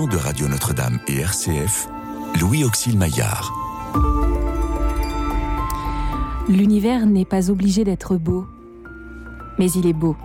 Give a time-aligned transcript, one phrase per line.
[0.00, 1.86] de Radio Notre-Dame et RCF,
[2.40, 3.52] Louis Auxil Maillard.
[6.48, 8.46] L'univers n'est pas obligé d'être beau,
[9.58, 10.16] mais il est beau.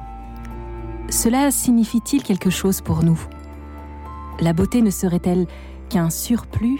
[1.10, 3.20] Cela signifie-t-il quelque chose pour nous?
[4.40, 5.48] La beauté ne serait-elle
[5.90, 6.80] qu'un surplus,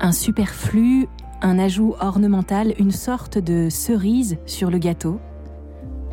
[0.00, 1.08] un superflu,
[1.40, 5.18] un ajout ornemental, une sorte de cerise sur le gâteau?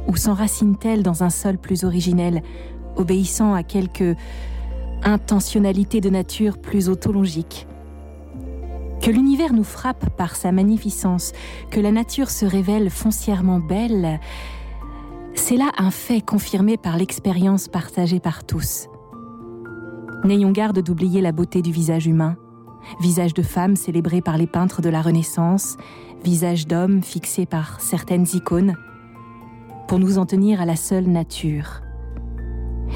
[0.08, 2.44] Ou s'enracine-t-elle dans un sol plus originel,
[2.96, 4.16] obéissant à quelque
[5.04, 7.68] intentionnalité de nature plus autologique
[9.02, 11.32] Que l'univers nous frappe par sa magnificence,
[11.72, 14.20] que la nature se révèle foncièrement belle,
[15.36, 18.88] c'est là un fait confirmé par l'expérience partagée par tous.
[20.26, 22.36] N'ayons garde d'oublier la beauté du visage humain,
[23.00, 25.78] visage de femme célébré par les peintres de la Renaissance,
[26.24, 28.76] visage d'homme fixé par certaines icônes,
[29.88, 31.82] pour nous en tenir à la seule nature.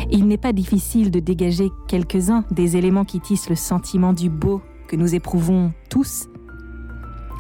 [0.10, 4.62] Il n'est pas difficile de dégager quelques-uns des éléments qui tissent le sentiment du beau
[4.88, 6.28] que nous éprouvons tous.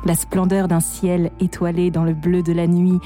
[0.05, 2.99] La splendeur d'un ciel étoilé dans le bleu de la nuit,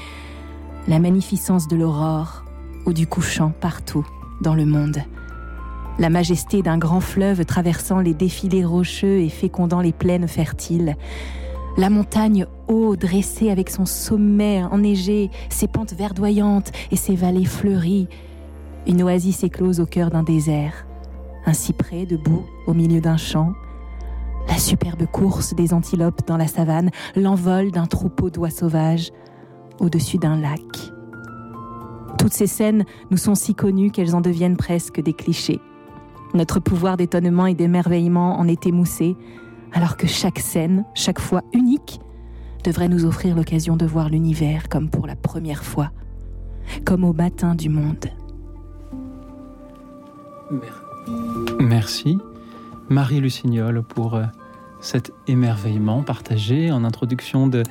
[0.88, 2.44] la magnificence de l'aurore
[2.86, 4.06] ou du couchant partout
[4.40, 4.98] dans le monde.
[5.98, 10.96] La majesté d'un grand fleuve traversant les défilés rocheux et fécondant les plaines fertiles,
[11.76, 18.08] la montagne haut dressée avec son sommet enneigé, ses pentes verdoyantes et ses vallées fleuries,
[18.86, 20.86] une oasis éclose au cœur d'un désert,
[21.44, 23.52] un cyprès debout au milieu d'un champ,
[24.48, 29.10] la superbe course des antilopes dans la savane, l'envol d'un troupeau d'oies sauvages
[29.80, 30.60] au-dessus d'un lac.
[32.18, 35.60] Toutes ces scènes nous sont si connues qu'elles en deviennent presque des clichés.
[36.34, 39.16] Notre pouvoir d'étonnement et d'émerveillement en est émoussé,
[39.72, 42.00] alors que chaque scène, chaque fois unique,
[42.64, 45.90] devrait nous offrir l'occasion de voir l'univers comme pour la première fois,
[46.84, 48.06] comme au matin du monde.
[51.58, 52.18] Merci,
[52.88, 54.24] Marie Lucignol, pour euh,
[54.80, 57.62] cet émerveillement partagé en introduction de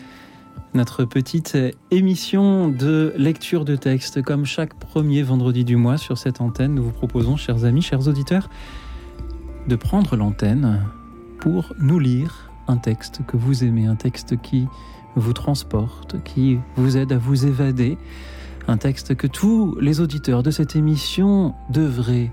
[0.73, 1.57] notre petite
[1.91, 4.21] émission de lecture de texte.
[4.21, 8.07] Comme chaque premier vendredi du mois sur cette antenne, nous vous proposons, chers amis, chers
[8.07, 8.49] auditeurs,
[9.67, 10.81] de prendre l'antenne
[11.39, 14.67] pour nous lire un texte que vous aimez, un texte qui
[15.15, 17.97] vous transporte, qui vous aide à vous évader,
[18.67, 22.31] un texte que tous les auditeurs de cette émission devraient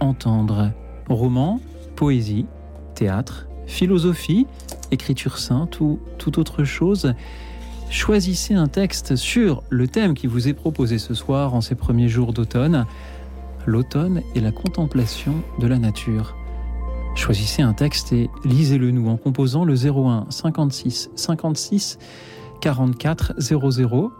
[0.00, 0.72] entendre.
[1.08, 1.60] Roman,
[1.96, 2.46] poésie,
[2.94, 4.46] théâtre, philosophie,
[4.90, 7.14] écriture sainte ou toute autre chose
[7.90, 12.08] choisissez un texte sur le thème qui vous est proposé ce soir en ces premiers
[12.08, 12.86] jours d'automne,
[13.66, 16.36] l'automne et la contemplation de la nature.
[17.14, 21.98] Choisissez un texte et lisez-le nous en composant le 01 56 56
[22.60, 24.12] 44 00,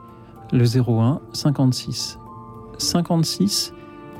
[0.52, 2.18] le 01 56
[2.78, 3.72] 56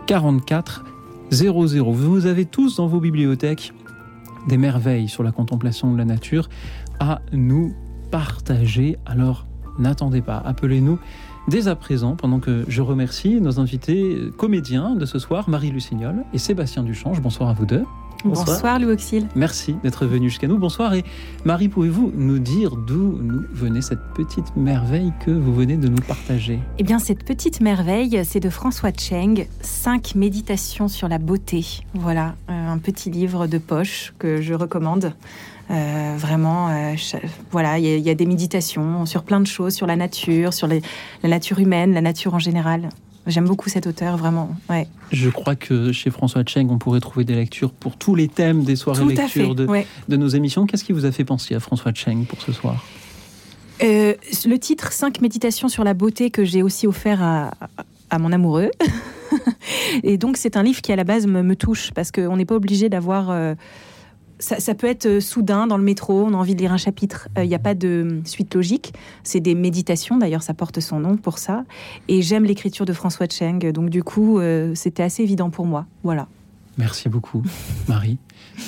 [0.07, 0.98] 44 00.
[1.31, 3.75] Vous avez tous dans vos bibliothèques
[4.49, 6.49] des merveilles sur la contemplation de la nature
[7.01, 7.75] à nous
[8.11, 8.97] partager.
[9.05, 9.47] Alors
[9.79, 10.99] n'attendez pas, appelez-nous
[11.49, 16.25] dès à présent, pendant que je remercie nos invités comédiens de ce soir, Marie Lucignol
[16.33, 17.21] et Sébastien Duchange.
[17.21, 17.85] Bonsoir à vous deux.
[18.25, 19.29] Bonsoir, Louis Auxil.
[19.37, 20.59] Merci d'être venu jusqu'à nous.
[20.59, 20.95] Bonsoir.
[20.95, 21.05] Et
[21.45, 26.03] Marie, pouvez-vous nous dire d'où nous venait cette petite merveille que vous venez de nous
[26.03, 26.59] partager?
[26.79, 31.65] Eh bien, cette petite merveille, c'est de François Cheng, Cinq méditations sur la beauté.
[31.95, 35.13] Voilà, euh, un petit livre de poche que je recommande.
[35.71, 36.95] Euh, vraiment, euh,
[37.51, 40.79] voilà, il y, a des méditations sur plein de choses, sur la nature, sur la
[41.29, 42.89] nature humaine, la nature en général.
[43.29, 44.57] J'aime beaucoup cet auteur, vraiment.
[44.71, 44.89] Ouais.
[45.13, 48.65] Je crois que chez François Cheng, on pourrait trouver des lectures pour tous les thèmes
[48.65, 49.69] des soirées lecture de,
[50.09, 50.67] de, nos émissions.
[50.67, 52.85] Qu'est-ce qui vous a fait penser à François Cheng pour ce soir?
[53.83, 54.15] Euh,
[54.47, 57.51] Le titre 5 méditations sur la beauté que j'ai aussi offert à,
[58.11, 58.71] à mon amoureux.
[60.03, 62.47] Et donc, c'est un livre qui, à la base, me, me touche parce qu'on n'est
[62.47, 63.31] pas obligé d'avoir
[64.39, 67.29] ça, peut être euh, soudain dans le métro, on a envie de lire un chapitre,
[67.37, 68.93] il euh, n'y a pas de suite logique.
[69.25, 71.65] C'est des méditations, d'ailleurs ça porte son nom pour ça.
[72.09, 75.87] Et j'aime l'écriture de François Cheng, donc du coup euh, c'était assez évident pour moi.
[76.05, 76.29] Voilà.
[76.77, 77.43] Merci beaucoup,
[77.89, 78.19] Marie.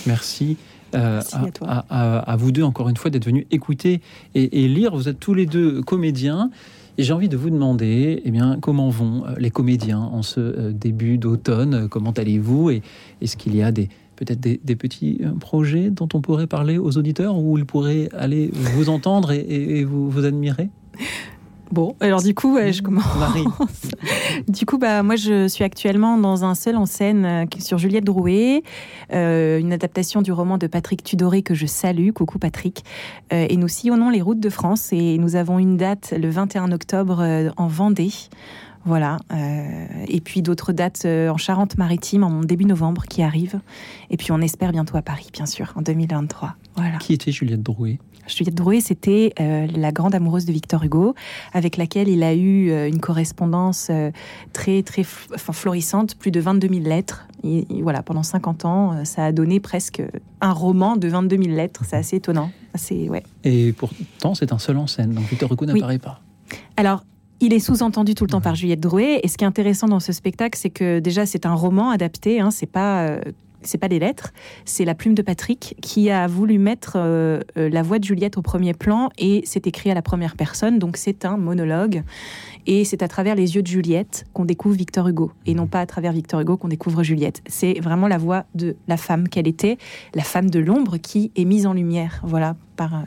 [0.07, 0.57] Merci.
[0.93, 4.01] à, vous deux, encore une fois, d'être venus écouter
[4.35, 4.97] et, lire.
[4.97, 6.51] Vous êtes tous les deux comédiens.
[6.99, 11.17] Et j'ai envie de vous demander, eh bien, comment vont les comédiens en ce début
[11.19, 11.89] d'automne?
[11.89, 12.71] Comment allez-vous?
[12.71, 12.83] Et
[13.23, 13.89] est-ce qu'il y a des,
[14.21, 18.51] peut-être des, petits euh, projets dont on pourrait parler aux auditeurs où ils pourraient aller
[18.53, 20.69] vous entendre et, vous, vous admirer?
[21.73, 23.05] Bon, alors du coup, je commence.
[24.49, 28.05] du coup, bah, moi, je suis actuellement dans un seul en scène euh, sur Juliette
[28.05, 28.63] Drouet,
[29.13, 32.11] euh, une adaptation du roman de Patrick Tudoré que je salue.
[32.11, 32.85] Coucou Patrick.
[33.31, 37.25] et nous sillonnons les routes de France et nous avons une date le 21 octobre
[37.57, 38.13] en Vendée
[38.85, 39.19] Voilà.
[39.33, 43.61] Euh, et puis d'autres dates euh, en Charente-Maritime en début novembre qui arrivent.
[44.11, 46.55] Et puis on espère bientôt à Paris, bien sûr, en 2023.
[46.77, 46.97] Voilà.
[46.99, 47.99] Qui était Juliette Drouet?
[48.27, 51.15] Juliette Drouet, c'était euh, la grande amoureuse de Victor Hugo,
[51.53, 53.91] avec laquelle il a eu une correspondance
[54.53, 57.27] très très florissante, plus de 22 000 lettres.
[57.43, 60.03] Et, voilà, pendant 50 ans, ça a donné presque
[60.41, 61.83] un roman de 22 000 lettres.
[61.89, 62.53] C'est assez étonnant.
[62.73, 63.25] Assez, ouais.
[63.43, 66.21] Et pourtant, c'est un seul en scène, donc Victor Hugo n'apparaît pas.
[66.77, 67.03] Alors,
[67.41, 69.21] il est sous-entendu tout le temps par Juliette Drouet.
[69.23, 72.41] Et ce qui est intéressant dans ce spectacle, c'est que déjà, c'est un roman adapté.
[72.41, 73.03] Hein, c'est pas.
[73.03, 73.21] Euh,
[73.63, 74.33] c'est pas des lettres,
[74.65, 78.39] c'est la plume de Patrick qui a voulu mettre euh, euh, la voix de Juliette
[78.39, 82.03] au premier plan et c'est écrit à la première personne, donc c'est un monologue
[82.67, 85.81] et c'est à travers les yeux de Juliette qu'on découvre Victor Hugo et non pas
[85.81, 87.43] à travers Victor Hugo qu'on découvre Juliette.
[87.47, 89.77] C'est vraiment la voix de la femme qu'elle était,
[90.15, 93.03] la femme de l'ombre qui est mise en lumière, voilà, par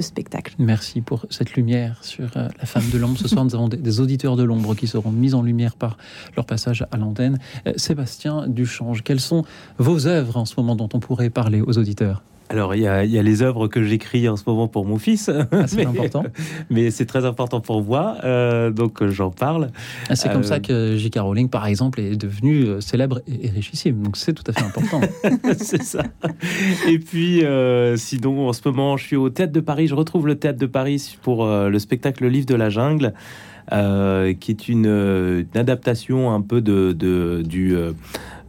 [0.00, 0.54] spectacle.
[0.58, 3.18] Merci pour cette lumière sur euh, la femme de l'ombre.
[3.18, 5.98] Ce soir, nous avons des, auditeurs de l'ombre qui seront mis en lumière par
[6.36, 7.38] leur passage à l'antenne.
[7.66, 9.44] Euh, Sébastien Duchange, quelles sont
[9.76, 12.22] vos œuvres en ce moment dont on pourrait parler aux auditeurs?
[12.52, 15.30] Alors, il y, a, les œuvres que j'écris en ce moment pour mon fils.
[15.30, 16.22] Ah, c'est important.
[16.68, 19.70] Mais c'est très important pour moi, euh, donc j'en parle.
[20.10, 21.20] Ah, c'est comme ça que J.K.
[21.20, 24.02] Rowling, par exemple, est devenue euh, célèbre et, richissime.
[24.02, 25.00] Donc, c'est tout à fait important.
[25.56, 26.02] c'est ça.
[26.86, 29.86] Et puis, euh, sinon, en ce moment, je suis au Théâtre de Paris.
[29.86, 33.14] Je retrouve le Théâtre de Paris pour le spectacle Le Livre de la Jungle.
[33.70, 37.74] qui est une, adaptation un peu de, de du,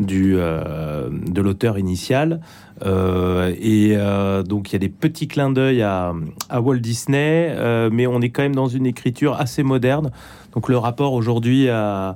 [0.01, 2.41] du, de l'auteur initial.
[2.85, 6.13] Euh, et euh, donc il y a des petits clins d'œil à,
[6.53, 10.12] Walt Disney, euh, mais on est quand même dans une écriture assez moderne.
[10.53, 12.15] Donc le rapport aujourd'hui à,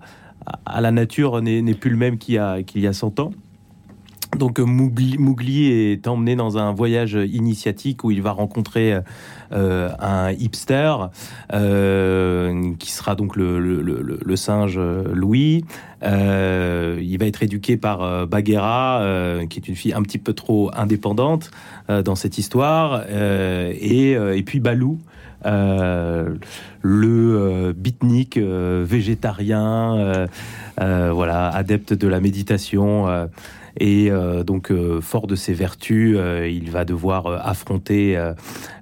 [0.79, 3.31] la nature n'est plus le même qu'il y y a 100 ans.
[4.37, 8.97] Donc Mowgli, est emmené dans un voyage initiatique où il va rencontrer
[9.51, 10.95] un hipster
[11.51, 15.63] qui sera donc le singe Louis.
[16.03, 20.19] Euh, il va être éduqué par euh, Bagheera, euh, qui est une fille un petit
[20.19, 21.51] peu trop indépendante
[22.03, 24.99] dans cette histoire, et, puis Balou,
[25.45, 26.37] le
[27.71, 30.27] beatnik végétarien,
[30.77, 33.29] voilà, adepte de la méditation.
[33.79, 38.17] Et euh, donc, euh, fort de ses vertus, euh, il va devoir affronter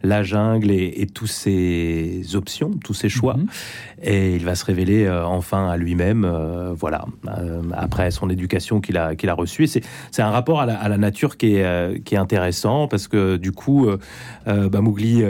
[0.04, 3.38] la jungle et, et toutes ses options, tous ses choix.
[3.38, 3.48] Mhm.
[4.04, 6.26] Et il va se révéler enfin à lui-même,
[6.78, 7.06] voilà,
[7.74, 9.68] après son éducation qu'il a, qu'il a reçue.
[9.68, 9.82] C'est,
[10.12, 13.38] c'est un rapport à la, à la, nature qui est, qui est intéressant parce que
[13.38, 13.88] du coup,
[14.46, 15.24] bah, Mowgli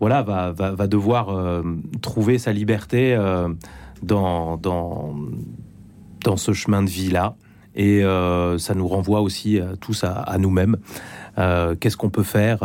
[0.00, 1.62] voilà, va, va, va devoir
[2.02, 3.16] trouver sa liberté
[4.02, 5.14] dans, dans,
[6.24, 7.36] dans ce chemin de vie-là.
[7.76, 10.76] Et euh, ça nous renvoie aussi euh, tous à, nous-mêmes.
[11.38, 12.58] Euh, qu'est-ce qu'on peut faire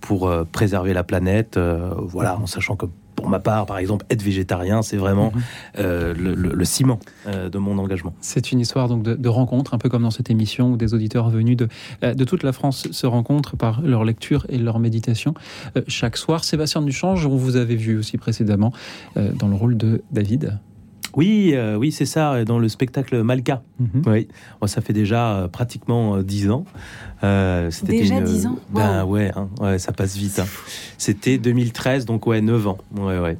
[0.00, 4.80] pour préserver la planète Voilà, en sachant que pour ma part, par exemple, être végétarien,
[4.80, 5.32] c'est vraiment
[5.76, 5.82] mhm.
[6.16, 8.14] le, ciment de mon engagement.
[8.20, 11.28] C'est une histoire donc de, rencontre, un peu comme dans cette émission où des auditeurs
[11.28, 11.68] venus de,
[12.00, 15.34] de toute la France se rencontrent par leur lecture et leur méditation
[15.88, 16.44] chaque soir.
[16.44, 18.72] Sébastien Duchange, on vous avait vu aussi précédemment
[19.16, 20.58] dans le rôle de David.
[21.16, 23.62] Oui, euh, oui, c'est ça, dans le spectacle Malka.
[23.78, 24.02] Mhm.
[24.06, 24.28] Oui,
[24.66, 26.64] ça fait déjà euh, pratiquement euh, dix ans.
[27.22, 30.38] déjà dix ans Ben ouais, hein, ouais, ça passe vite.
[30.38, 30.46] Hein.
[30.96, 32.78] C'était 2013, donc ouais, 9 ans.
[32.96, 33.38] Ouais, ouais.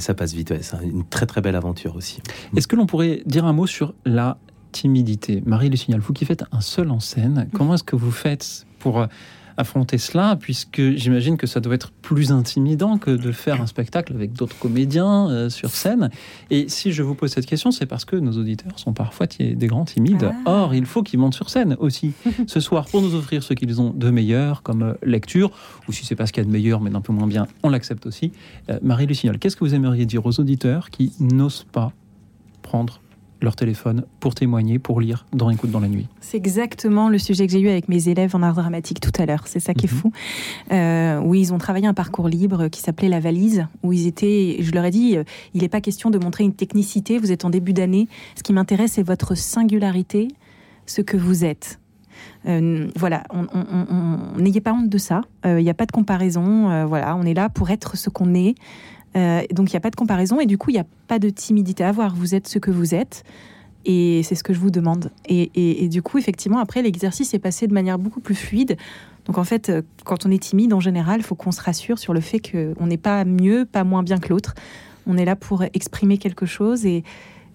[0.00, 2.20] ça passe vite, c'est une très très belle aventure aussi.
[2.56, 4.38] Est-ce que l'on pourrait dire un mot sur la
[4.72, 5.42] timidité?
[5.46, 8.66] Marie Le Signal, vous qui faites un seul en scène, comment est-ce que vous faites
[8.78, 9.06] pour
[9.62, 14.12] affronter cela, puisque j'imagine que ça doit être plus intimidant que de faire un spectacle
[14.12, 16.10] avec d'autres comédiens euh, sur scène.
[16.50, 19.66] Et si je vous pose cette question, c'est parce que nos auditeurs sont parfois des
[19.66, 20.30] grands timides.
[20.44, 20.64] Ah.
[20.64, 22.12] Or, il faut qu'ils montent sur scène aussi
[22.46, 25.50] ce soir pour nous offrir ce qu'ils ont de meilleur comme euh, lecture,
[25.88, 27.46] ou si c'est pas ce qu'il y a de meilleur, mais d'un peu moins bien,
[27.62, 28.32] on l'accepte aussi.
[28.68, 31.92] Euh, Marie Lucignol, qu'est-ce que vous aimeriez dire aux auditeurs qui n'osent pas
[32.62, 33.01] prendre
[33.42, 36.06] leur téléphone pour témoigner, pour lire dans Écoute dans la nuit.
[36.20, 39.26] C'est exactement le sujet que j'ai eu avec mes élèves en art dramatique tout à
[39.26, 39.46] l'heure.
[39.46, 39.98] C'est ça qui est mhm.
[39.98, 40.12] fou.
[40.72, 44.56] Euh, oui, ils ont travaillé un parcours libre qui s'appelait La Valise, où ils étaient,
[44.60, 47.44] je leur ai dit, euh, il n'est pas question de montrer une technicité, vous êtes
[47.44, 48.08] en début d'année.
[48.36, 50.28] Ce qui m'intéresse, c'est votre singularité,
[50.86, 51.78] ce que vous êtes.
[52.46, 53.24] Euh, voilà,
[54.36, 55.22] n'ayez pas honte de ça.
[55.44, 56.86] Il n'y a pas de comparaison.
[56.86, 58.54] voilà, on est là pour être ce qu'on est.
[59.16, 61.18] Euh, donc il n'y a pas de comparaison et du coup il n'y a pas
[61.18, 62.14] de timidité à avoir.
[62.14, 63.24] Vous êtes ce que vous êtes
[63.84, 65.10] et c'est ce que je vous demande.
[65.28, 68.76] Et, du coup effectivement après l'exercice est passé de manière beaucoup plus fluide.
[69.26, 71.98] Donc en fait euh, quand on est timide en général il faut qu'on se rassure
[71.98, 74.54] sur le fait qu'on n'est pas mieux, pas moins bien que l'autre.
[75.06, 77.02] On est là pour exprimer quelque chose et,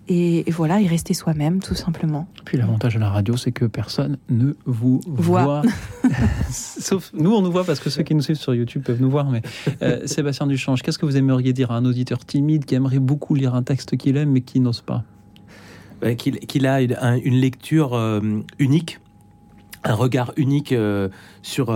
[0.10, 2.28] et, voilà, et rester soi-même, tout simplement.
[2.46, 5.64] Puis l'avantage de la radio, c'est que personne ne vous voit.
[6.50, 9.10] Sauf nous, on nous voit parce que ceux qui nous suivent sur YouTube peuvent nous
[9.10, 9.30] voir.
[9.30, 9.42] Mais
[9.82, 13.36] euh, Sébastien Duchange, qu'est-ce que vous aimeriez dire à un auditeur timide qui aimerait beaucoup
[13.36, 15.04] lire un texte qu'il aime mais qui n'ose pas?
[16.18, 18.22] Qu'il a une, lecture euh,
[18.60, 19.00] unique
[19.84, 21.10] un regard unique euh,
[21.42, 21.68] sur,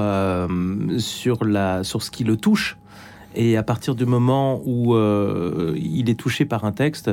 [1.00, 2.78] sur, la, sur ce qui le touche.
[3.36, 4.96] Et à partir du moment où
[5.76, 7.12] il est touché par un texte,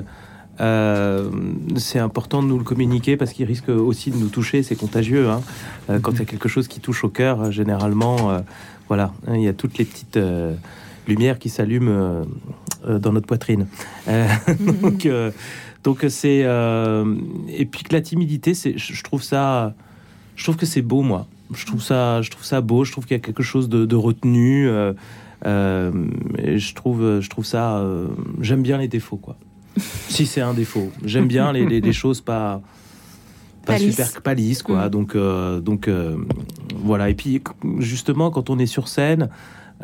[0.60, 1.30] euh,
[1.76, 5.28] c'est important de nous le communiquer parce qu'il risque aussi de nous toucher, c'est contagieux.
[5.28, 5.42] Hein.
[5.90, 8.42] Euh, quand il y a quelque chose qui touche au cœur, euh, généralement,
[8.88, 10.18] voilà, hein, il y a toutes les petites
[11.06, 12.24] lumières qui s'allument
[12.86, 13.66] dans notre poitrine.
[14.82, 15.08] donc,
[15.84, 19.74] donc c'est et puis que la timidité, c'est, je trouve ça,
[20.36, 21.26] je trouve que c'est beau, moi.
[21.54, 22.84] Je trouve ça, je trouve ça beau.
[22.84, 24.68] Je trouve qu'il y a quelque chose de, de retenu.
[24.68, 27.84] et je trouve, je trouve ça.
[28.40, 29.36] j'aime bien les défauts, quoi
[30.08, 30.90] si c'est un défaut.
[31.04, 32.60] J'aime bien les, choses pas
[33.64, 34.86] pas super pas quoi.
[34.86, 34.90] Mm.
[34.90, 36.16] Donc euh, donc euh,
[36.76, 37.10] voilà.
[37.10, 37.42] Et puis
[37.78, 39.28] justement quand on est sur scène,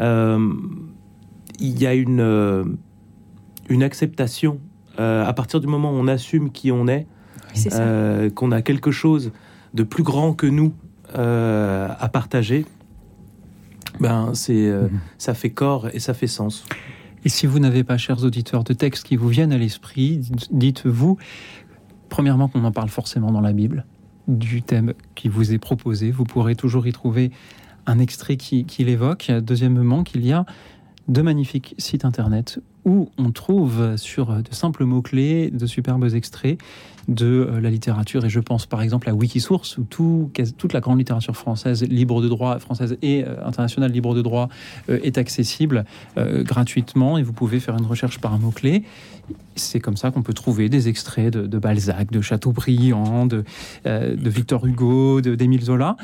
[0.01, 0.53] euh,
[1.59, 2.77] il y a une
[3.69, 4.59] une acceptation
[4.97, 7.07] à partir du moment où on assume qui on est,
[8.35, 9.33] qu'on a quelque chose
[9.75, 10.73] de plus grand que nous
[11.15, 12.65] à partager.
[14.01, 14.89] Ben c'est mm-hmm.
[15.19, 16.65] ça fait corps et ça fait sens.
[17.25, 21.17] Et si vous n'avez pas, chers auditeurs, de textes qui vous viennent à l'esprit, dites-vous,
[22.09, 23.87] premièrement, qu'on en parle forcément dans la Bible,
[24.29, 26.11] du thème qui vous est proposé.
[26.11, 27.31] Vous pourrez toujours y trouver
[27.87, 29.31] un extrait qui, qui l'évoque.
[29.31, 30.45] Deuxièmement, qu'il y a
[31.09, 36.59] de magnifiques sites internet où on trouve sur de simples mots-clés de superbes extraits
[37.09, 38.25] de euh, la littérature.
[38.25, 42.23] Et je pense par exemple à Wikisource, où tout, toute la grande littérature française libre
[42.23, 44.49] de droit, française et euh, internationale libre de droit,
[44.89, 45.85] euh, est accessible
[46.17, 47.19] gratuitement.
[47.19, 48.85] Et vous pouvez faire une recherche par un mot-clé.
[49.57, 53.45] C'est comme ça qu'on peut trouver des extraits de, Balzac, de Chateaubriand, de,
[53.85, 55.97] de Victor Hugo, d'Émile Zola.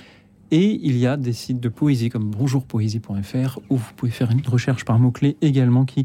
[0.51, 4.43] Et il y a des sites de poésie comme bonjourpoésie.fr où vous pouvez faire une
[4.47, 6.05] recherche par mots-clés également qui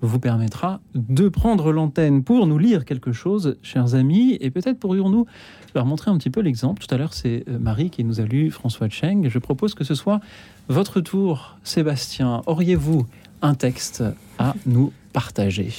[0.00, 5.26] vous permettra de prendre l'antenne pour nous lire quelque chose, chers amis, et peut-être pourrions-nous
[5.74, 6.84] leur montrer un petit peu l'exemple.
[6.84, 9.28] Tout à l'heure, c'est euh, Marie qui nous a lu François Cheng.
[9.28, 10.20] Je propose que ce soit
[10.68, 12.42] votre tour, Sébastien.
[12.46, 13.06] Auriez-vous
[13.42, 14.02] un texte
[14.38, 15.72] à nous partager?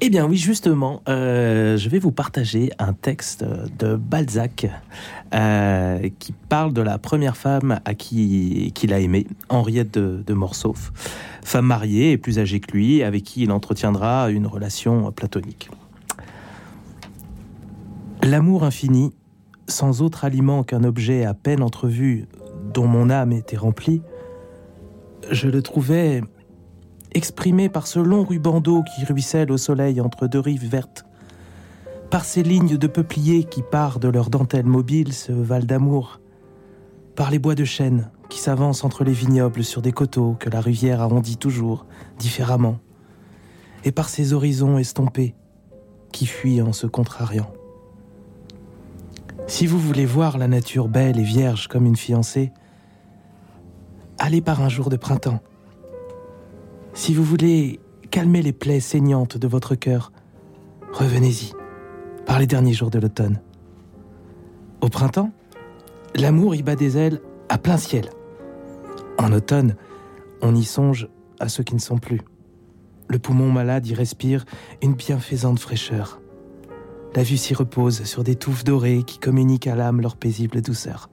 [0.00, 3.44] Eh bien oui, justement, euh, je vais vous partager un texte
[3.78, 4.66] de Balzac
[5.32, 10.34] euh, qui parle de la première femme à qui qu'il a aimé, Henriette de, de
[10.34, 10.92] Morsauf,
[11.44, 15.70] femme mariée et plus âgée que lui, avec qui il entretiendra une relation platonique.
[18.22, 19.12] L'amour infini,
[19.68, 22.26] sans autre aliment qu'un objet à peine entrevu
[22.72, 24.02] dont mon âme était remplie,
[25.30, 26.22] je le trouvais
[27.12, 31.04] exprimé par ce long ruban d'eau qui ruisselle au soleil entre deux rives vertes,
[32.10, 36.20] par ces lignes de peupliers qui partent de leur dentelle mobile, ce val d'amour,
[37.16, 40.60] par les bois de chêne qui s'avancent entre les vignobles sur des coteaux que la
[40.60, 41.86] rivière arrondit toujours
[42.18, 42.78] différemment,
[43.84, 45.34] et par ces horizons estompés
[46.12, 47.52] qui fuient en se contrariant.
[49.46, 52.52] Si vous voulez voir la nature belle et vierge comme une fiancée,
[54.18, 55.40] allez par un jour de printemps
[56.94, 57.80] si vous voulez
[58.12, 60.12] calmer les plaies saignantes de votre cœur,
[60.92, 61.52] revenez-y
[62.24, 63.40] par les derniers jours de l'automne.
[64.80, 65.32] Au printemps,
[66.14, 68.10] l'amour y bat des ailes à plein ciel.
[69.18, 69.76] En automne,
[70.42, 71.08] on y songe
[71.40, 72.20] à ceux qui ne sont plus.
[73.08, 74.44] Le poumon malade y respire
[74.82, 76.20] une bienfaisante fraîcheur.
[77.14, 81.10] La vue s'y repose sur des touffes dorées qui communiquent à l'âme leur paisible douceur.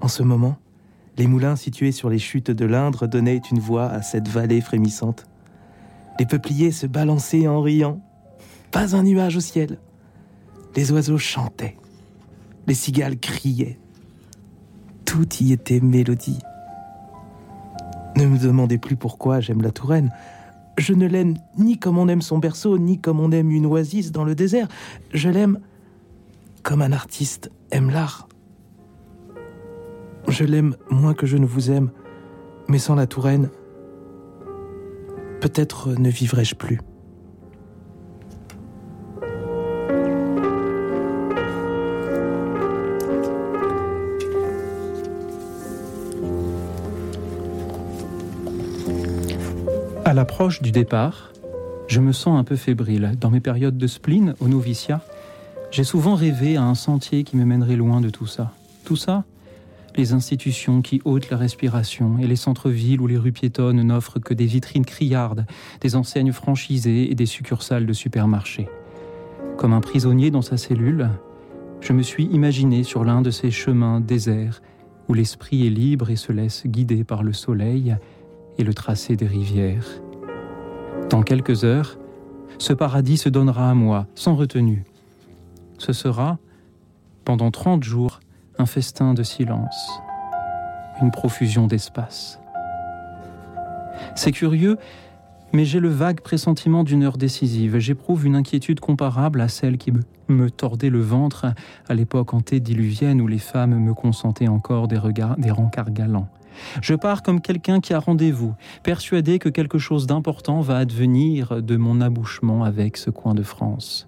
[0.00, 0.56] En ce moment,
[1.16, 5.26] les moulins situés sur les chutes de l'Indre donnaient une voix à cette vallée frémissante.
[6.18, 8.00] Les peupliers se balançaient en riant.
[8.72, 9.78] Pas un nuage au ciel.
[10.74, 11.76] Les oiseaux chantaient.
[12.66, 13.78] Les cigales criaient.
[15.04, 16.38] Tout y était mélodie.
[18.16, 20.10] Ne me demandez plus pourquoi j'aime la Touraine.
[20.78, 24.12] Je ne l'aime ni comme on aime son berceau, ni comme on aime une oasis
[24.12, 24.68] dans le désert.
[25.12, 25.60] Je l'aime
[26.62, 28.28] comme un artiste aime l'art.
[30.28, 31.90] Je l'aime moins que je ne vous aime,
[32.68, 33.50] mais sans la Touraine,
[35.40, 36.80] peut-être ne vivrai-je plus.
[50.24, 51.34] L'approche du départ,
[51.86, 53.12] je me sens un peu fébrile.
[53.20, 55.02] Dans mes périodes de spleen au noviciat,
[55.70, 58.52] j'ai souvent rêvé à un sentier qui me mènerait loin de tout ça.
[58.86, 59.24] Tout ça,
[59.96, 64.32] les institutions qui ôtent la respiration et les centres-villes où les rues piétonnes n'offrent que
[64.32, 65.44] des vitrines criardes,
[65.82, 68.70] des enseignes franchisées et des succursales de supermarchés.
[69.58, 71.10] Comme un prisonnier dans sa cellule,
[71.82, 74.62] je me suis imaginé sur l'un de ces chemins déserts
[75.06, 77.94] où l'esprit est libre et se laisse guider par le soleil
[78.56, 80.00] et le tracé des rivières.
[81.10, 81.98] Dans quelques heures,
[82.58, 84.84] ce paradis se donnera à moi, sans retenue.
[85.78, 86.38] Ce sera,
[87.24, 88.20] pendant trente jours,
[88.58, 90.00] un festin de silence,
[91.02, 92.40] une profusion d'espace.
[94.14, 94.78] C'est curieux,
[95.52, 97.78] mais j'ai le vague pressentiment d'une heure décisive.
[97.78, 99.92] J'éprouve une inquiétude comparable à celle qui
[100.28, 101.46] me tordait le ventre
[101.88, 106.28] à l'époque antédiluvienne où les femmes me consentaient encore des, regards, des rencarts galants.
[106.80, 111.76] Je pars comme quelqu'un qui a rendez-vous, persuadé que quelque chose d'important va advenir de
[111.76, 114.06] mon abouchement avec ce coin de France.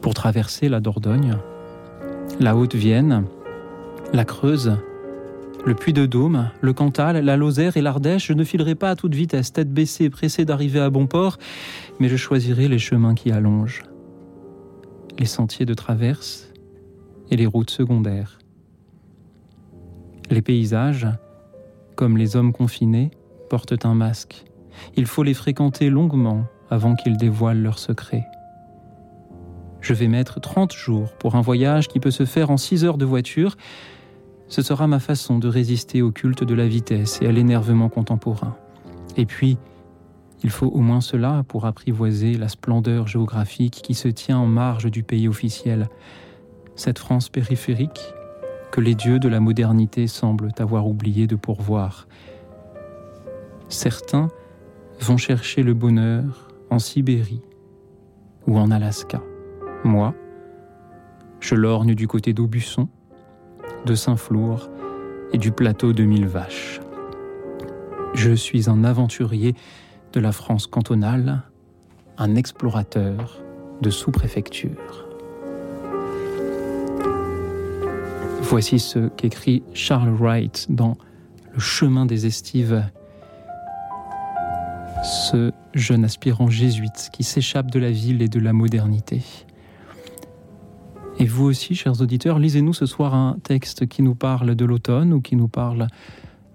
[0.00, 1.36] Pour traverser la Dordogne,
[2.40, 3.24] la Haute-Vienne,
[4.12, 4.76] la Creuse,
[5.64, 9.52] le Puy-de-Dôme, le Cantal, la Lozère et l'Ardèche, je ne filerai pas à toute vitesse,
[9.52, 11.38] tête baissée, pressé d'arriver à bon port,
[12.00, 13.82] mais je choisirai les chemins qui allongent,
[15.18, 16.52] les sentiers de traverse
[17.30, 18.38] et les routes secondaires.
[20.30, 21.06] Les paysages,
[21.96, 23.10] comme les hommes confinés,
[23.50, 24.44] portent un masque.
[24.96, 28.24] Il faut les fréquenter longuement avant qu'ils dévoilent leurs secrets.
[29.80, 32.96] Je vais mettre 30 jours pour un voyage qui peut se faire en 6 heures
[32.96, 33.56] de voiture.
[34.48, 38.56] Ce sera ma façon de résister au culte de la vitesse et à l'énervement contemporain.
[39.18, 39.58] Et puis,
[40.42, 44.90] il faut au moins cela pour apprivoiser la splendeur géographique qui se tient en marge
[44.90, 45.88] du pays officiel.
[46.76, 48.14] Cette France périphérique
[48.74, 52.08] que les dieux de la modernité semblent avoir oublié de pourvoir.
[53.68, 54.30] Certains
[55.00, 57.42] vont chercher le bonheur en Sibérie
[58.48, 59.22] ou en Alaska.
[59.84, 60.12] Moi,
[61.38, 62.88] je lorgne du côté d'Aubusson,
[63.86, 64.68] de Saint-Flour
[65.32, 66.80] et du plateau de Mille Vaches.
[68.14, 69.54] Je suis un aventurier
[70.12, 71.42] de la France cantonale,
[72.18, 73.40] un explorateur
[73.80, 75.03] de sous-préfecture.
[78.46, 80.98] Voici ce qu'écrit Charles Wright dans
[81.54, 82.84] Le chemin des estives.
[85.02, 89.22] Ce jeune aspirant jésuite qui s'échappe de la ville et de la modernité.
[91.18, 95.14] Et vous aussi, chers auditeurs, lisez-nous ce soir un texte qui nous parle de l'automne
[95.14, 95.88] ou qui nous parle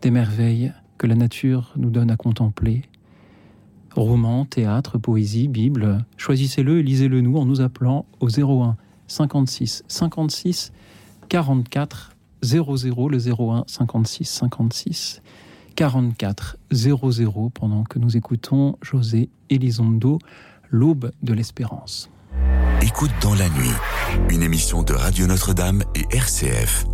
[0.02, 2.84] des merveilles que la nature nous donne à contempler.
[3.96, 10.72] Roman, théâtre, poésie, Bible, choisissez-le et lisez-le nous en nous appelant au 01 56 56
[11.30, 12.12] 44
[12.42, 15.22] 00 le 01 56 56
[15.76, 20.20] 44 00 pendant que nous écoutons José Elizondo,
[20.70, 22.10] l'aube de l'espérance.
[22.82, 23.72] Écoute dans la nuit,
[24.30, 26.86] une émission de Radio Notre-Dame et RCF.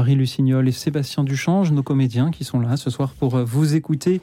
[0.00, 4.22] Marie Lucignol et Sébastien Duchange, nos comédiens qui sont là ce soir pour vous écouter,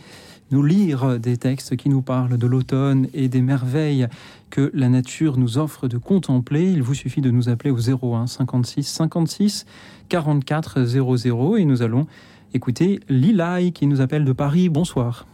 [0.50, 4.08] nous lire des textes qui nous parlent de l'automne et des merveilles
[4.50, 6.64] que la nature nous offre de contempler.
[6.64, 9.68] Il vous suffit de nous appeler au 01 56 56
[10.10, 12.08] 44 00 et nous allons
[12.56, 14.70] écouter Lilaï qui nous appelle de Paris.
[14.70, 15.28] Bonsoir.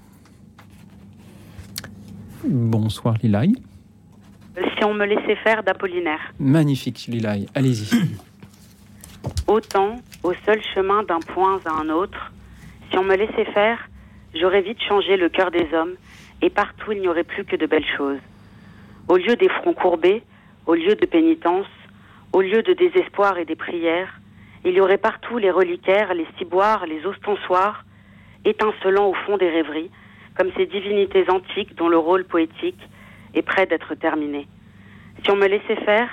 [2.45, 3.55] Bonsoir Lilaï.
[4.77, 6.33] Si on me laissait faire d'Apollinaire.
[6.37, 7.95] Magnifique Lilaï, allez-y.
[9.47, 12.31] Autant, au seul chemin d'un point à un autre,
[12.89, 13.79] si on me laissait faire,
[14.33, 15.95] j'aurais vite changé le cœur des hommes,
[16.41, 18.19] et partout il n'y aurait plus que de belles choses.
[19.07, 20.23] Au lieu des fronts courbés,
[20.65, 21.67] au lieu de pénitence,
[22.31, 24.19] au lieu de désespoir et des prières,
[24.65, 27.83] il y aurait partout les reliquaires, les ciboires, les ostensoirs,
[28.45, 29.91] étincelant au fond des rêveries,
[30.35, 32.79] comme ces divinités antiques dont le rôle poétique
[33.33, 34.47] est près d'être terminé.
[35.23, 36.09] Si on me laissait faire,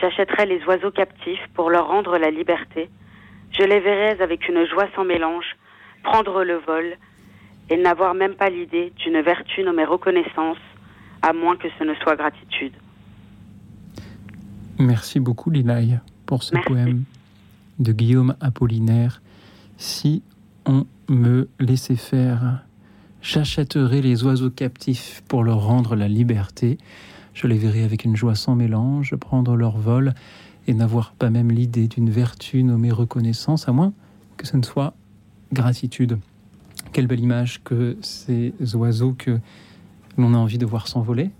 [0.00, 2.88] j'achèterais les oiseaux captifs pour leur rendre la liberté.
[3.52, 5.56] Je les verrais avec une joie sans mélange,
[6.02, 6.96] prendre le vol,
[7.70, 10.58] et n'avoir même pas l'idée d'une vertu nommée reconnaissance,
[11.22, 12.72] à moins que ce ne soit gratitude.
[14.78, 17.04] Merci beaucoup, Lilaï, pour ce poème
[17.78, 19.22] de Guillaume Apollinaire.
[19.76, 20.22] Si
[20.66, 22.64] on me laissait faire,
[23.20, 26.78] j'achèterais les oiseaux captifs pour leur rendre la liberté.
[27.34, 30.14] Je les verrais avec une joie sans mélange, prendre leur vol
[30.66, 33.92] et n'avoir pas même l'idée d'une vertu nommée reconnaissance, à moins
[34.36, 34.94] que ce ne soit
[35.52, 36.18] gratitude.
[36.92, 39.38] Quelle belle image que ces oiseaux que
[40.18, 41.30] l'on a envie de voir s'envoler.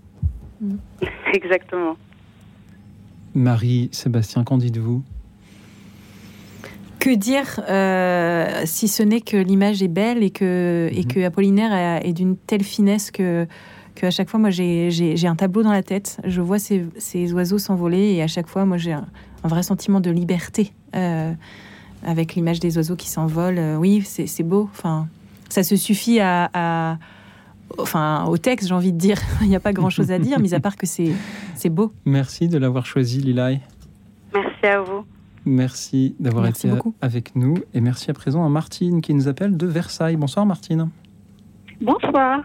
[1.33, 1.95] Exactement.
[3.35, 5.03] Marie, Sébastien, qu'en dites-vous?
[6.99, 11.07] Que dire euh, si ce n'est que l'image est belle et que, et mhm.
[11.07, 13.45] que Apollinaire est d'une telle finesse que,
[13.95, 16.19] que à chaque fois, moi, j'ai un tableau dans la tête.
[16.25, 19.05] Je vois ces, ces oiseaux s'envoler et à chaque fois, moi, j'ai un,
[19.43, 21.33] vrai sentiment de liberté euh,
[22.03, 23.57] avec l'image des oiseaux qui s'envolent.
[23.57, 24.69] Euh, oui, c'est beau.
[24.71, 25.07] Enfin,
[25.49, 26.97] ça se suffit à,
[27.77, 29.17] enfin, au texte, j'ai envie de dire.
[29.41, 31.93] Il n'y a pas grand-chose à dire, mis à part que c'est beau.
[32.05, 33.59] Merci de l'avoir choisi, Lilaï.
[34.33, 35.05] Merci à vous.
[35.45, 36.69] Merci d'avoir été
[37.01, 37.55] avec nous.
[37.73, 40.15] Et merci à présent à Martine qui nous appelle de Versailles.
[40.15, 40.89] Bonsoir Martine.
[41.81, 42.43] Bonsoir.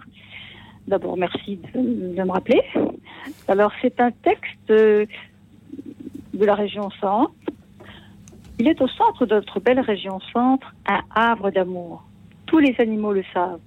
[0.89, 1.81] D'abord, merci de,
[2.25, 2.63] me rappeler.
[3.47, 5.07] Alors, c'est un texte de
[6.33, 7.35] la région Centre.
[8.59, 12.05] Il est au centre de notre belle région Centre, un havre d'amour.
[12.47, 13.61] Tous les animaux le savent.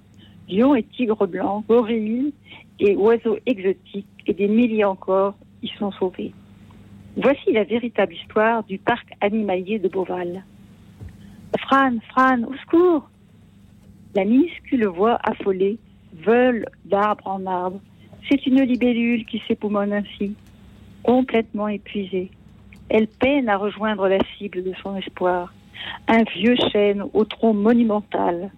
[0.48, 2.34] Lions et tigres blancs, gorilles
[2.80, 6.32] et oiseaux exotiques et des milliers encore y sont sauvés.
[7.16, 10.42] Voici la véritable histoire du parc animalier de Beauval.
[11.60, 13.08] Fran, Fran, au secours
[14.16, 15.78] La minuscule voix affolée
[16.24, 17.80] vole d'arbre en arbre.
[18.28, 20.34] C'est une libellule qui s'époumonne ainsi,
[21.02, 22.30] complètement épuisée.
[22.88, 25.52] Elle peine à rejoindre la cible de son espoir.
[26.08, 28.50] Un vieux chêne au tronc monumental,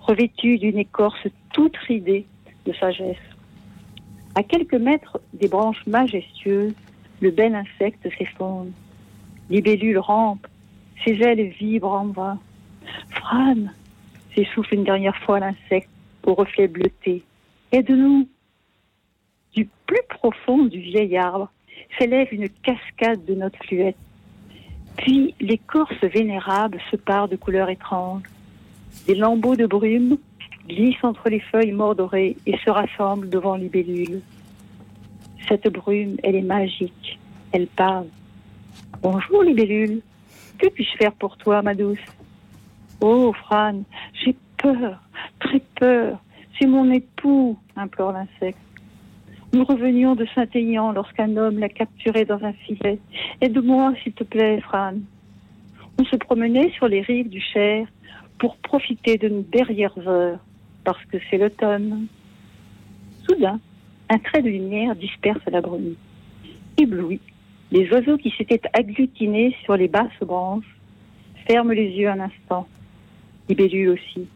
[0.00, 2.26] revêtu d'une écorce toute ridée
[2.64, 3.16] de sagesse.
[4.34, 6.74] À quelques mètres des branches majestueuses,
[7.20, 8.70] le bel insecte s'effondre.
[9.50, 10.46] Libellule rampe,
[11.04, 12.38] ses ailes vibrent en vain.
[13.10, 13.56] Fran
[14.34, 15.90] s'essouffle une dernière fois l'insecte
[16.24, 17.22] au reflet bleuté.
[17.72, 18.28] Aide-nous
[19.54, 21.50] Du plus profond du vieil arbre
[21.98, 23.96] s'élève une cascade de notes fluettes.
[24.96, 28.22] Puis l'écorce vénérable se part de couleurs étranges.
[29.06, 30.18] Des lambeaux de brume
[30.68, 34.20] glissent entre les feuilles mordorées et se rassemblent devant libellule.
[35.48, 37.18] Cette brume, elle est magique.
[37.52, 38.06] Elle parle.
[39.02, 40.02] Bonjour, libellule.
[40.58, 41.98] Que puis-je faire pour toi, ma douce?
[43.00, 45.00] Oh, Fran, j'ai peur,
[45.40, 46.18] très peur.
[46.58, 48.58] C'est mon époux, implore l'insecte.
[49.52, 52.98] Nous revenions de Saint-Aignan lorsqu'un homme l'a capturé dans un filet.
[53.40, 54.94] Aide-moi, s'il te plaît, Fran.
[55.98, 57.86] On se promenait sur les rives du Cher
[58.38, 60.38] pour profiter de nos dernières heures,
[60.84, 62.06] parce que c'est l'automne.
[63.28, 63.58] Soudain,
[64.08, 65.94] un trait de lumière disperse la brume.
[66.78, 67.20] Ébloui,
[67.72, 70.76] les oiseaux qui s'étaient agglutinés sur les basses branches
[71.46, 72.68] ferment les yeux un instant.
[73.48, 74.28] Libellule aussi.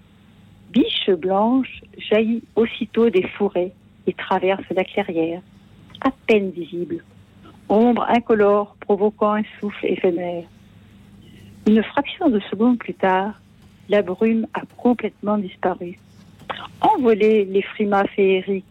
[0.75, 3.73] Biche blanche jaillit aussitôt des fourrés
[4.09, 5.41] et traverse la clairière,
[6.01, 7.05] à peine visible.
[7.69, 10.43] Ombre incolore provoquant un souffle éphémère.
[11.69, 13.41] Une fraction de seconde plus tard,
[13.89, 15.97] la brume a complètement disparu.
[16.81, 18.65] Envolé les frimas féeriques,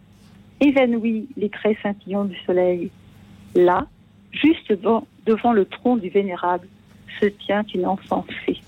[0.60, 2.90] évanoui les traits scintillants du soleil.
[3.54, 3.86] Là,
[4.30, 6.68] juste devant, le tronc du vénérable,
[7.18, 8.60] se tient une enfant fée.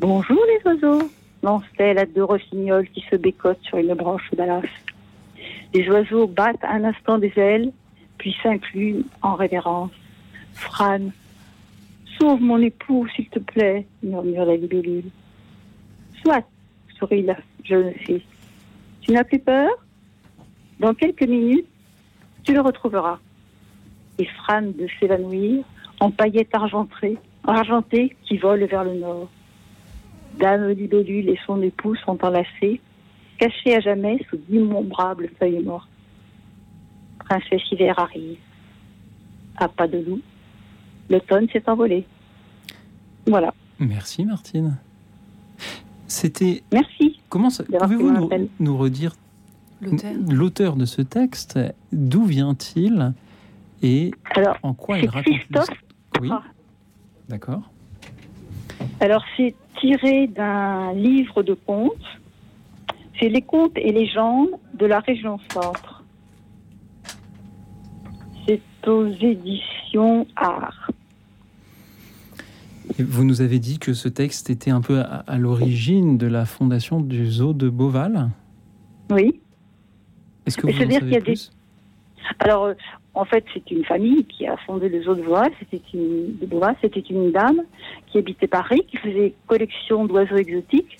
[0.00, 1.10] Bonjour les oiseaux,
[1.42, 4.62] lance-t-elle à deux rossignols qui se bécotent sur une branche d'alas.
[5.72, 7.72] Les oiseaux battent un instant des ailes,
[8.18, 9.92] puis s'incluent en révérence.
[10.54, 11.00] Fran
[12.18, 15.10] Sauve mon époux, s'il te plaît, murmure la libellule.
[16.22, 16.44] Soit,
[16.98, 18.22] sourit la jeune fille.
[19.00, 19.70] Tu n'as plus peur?
[20.80, 21.66] Dans quelques minutes,
[22.42, 23.18] tu le retrouveras.
[24.18, 25.64] Et frane de s'évanouir
[26.00, 29.30] en paillettes argentées, argentées qui volent vers le nord.
[30.38, 32.80] Dame libellule et son époux sont enlacés,
[33.38, 35.88] cachés à jamais sous d'innombrables feuilles mortes.
[37.18, 38.38] Princesse hiver arrive.
[39.56, 40.20] À pas de loup,
[41.10, 42.06] l'automne s'est envolé.
[43.26, 43.52] Voilà.
[43.78, 44.78] Merci Martine.
[46.06, 46.62] C'était.
[46.72, 47.20] Merci.
[47.28, 49.14] Comment ça Pouvez-vous nous, nous redire
[50.28, 50.76] L'auteur.
[50.76, 51.58] de ce texte
[51.92, 53.14] D'où vient-il
[53.82, 55.68] et Alors, en quoi il raconte Christophe
[56.20, 56.30] Oui.
[57.28, 57.62] D'accord.
[59.00, 61.92] Alors, c'est tiré d'un livre de contes.
[63.18, 66.02] C'est les contes et légendes de la région centre.
[68.46, 70.90] C'est aux éditions Art.
[72.98, 76.26] Et vous nous avez dit que ce texte était un peu à, à l'origine de
[76.26, 78.30] la fondation du zoo de Beauval.
[79.10, 79.40] Oui.
[80.46, 81.52] Est-ce que vous en savez qu'il y a des- plus?
[82.38, 82.70] Alors,
[83.14, 85.52] en fait, c'est une famille qui a fondé le zoo de Beauval.
[85.58, 87.62] C'était une, dame
[88.06, 90.96] qui habitait Paris, qui faisait collection d'oiseaux exotiques.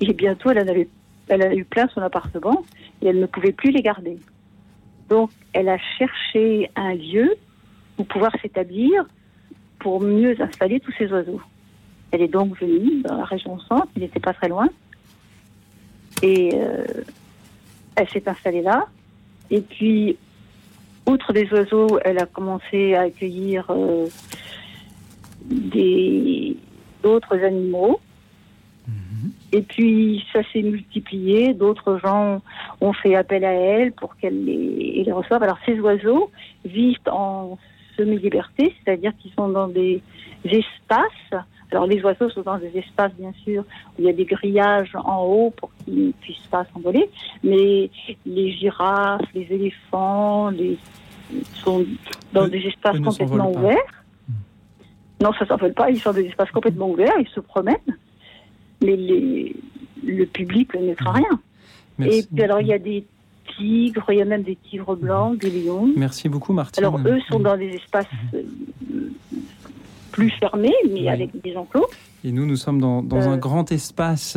[0.00, 0.88] Et bientôt, elle en avait,
[1.26, 2.64] elle a eu plein son appartement
[3.02, 4.16] et elle ne pouvait plus les garder.
[5.08, 7.36] Donc, elle a cherché un lieu
[7.98, 9.06] où pouvoir s'établir
[9.80, 11.40] pour mieux installer tous ces oiseaux.
[12.12, 14.68] Elle est donc venue dans la région centre, il n'était pas très loin.
[16.22, 16.84] Et euh,
[17.96, 18.86] elle s'est installée là.
[19.50, 20.16] Et puis,
[21.08, 24.06] outre des oiseaux, elle a commencé à accueillir euh,
[25.44, 26.56] des
[27.02, 28.00] d'autres animaux.
[29.52, 31.54] Et puis, ça s'est multiplié.
[31.54, 32.42] D'autres gens
[32.80, 35.42] ont fait appel à elle pour qu'elle les, les reçoive.
[35.42, 36.30] Alors, ces oiseaux
[36.64, 37.58] vivent en
[37.96, 40.02] semi-liberté, c'est-à-dire qu'ils sont dans des
[40.44, 41.44] espaces.
[41.70, 44.94] Alors, les oiseaux sont dans des espaces, bien sûr, où il y a des grillages
[44.94, 47.08] en haut pour qu'ils ne puissent pas s'envoler.
[47.42, 47.90] Mais
[48.26, 50.78] les girafes, les éléphants, les,
[51.54, 51.84] sont
[52.32, 54.04] dans des espaces complètement ouverts.
[55.22, 55.90] Non, ça ne s'envole pas.
[55.90, 57.14] Ils sont dans des espaces complètement ouverts.
[57.18, 57.76] Ils se promènent.
[58.84, 59.56] Mais les,
[60.04, 61.40] le public ne mettra rien.
[61.98, 62.18] Merci.
[62.18, 63.04] Et puis, alors, il y a des
[63.56, 65.90] tigres, il y a même des tigres blancs, des lions.
[65.96, 66.84] Merci beaucoup, Martine.
[66.84, 68.42] Alors, eux sont dans des espaces euh,
[70.12, 71.08] plus fermés, mais Oui.
[71.08, 71.86] avec des enclos.
[72.24, 73.30] Et nous, nous sommes dans, dans Euh.
[73.32, 74.36] un grand espace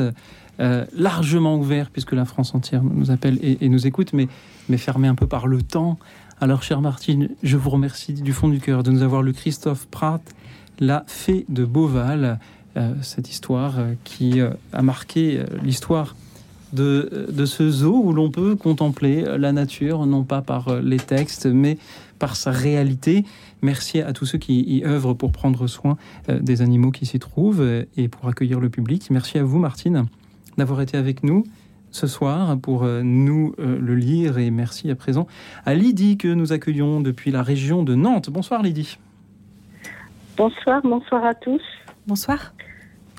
[0.59, 4.27] euh, largement ouvert, puisque la France entière nous appelle et, et nous écoute, mais,
[4.69, 5.97] mais fermé un peu par le temps.
[6.43, 9.85] Alors, chère Martine, je vous remercie du fond du cœur de nous avoir lu Christophe
[9.85, 10.23] Pratt,
[10.79, 12.39] La Fée de Beauval,
[12.77, 16.15] euh, cette histoire euh, qui euh, a marqué l'histoire
[16.73, 21.45] de, de ce zoo où l'on peut contempler la nature, non pas par les textes,
[21.45, 21.77] mais
[22.17, 23.23] par sa réalité.
[23.61, 25.95] Merci à tous ceux qui y œuvrent pour prendre soin
[26.27, 27.63] des animaux qui s'y trouvent
[27.95, 29.09] et pour accueillir le public.
[29.11, 30.07] Merci à vous, Martine,
[30.57, 31.43] d'avoir été avec nous
[31.91, 35.27] ce soir pour euh, nous euh, le lire et merci à présent
[35.65, 38.29] à Lydie que nous accueillons depuis la région de Nantes.
[38.29, 38.97] Bonsoir Lydie.
[40.37, 41.61] Bonsoir, bonsoir à tous.
[42.07, 42.53] Bonsoir.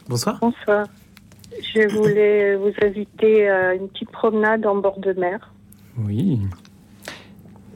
[0.09, 0.39] Bonsoir.
[0.41, 0.87] Bonsoir.
[1.75, 5.53] Je voulais vous inviter à une petite promenade en bord de mer.
[5.99, 6.41] Oui.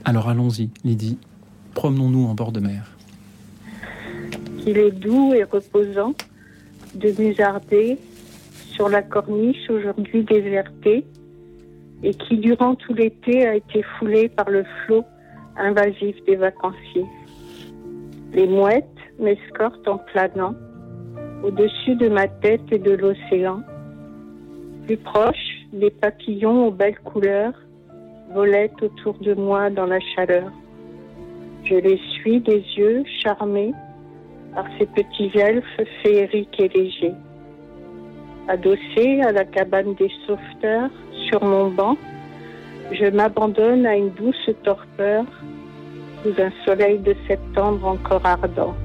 [0.05, 1.19] Alors allons-y, Lydie.
[1.75, 2.97] Promenons-nous en bord de mer.
[4.67, 6.15] Il est doux et reposant
[6.95, 7.99] de musarder
[8.77, 11.05] sur la corniche aujourd'hui désertée
[12.03, 15.05] et qui durant tout l'été a été foulé par le flot
[15.57, 17.07] invasif des vacanciers.
[18.35, 18.85] Les mouettes
[19.19, 20.55] m'escortent en planant
[21.43, 23.63] au-dessus de ma tête et de l'océan.
[24.87, 27.55] Plus proche, les papillons aux belles couleurs
[28.35, 30.53] volaient autour de moi dans la chaleur.
[31.65, 33.73] Je les suis des yeux charmés
[34.55, 37.15] par ces petits elfes féeriques et légers.
[38.49, 40.91] Adossé à la cabane des sauveteurs,
[41.29, 41.97] sur mon banc,
[42.93, 45.25] je m'abandonne à une douce torpeur
[46.23, 48.77] sous un soleil de septembre encore ardent.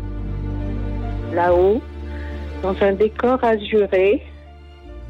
[1.34, 1.82] Là-haut,
[2.64, 4.24] dans un décor azuré,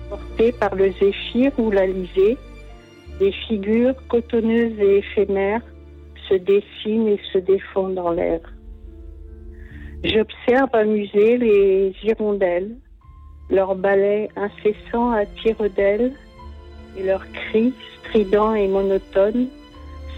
[0.09, 2.37] porté par le zéphyr ou l'alizé,
[3.19, 5.61] des figures cotonneuses et éphémères
[6.27, 8.41] se dessinent et se défont dans l'air.
[10.03, 12.75] J'observe amuser les hirondelles,
[13.51, 16.13] leur balai incessant à tire d'ailes
[16.97, 19.47] et leurs cris stridents et monotones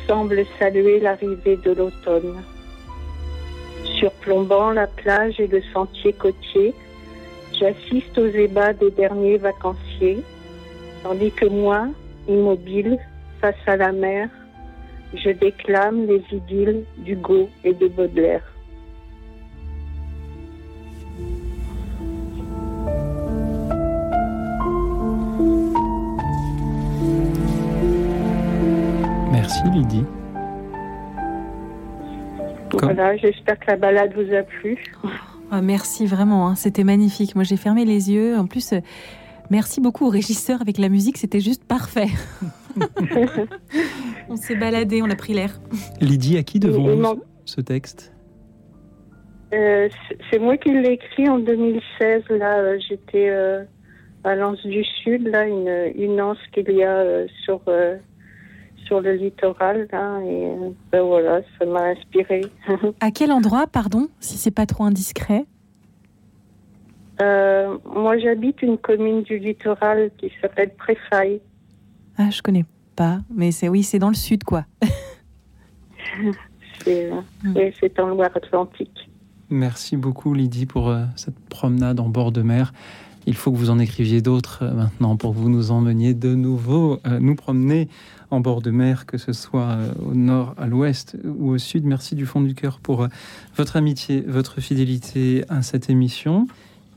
[0.07, 2.43] semblent saluer l'arrivée de l'automne.
[3.99, 6.73] Surplombant la plage et le sentier côtier,
[7.59, 10.21] j'assiste aux ébats des derniers vacanciers,
[11.03, 11.87] tandis que moi,
[12.27, 12.99] immobile,
[13.41, 14.29] face à la mer,
[15.13, 18.52] je déclame les idylles d'Hugo et de Baudelaire.
[33.03, 34.77] Voilà, j'espère que la balade vous a plu.
[35.51, 36.55] Ah, merci vraiment, hein.
[36.55, 37.35] c'était magnifique.
[37.35, 38.37] Moi j'ai fermé les yeux.
[38.37, 38.79] En plus, euh,
[39.49, 42.07] merci beaucoup au régisseur avec la musique, c'était juste parfait.
[44.29, 45.59] on s'est baladé, on a pris l'air.
[45.99, 48.13] Lydie, à qui devons nous mon- ce texte
[49.53, 52.23] Euh, c'est- c'est moi qui l'ai écrit en 2016.
[52.29, 53.63] Là, euh, j'étais euh,
[54.23, 57.97] à l'Anse du Sud, là, une, une anse qu'il y a euh, sur euh,
[58.85, 62.41] sur le littoral, là, et euh, ben voilà, ça m'a inspiré.
[62.99, 65.45] À quel endroit, pardon, si c'est pas trop indiscret
[67.21, 71.39] Euh, moi, j'habite une commune du littoral qui s'appelle Préfaille.
[72.17, 72.65] Ah, je connais
[72.95, 74.65] pas, mais c'est oui, c'est dans le sud, quoi.
[76.83, 77.53] C'est euh, Mm.
[77.55, 79.09] oui, c'est en Loire-Atlantique.
[79.49, 82.73] Merci beaucoup Lydie pour euh, cette promenade en bord de mer.
[83.25, 86.35] Il faut que vous en écriviez d'autres euh, maintenant pour que vous nous emmeniez de
[86.35, 87.87] nouveau euh, nous promener
[88.31, 91.85] en bord de mer, que ce soit euh, au nord, à l'ouest ou au sud.
[91.85, 93.07] Merci du fond du cœur pour
[93.55, 96.47] votre amitié, votre fidélité à cette émission.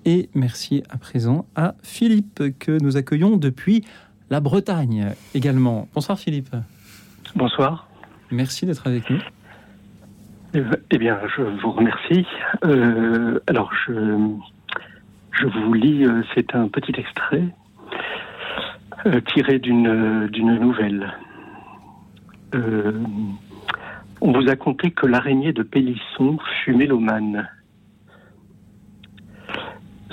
[0.05, 3.85] Et merci à présent à Philippe que nous accueillons depuis
[4.31, 5.89] la Bretagne également.
[5.95, 6.55] Bonsoir Philippe.
[7.35, 7.89] Bonsoir.
[8.31, 9.19] Merci d'être avec nous.
[10.55, 12.25] Eh ben- Eh bien, je vous remercie.
[12.65, 13.93] Euh, alors, je,
[15.39, 17.45] je vous lis, euh, c'est un petit extrait
[19.07, 21.13] euh, tiré d'une euh, nouvelle.
[24.23, 27.49] On vous a conté que l'araignée de Pélisson fut mélomane.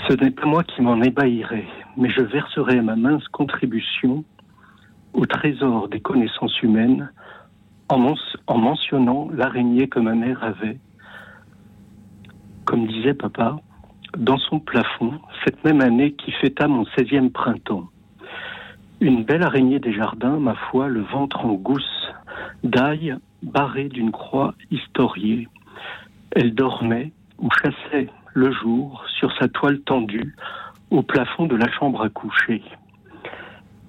[0.09, 4.25] Ce n'est pas moi qui m'en ébahirai, mais je verserai ma mince contribution
[5.13, 7.09] au trésor des connaissances humaines
[7.87, 10.79] en mentionnant l'araignée que ma mère avait.
[12.65, 13.61] Comme disait papa,
[14.17, 17.89] dans son plafond, cette même année qui fêta mon 16e printemps.
[19.01, 22.11] Une belle araignée des jardins, ma foi, le ventre en gousse,
[22.63, 25.47] d'ail barré d'une croix historiée.
[26.31, 30.35] Elle dormait ou chassait le jour sur sa toile tendue
[30.89, 32.61] au plafond de la chambre à coucher.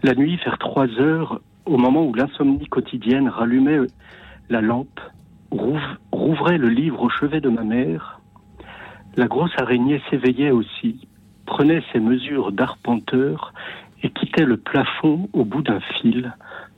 [0.03, 3.79] La nuit, vers trois heures, au moment où l'insomnie quotidienne rallumait
[4.51, 5.01] la lampe,
[5.51, 8.14] rouv- rouvrait le livre au chevet de ma mère,
[9.17, 11.07] la grosse araignée s'éveillait aussi,
[11.47, 13.53] prenait ses mesures d'arpenteur
[14.03, 16.33] et quittait le plafond au bout d'un fil,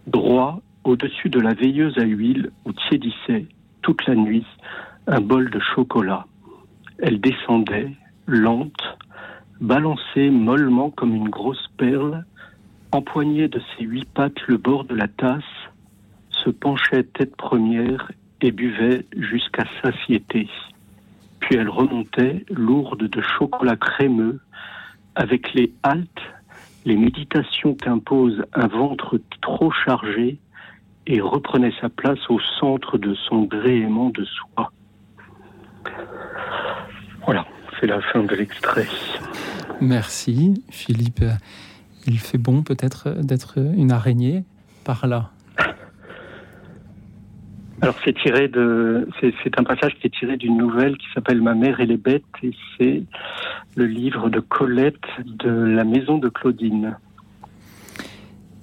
[0.06, 3.46] droit au-dessus de la veilleuse à huile où tiédissait
[3.82, 4.46] toute la nuit
[5.06, 6.26] un bol de chocolat.
[6.98, 7.92] Elle descendait,
[8.26, 8.98] lente,
[9.60, 12.24] balançait mollement comme une grosse perle,
[12.92, 15.42] empoignait de ses huit pattes le bord de la tasse,
[16.30, 18.10] se penchait tête première
[18.40, 20.48] et buvait jusqu'à satiété.
[21.40, 24.40] Puis elle remontait, lourde de chocolat crémeux,
[25.14, 26.08] avec les haltes,
[26.84, 30.38] les méditations qu'impose un ventre trop chargé,
[31.06, 34.72] et reprenait sa place au centre de son gréement de soie.
[37.24, 37.46] Voilà,
[37.78, 38.88] c'est la fin de l'extrait.
[39.80, 41.24] Merci Philippe.
[42.06, 44.44] Il fait bon peut-être d'être une araignée
[44.84, 45.30] par là.
[47.82, 51.54] Alors c'est tiré de, c'est, un passage qui est tiré d'une nouvelle qui s'appelle Ma
[51.54, 53.02] mère et les bêtes et c'est
[53.74, 56.96] le livre de Colette de la maison de Claudine.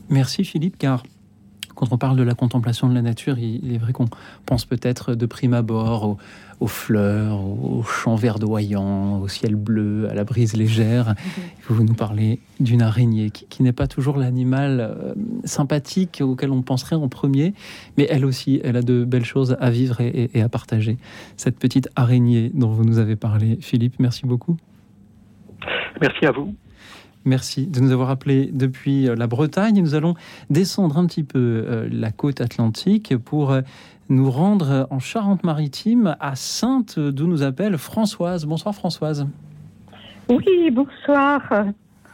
[0.10, 1.04] Merci Philippe, car
[1.76, 4.06] quand on parle de la contemplation de la nature, il il est vrai qu'on
[4.46, 6.18] pense peut-être de prime abord aux,
[6.60, 11.16] aux fleurs, aux champs verdoyants, au ciel bleu, à la brise légère.
[11.70, 15.14] Vous nous parlez d'une araignée qui, qui n'est pas toujours l'animal euh,
[15.46, 17.54] sympathique auquel on penserait en premier,
[17.98, 20.98] mais elle aussi, elle a de belles choses à vivre et, et- et à partager.
[21.38, 24.58] Cette petite araignée dont vous nous avez parlé, Philippe, merci beaucoup.
[26.02, 26.54] Merci à vous.
[27.26, 29.82] Merci de nous avoir appelés depuis euh, la Bretagne.
[29.82, 30.16] Nous allons
[30.50, 33.62] descendre un petit peu euh, la côte atlantique pour euh,
[34.10, 38.46] nous rendre en Charente-Maritime, à Sainte, d'où nous appelle Françoise.
[38.46, 39.26] Bonsoir Françoise.
[40.30, 41.42] Oui, bonsoir.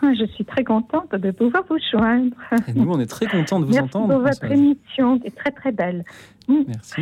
[0.02, 2.36] Je suis très contente de pouvoir vous joindre.
[2.68, 4.14] Et nous, on est très contents de vous Merci entendre.
[4.14, 6.06] pour votre émission, qui est très très belle.
[6.48, 7.02] Merci.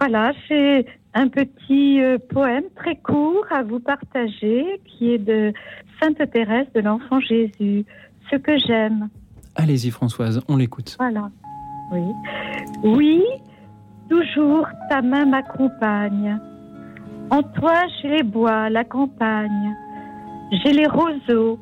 [0.00, 5.52] Voilà, j'ai un petit euh, poème très court à vous partager qui est de
[6.00, 7.84] Sainte Thérèse de l'Enfant Jésus.
[8.30, 9.08] Ce que j'aime.
[9.56, 10.96] Allez-y Françoise, on l'écoute.
[10.98, 11.30] Voilà.
[11.92, 12.02] Oui.
[12.82, 13.22] Oui,
[14.08, 16.38] toujours ta main m'accompagne.
[17.30, 19.74] En toi, j'ai les bois, la campagne.
[20.52, 21.58] J'ai les roseaux,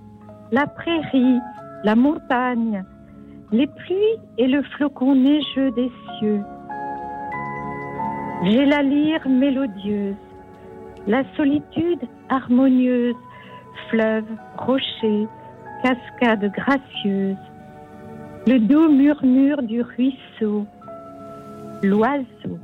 [0.52, 1.40] la prairie,
[1.84, 2.84] la montagne,
[3.52, 6.42] les pluies et le flocon neigeux des cieux.
[8.44, 10.14] J'ai la lyre mélodieuse,
[11.06, 13.14] la solitude harmonieuse,
[13.88, 14.24] fleuve,
[14.58, 15.26] rocher,
[15.82, 17.36] cascade gracieuse,
[18.46, 20.66] le doux murmure du ruisseau,
[21.82, 22.58] l'oiseau.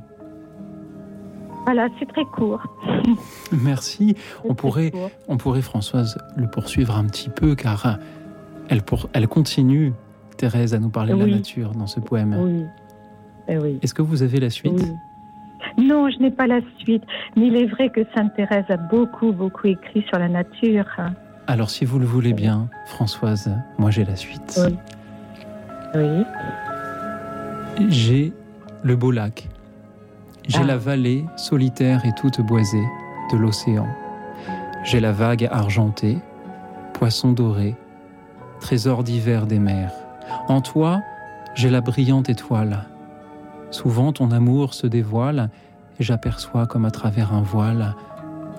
[1.65, 2.61] Voilà, c'est très court.
[3.51, 4.15] Merci.
[4.43, 5.11] On pourrait, court.
[5.27, 7.97] on pourrait, Françoise, le poursuivre un petit peu, car
[8.69, 9.93] elle, pour, elle continue,
[10.37, 12.37] Thérèse, à nous parler de la nature dans ce poème.
[12.39, 12.65] Oui.
[13.47, 13.79] Eh oui.
[13.81, 14.73] Est-ce que vous avez la suite?
[14.73, 14.91] Oui.
[15.77, 17.03] Non, je n'ai pas la suite.
[17.35, 20.85] Mais il est vrai que Sainte Thérèse a beaucoup, beaucoup écrit sur la nature.
[21.47, 24.59] Alors, si vous le voulez bien, Françoise, moi j'ai la suite.
[24.65, 24.77] Oui.
[25.95, 26.23] Oui.
[27.89, 28.33] J'ai
[28.83, 29.47] le beau lac.
[30.47, 30.67] J'ai Ah.
[30.67, 32.83] la vallée solitaire et toute boisée
[33.31, 33.87] de l'océan.
[34.83, 36.17] J'ai la vague argentée,
[36.93, 37.75] poisson doré,
[38.59, 39.91] trésor d'hiver des mers.
[40.49, 41.01] En toi,
[41.55, 42.85] j'ai la brillante étoile.
[43.73, 45.49] Souvent ton amour se dévoile
[45.99, 47.95] et j'aperçois comme à travers un voile,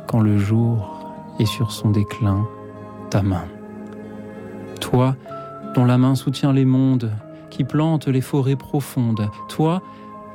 [0.09, 2.49] quand le jour est sur son déclin,
[3.11, 3.45] ta main.
[4.81, 5.15] Toi,
[5.77, 7.13] dont la main soutient les mondes,
[7.49, 9.83] qui plante les forêts profondes, toi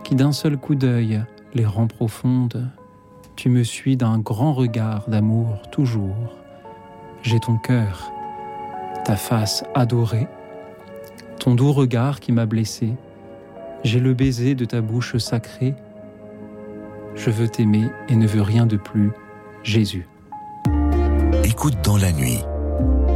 [0.05, 2.65] qui d'un seul coup d'œil les rend profondes,
[3.35, 6.37] tu me suis d'un grand regard d'amour toujours.
[7.21, 8.13] J'ai ton cœur,
[9.03, 10.29] ta face adorée,
[11.37, 12.93] ton doux regard qui m'a blessé,
[13.83, 15.75] j'ai le baiser de ta bouche sacrée.
[17.15, 19.11] Je veux t'aimer et ne veux rien de plus,
[19.63, 20.07] Jésus.
[21.43, 22.39] Écoute dans la nuit,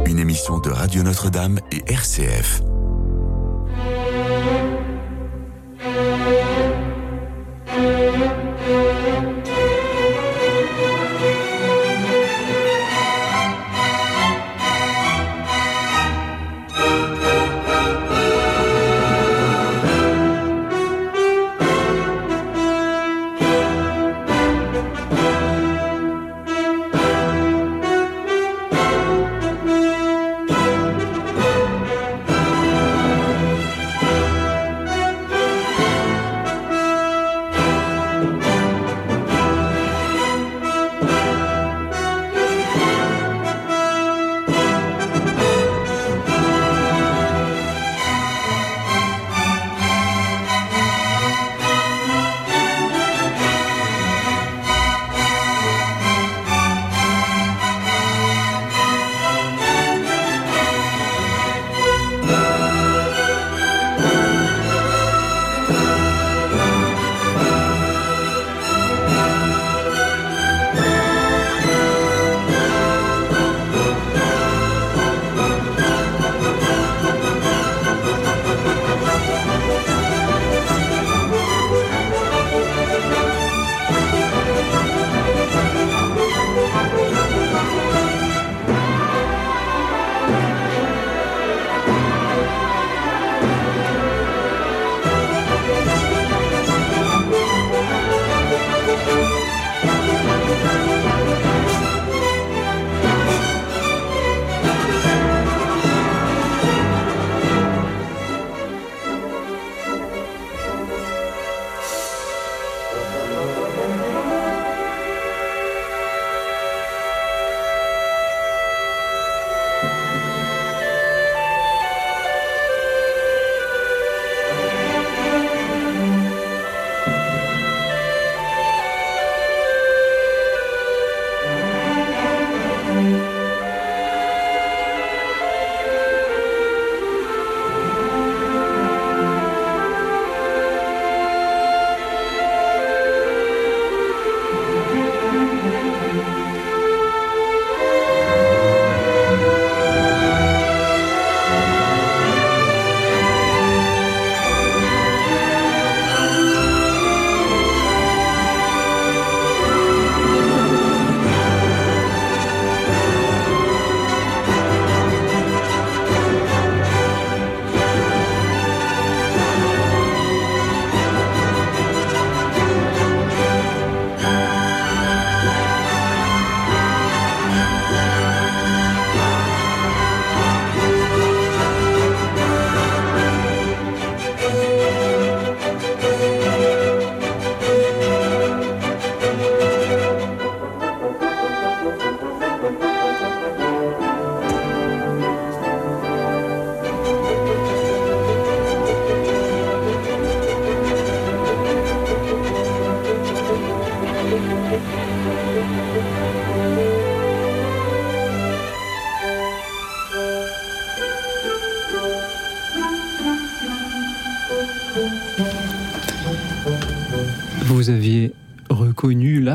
[0.06, 2.62] une émission de Radio Notre-Dame et RCF.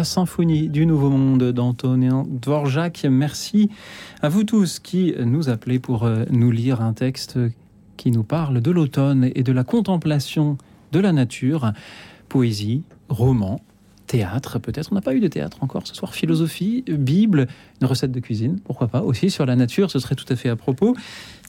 [0.09, 3.05] Symphonie du Nouveau Monde d'Antonin Dvorak.
[3.07, 3.69] Merci
[4.23, 7.37] à vous tous qui nous appelez pour euh, nous lire un texte
[7.95, 10.57] qui nous parle de l'automne et de la contemplation
[10.91, 11.73] de la nature.
[12.27, 13.61] Poésie, roman,
[14.09, 14.89] théâtre, peut-être.
[14.91, 16.13] On n'a pas eu de théâtre encore ce soir.
[16.13, 17.47] Philosophie, Bible,
[17.79, 20.49] une recette de cuisine, pourquoi pas aussi sur la nature, ce serait tout à fait
[20.49, 20.95] à propos.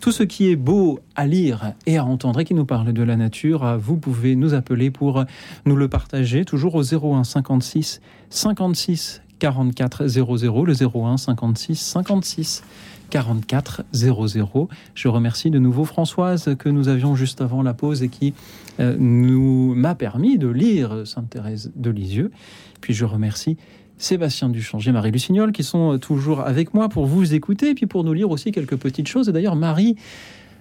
[0.02, 3.02] Tout ce qui est beau à lire et à entendre et qui nous parle de
[3.02, 5.24] la nature, vous pouvez nous appeler pour
[5.64, 12.62] nous le partager, toujours au 01 56 56 44 00, le 01 56 56
[13.10, 14.68] 44 00.
[14.94, 18.32] Je remercie de nouveau Françoise que nous avions juste avant la pause et qui
[18.78, 22.30] euh, nous m'a permis de lire Sainte Thérèse de Lisieux.
[22.80, 23.56] Puis je remercie
[23.98, 27.86] Sébastien Duchange et Marie Lucignol qui sont toujours avec moi pour vous écouter et puis
[27.86, 29.28] pour nous lire aussi quelques petites choses.
[29.28, 29.96] Et d'ailleurs, Marie,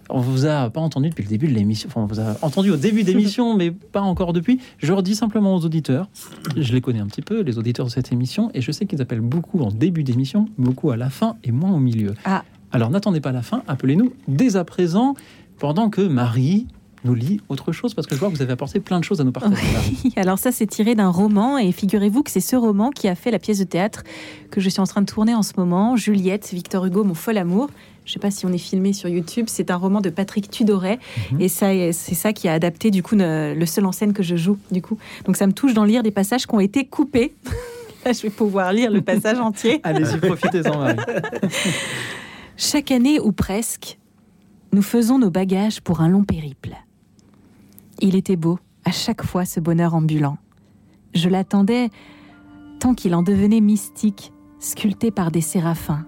[0.10, 1.90] on vous a pas entendu depuis le début de l'émission.
[1.90, 4.60] Enfin, on vous a entendu au début d'émission, mais pas encore depuis.
[4.78, 6.10] Je redis simplement aux auditeurs,
[6.56, 9.02] je les connais un petit peu, les auditeurs de cette émission, et je sais qu'ils
[9.02, 12.14] appellent beaucoup en début d'émission, beaucoup à la fin et moins au milieu.
[12.26, 12.44] Ah.
[12.72, 15.16] Alors n'attendez pas la fin, appelez-nous dès à présent,
[15.58, 16.68] pendant que Marie
[17.06, 19.22] nous lit autre chose Parce que je vois que vous avez apporté plein de choses
[19.22, 19.62] à nous partager.
[20.04, 23.16] Oui, alors ça, c'est tiré d'un roman, et figurez-vous que c'est ce roman qui a
[23.16, 24.04] fait la pièce de théâtre
[24.52, 27.38] que je suis en train de tourner en ce moment, Juliette, Victor Hugo, Mon fol
[27.38, 27.70] amour.
[28.10, 29.46] Je ne sais pas si on est filmé sur YouTube.
[29.50, 30.98] C'est un roman de Patrick Tudoret,
[31.40, 34.36] et ça, c'est ça qui a adapté du coup le seul en scène que je
[34.36, 34.58] joue.
[34.72, 37.36] Du coup, donc ça me touche d'en lire des passages qui ont été coupés.
[38.06, 39.80] Là, je vais pouvoir lire le passage entier.
[39.84, 40.96] Allez-y, profitez-en.
[42.58, 44.00] Chaque année ou presque,
[44.74, 46.78] nous faisons nos bagages pour un long périple.
[48.00, 50.40] Il était beau, à chaque fois, ce bonheur ambulant.
[51.14, 51.90] Je l'attendais
[52.80, 56.08] tant qu'il en devenait mystique, sculpté par des séraphins.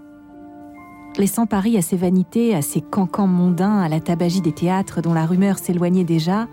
[1.17, 5.13] Laissant Paris à ses vanités, à ses cancans mondains, à la tabagie des théâtres dont
[5.13, 6.47] la rumeur s'éloignait déjà,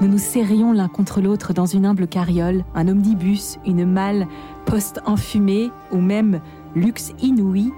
[0.00, 4.28] nous nous serrions l'un contre l'autre dans une humble carriole, un omnibus, une malle
[4.66, 6.40] post-enfumée ou même
[6.74, 7.72] luxe inouï,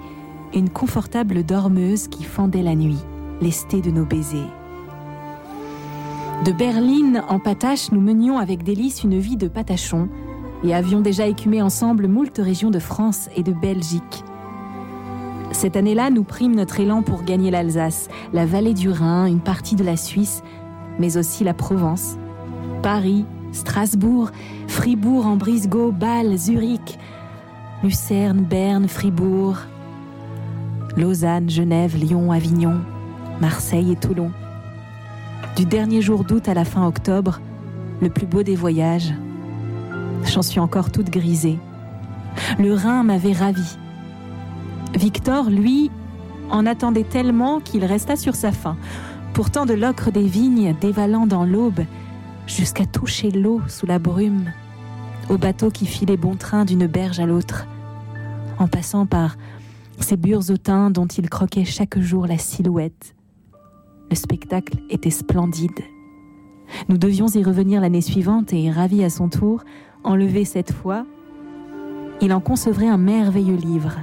[0.54, 3.00] une confortable dormeuse qui fendait la nuit,
[3.40, 4.52] lestée de nos baisers.
[6.44, 10.08] De Berlin en patache, nous menions avec délice une vie de patachon
[10.64, 14.22] et avions déjà écumé ensemble moult régions de France et de Belgique.
[15.52, 19.76] Cette année-là, nous prîmes notre élan pour gagner l'Alsace, la vallée du Rhin, une partie
[19.76, 20.42] de la Suisse,
[20.98, 22.16] mais aussi la Provence,
[22.82, 24.30] Paris, Strasbourg,
[24.66, 26.98] Fribourg en Brisgau, Bâle, Zurich,
[27.84, 29.58] Lucerne, Berne, Fribourg,
[30.96, 32.80] Lausanne, Genève, Lyon, Avignon,
[33.40, 34.30] Marseille et Toulon.
[35.56, 37.40] Du dernier jour d'août à la fin octobre,
[38.00, 39.12] le plus beau des voyages.
[40.24, 41.58] J'en suis encore toute grisée.
[42.58, 43.76] Le Rhin m'avait ravie.
[44.94, 45.90] Victor, lui,
[46.50, 48.76] en attendait tellement qu'il resta sur sa faim.
[49.32, 51.80] Pourtant de l'ocre des vignes dévalant dans l'aube,
[52.46, 54.52] jusqu'à toucher l'eau sous la brume,
[55.30, 57.66] au bateau qui filait bon train d'une berge à l'autre,
[58.58, 59.36] en passant par
[59.98, 63.14] ces bures autins dont il croquait chaque jour la silhouette.
[64.10, 65.80] Le spectacle était splendide.
[66.88, 69.62] Nous devions y revenir l'année suivante et, ravi à son tour,
[70.04, 71.06] enlevé cette fois,
[72.20, 73.98] il en concevrait un merveilleux livre.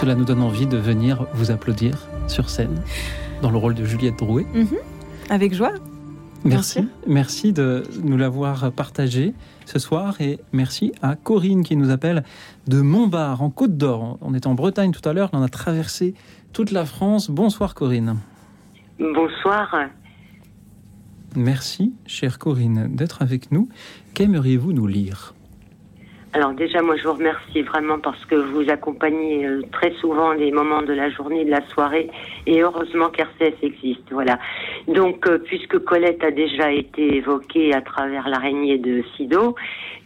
[0.00, 2.84] Cela nous donne envie de venir vous applaudir sur scène
[3.42, 4.46] dans le rôle de Juliette Drouet.
[5.28, 5.72] Avec joie.
[6.44, 9.34] Merci, merci de nous l'avoir partagé
[9.66, 12.22] ce soir et merci à Corinne qui nous appelle
[12.68, 14.18] de Montbard en Côte d'Or.
[14.20, 16.14] On était en Bretagne tout à l'heure, on a traversé
[16.52, 17.28] toute la France.
[17.28, 18.18] Bonsoir Corinne.
[19.00, 19.74] Bonsoir.
[21.34, 23.68] Merci, chère Corinne, d'être avec nous.
[24.14, 25.34] Qu'aimeriez-vous nous lire?
[26.34, 30.52] Alors déjà, moi, je vous remercie vraiment parce que vous accompagnez euh, très souvent les
[30.52, 32.10] moments de la journée, de la soirée,
[32.46, 34.10] et heureusement qu'RCS existe.
[34.10, 34.38] Voilà.
[34.88, 39.54] Donc, euh, puisque Colette a déjà été évoquée à travers l'araignée de Sido,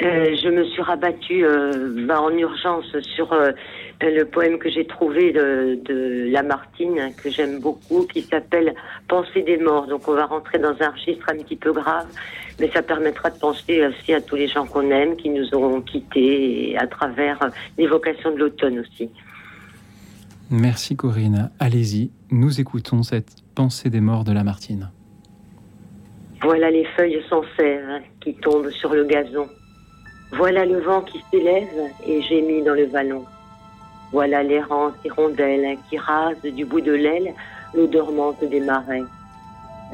[0.02, 3.52] euh, je me suis rabattue euh, bah, en urgence sur euh,
[4.00, 8.74] le poème que j'ai trouvé de, de Lamartine, que j'aime beaucoup, qui s'appelle
[9.06, 9.86] Pensée des morts.
[9.86, 12.06] Donc, on va rentrer dans un registre un petit peu grave,
[12.60, 15.80] mais ça permettra de penser aussi à tous les gens qu'on aime, qui nous auront
[15.80, 17.48] quittés, et à travers euh,
[17.78, 19.10] l'évocation de l'automne aussi.
[20.50, 21.50] Merci Corinne.
[21.58, 24.90] Allez-y, nous écoutons cette pensée des morts de Lamartine.
[26.42, 29.46] Voilà les feuilles sans sève qui tombent sur le gazon.
[30.32, 31.68] Voilà le vent qui s'élève
[32.06, 33.24] et gémit dans le vallon.
[34.12, 37.32] Voilà l'errante hirondelle qui rase du bout de l'aile
[37.74, 39.02] l'eau dormante des marais.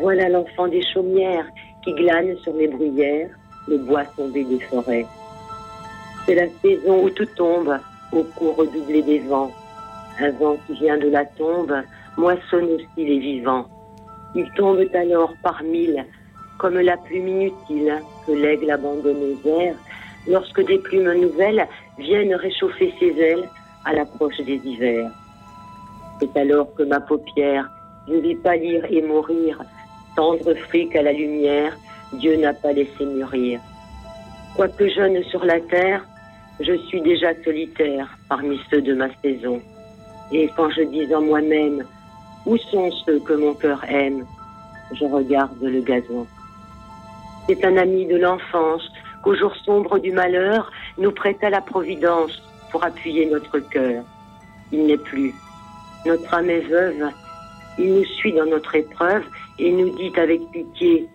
[0.00, 1.46] Voilà l'enfant des chaumières
[1.88, 3.30] qui glane sur les bruyères,
[3.66, 5.06] le bois tombé des forêts.
[6.26, 7.78] C'est la saison où tout tombe,
[8.12, 9.50] au cours redoublé des vents.
[10.20, 11.74] Un vent qui vient de la tombe
[12.18, 13.66] moissonne aussi les vivants.
[14.34, 16.04] Ils tombent alors par mille,
[16.58, 19.76] comme la plume inutile que l'aigle abandonne aux airs,
[20.26, 21.66] lorsque des plumes nouvelles
[21.96, 23.48] viennent réchauffer ses ailes
[23.86, 25.10] à l'approche des hivers.
[26.20, 27.70] C'est alors que ma paupière,
[28.08, 29.58] je vis pâlir et mourir,
[30.18, 31.78] tendre fric à la lumière,
[32.12, 33.60] Dieu n'a pas laissé mûrir.
[34.56, 36.04] Quoique jeune sur la terre,
[36.58, 39.62] je suis déjà solitaire parmi ceux de ma saison.
[40.32, 41.84] Et quand je dis en moi-même,
[42.46, 44.26] où sont ceux que mon cœur aime,
[44.92, 46.26] je regarde le gazon.
[47.46, 48.90] C'est un ami de l'enfance
[49.22, 52.42] qu'au jour sombre du malheur nous prêta la providence
[52.72, 54.02] pour appuyer notre cœur.
[54.72, 55.32] Il n'est plus.
[56.06, 57.04] Notre âme est veuve.
[57.78, 59.22] Il nous suit dans notre épreuve
[59.58, 61.08] et nous dit avec pitié,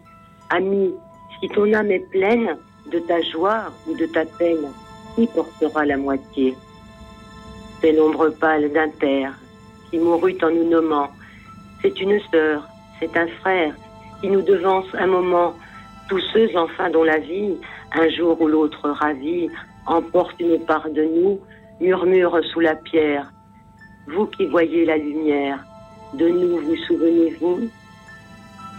[0.49, 0.93] Ami,
[1.39, 2.57] si ton âme est pleine
[2.91, 4.71] de ta joie ou de ta peine,
[5.15, 6.55] qui portera la moitié?
[7.81, 9.33] C'est l'ombre pâle d'un père
[9.89, 11.09] qui mourut en nous nommant.
[11.81, 12.67] C'est une sœur,
[12.99, 13.73] c'est un frère
[14.21, 15.53] qui nous devance un moment.
[16.09, 17.55] Tous ceux enfin dont la vie,
[17.93, 19.49] un jour ou l'autre ravie,
[19.85, 21.39] emporte une part de nous,
[21.79, 23.31] murmure sous la pierre.
[24.07, 25.59] Vous qui voyez la lumière,
[26.13, 27.69] de nous vous souvenez-vous?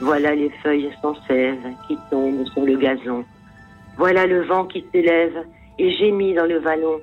[0.01, 3.25] Voilà les feuilles sans sève qui tombent sur le gazon.
[3.97, 5.45] Voilà le vent qui s'élève
[5.79, 7.01] et gémit dans le vallon.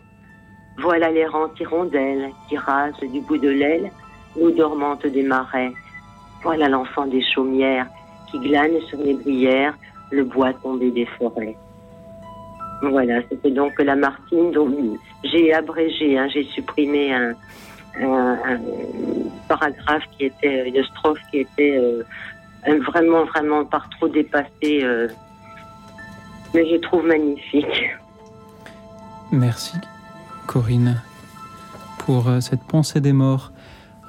[0.77, 3.91] Voilà l'errante hirondelle qui rase du bout de l'aile
[4.35, 5.71] l'eau dormante des marais.
[6.43, 7.87] Voilà l'enfant des chaumières
[8.29, 9.75] qui glane sur les bruyères
[10.11, 11.55] le bois tombé des forêts.
[12.81, 17.35] Voilà, c'était donc la Martine dont j'ai abrégé, hein, j'ai supprimé un,
[19.47, 22.03] paragraphe qui était, une strophe qui était euh,
[22.65, 25.07] vraiment, vraiment par trop dépassée, euh,
[26.53, 27.89] mais je trouve magnifique.
[29.31, 29.77] Merci,
[30.47, 31.01] Corinne,
[31.99, 33.51] pour euh, cette pensée des morts.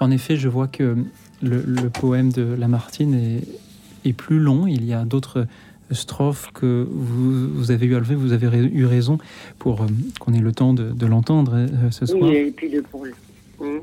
[0.00, 0.96] En effet, je vois que
[1.42, 4.66] le, poème de Lamartine est, est plus long.
[4.66, 5.46] Il y a d'autres
[5.94, 8.14] strophes que vous, avez eu à lever.
[8.14, 9.18] Vous avez eu raison
[9.58, 9.86] pour euh,
[10.20, 12.30] qu'on ait le temps de, l'entendre euh, ce soir.
[12.30, 13.78] Oui, et puis de pour mmh.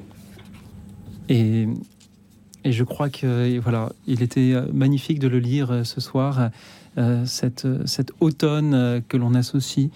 [1.29, 1.67] Et,
[2.69, 6.51] et je crois que voilà, il était magnifique de le lire ce soir,
[7.25, 9.89] cette, cet automne que l'on associe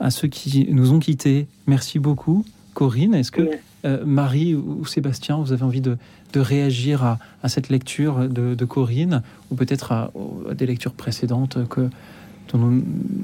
[0.00, 1.46] à ceux qui nous ont quittés.
[1.66, 3.14] Merci beaucoup, Corinne.
[3.14, 3.48] Est-ce que
[3.84, 5.96] euh, Marie ou Sébastien, vous avez envie de,
[6.34, 7.02] réagir
[7.42, 10.12] à, cette lecture de, Corinne ou peut-être à,
[10.54, 11.88] des lectures précédentes que,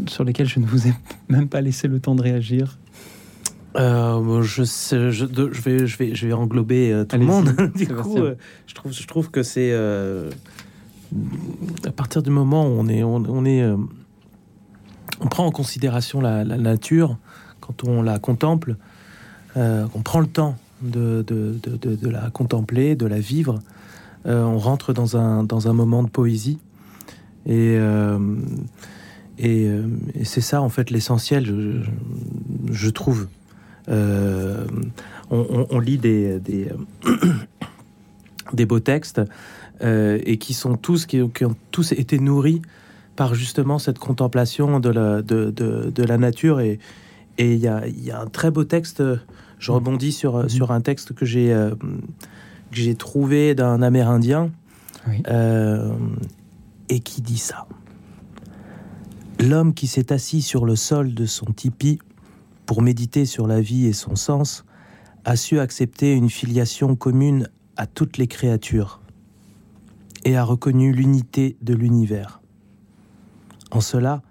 [0.07, 0.94] sur lesquelles je ne vous ai
[1.28, 2.78] même pas laissé le temps de réagir?
[3.77, 7.55] Euh, je, je, je, vais, je, vais, je vais englober euh, tout le monde.
[7.75, 8.18] du coup,
[8.66, 9.73] je, trouve, je trouve que c'est
[11.87, 13.64] à partir du moment où on est, on, est,
[15.20, 17.16] on prend en considération la, nature
[17.61, 18.77] quand on la contemple,
[19.57, 23.61] euh, on prend le temps de, de, la contempler, de la vivre,
[24.27, 26.59] euh, on rentre dans un, dans un moment de poésie.
[27.47, 28.18] Et, euh,
[29.39, 29.68] et,
[30.25, 31.85] c'est ça, en fait, l'essentiel,
[32.70, 33.29] je, trouve.
[33.89, 36.68] On, lit des, des,
[38.53, 39.20] des, beaux textes
[39.80, 42.62] et qui sont tous, qui, qui, ont tous été nourris
[43.16, 46.61] par justement cette contemplation de la, de, de, la nature.
[46.61, 46.78] Et
[47.39, 49.03] il y, a, y a un très beau texte
[49.62, 51.70] je rebondis sur, euh, sur un texte que j'ai euh,
[52.72, 54.51] j'ai trouvé d'un Amérindien
[55.28, 55.93] euh,
[56.89, 57.66] et qui dit ça.
[59.39, 62.01] L'homme qui s'est assis sur le sol de son tipi
[62.66, 64.64] pour méditer sur la vie et son sens
[65.24, 69.00] a su accepter une filiation commune à toutes les créatures
[70.24, 72.40] et a reconnu l'unité de l'univers.
[73.70, 74.22] En cela,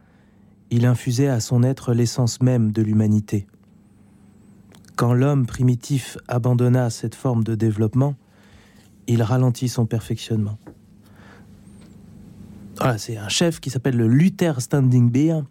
[0.69, 3.47] il infusait à son être l'essence même de l'humanité.
[4.95, 8.15] Quand l'homme primitif abandonna cette forme de développement,
[9.07, 10.57] il ralentit son perfectionnement.
[12.77, 15.41] Voilà, c'est un chef qui s'appelle le Luther Standing Beer.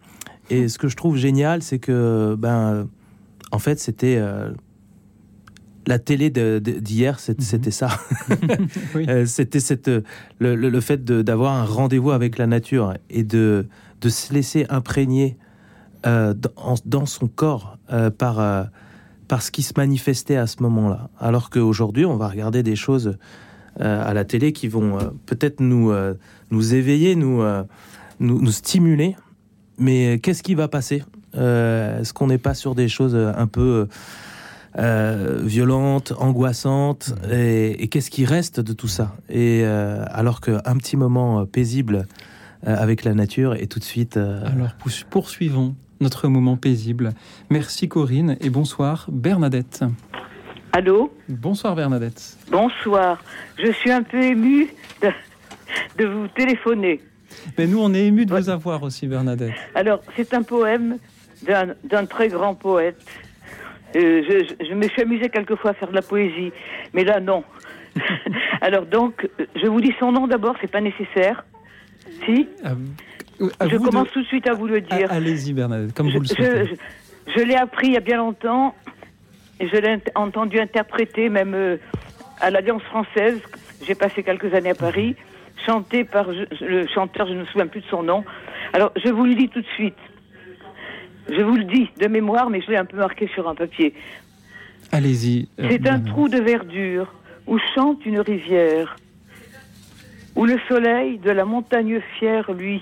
[0.49, 2.87] Et ce que je trouve génial, c'est que, ben,
[3.51, 4.49] en fait, c'était euh,
[5.85, 7.35] la télé d'hier, mhm.
[7.39, 7.89] c'était ça.
[8.95, 9.89] Euh, c'était cette
[10.39, 13.67] le, fait d'avoir un rendez-vous avec la nature et de,
[14.01, 15.37] de se laisser imprégner
[16.05, 17.77] euh, dans, dans, son corps
[18.17, 18.67] par
[19.27, 21.09] parce qu'il se manifestait à ce moment-là.
[21.19, 23.17] Alors qu'aujourd'hui, on va regarder des choses
[23.79, 25.91] à la télé qui vont peut-être nous,
[26.51, 27.41] nous éveiller, nous,
[28.19, 29.15] nous, nous, stimuler.
[29.81, 31.03] Mais qu'est-ce qui va passer?
[31.33, 33.87] Est-ce qu'on n'est pas sur des choses un peu
[34.77, 37.13] violente, angoissante.
[37.31, 39.15] Et, qu'est-ce qui reste de tout ça?
[39.29, 42.05] Et alors qu'un petit moment paisible
[42.63, 44.17] avec la nature est tout de suite.
[44.17, 44.75] Alors
[45.09, 47.13] poursuivons notre moment paisible.
[47.49, 49.83] Merci Corinne et bonsoir Bernadette.
[50.73, 51.13] Allô?
[51.29, 52.37] Bonsoir Bernadette.
[52.49, 53.23] Bonsoir.
[53.57, 54.73] Je suis un peu émue
[55.97, 57.01] de, vous téléphoner.
[57.57, 59.53] Mais nous, on est émus de vous avoir aussi, Bernadette.
[59.75, 60.97] Alors, c'est un poème
[61.43, 63.03] d'un très grand poète.
[63.95, 66.51] Euh, je, me suis amusée quelquefois à faire de la poésie,
[66.93, 67.43] mais là, non.
[68.61, 71.43] Alors, donc, je vous dis son nom d'abord, c'est pas nécessaire.
[72.25, 72.47] Si
[73.39, 75.11] Je commence tout de suite à vous le dire.
[75.11, 76.75] Allez-y, Bernadette, comme vous le souhaitez.
[77.35, 78.75] Je, l'ai appris il y a bien longtemps,
[79.59, 81.77] et je l'ai entendu interpréter même euh,
[82.39, 83.39] à l'Alliance française.
[83.85, 85.15] J'ai passé quelques années à Paris
[85.65, 88.23] chanté par le chanteur, je ne me souviens plus de son nom.
[88.73, 89.97] Alors, je vous le dis tout de suite.
[91.29, 93.93] Je vous le dis de mémoire, mais je l'ai un peu marqué sur un papier.
[94.91, 95.47] Allez-y.
[95.59, 97.13] Euh, C'est un trou de verdure
[97.47, 98.95] où chante une rivière,
[100.35, 102.81] où le soleil de la montagne fière, lui,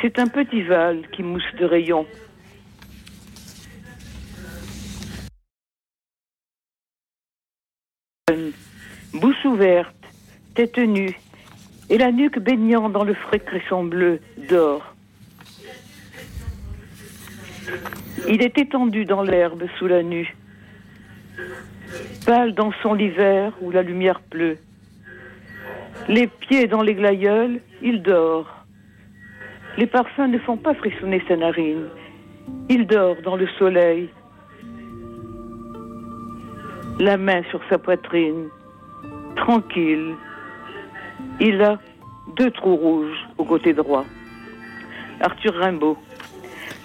[0.00, 2.06] c'est un petit val qui mousse de rayons.
[9.12, 9.94] Bouche ouverte,
[10.54, 11.16] tête nue,
[11.90, 14.94] et la nuque baignant dans le frais cresson bleu d'or.
[18.28, 20.34] Il est étendu dans l'herbe sous la nue,
[22.26, 24.58] pâle dans son l'hiver où la lumière pleut.
[26.08, 28.48] Les pieds dans les glaïeuls, il dort.
[29.76, 31.88] Les parfums ne font pas frissonner sa narine.
[32.68, 34.08] Il dort dans le soleil,
[36.98, 38.48] la main sur sa poitrine,
[39.36, 40.14] tranquille,
[41.40, 41.78] il a
[42.36, 44.04] deux trous rouges au côté droit.
[45.20, 45.96] Arthur Rimbaud.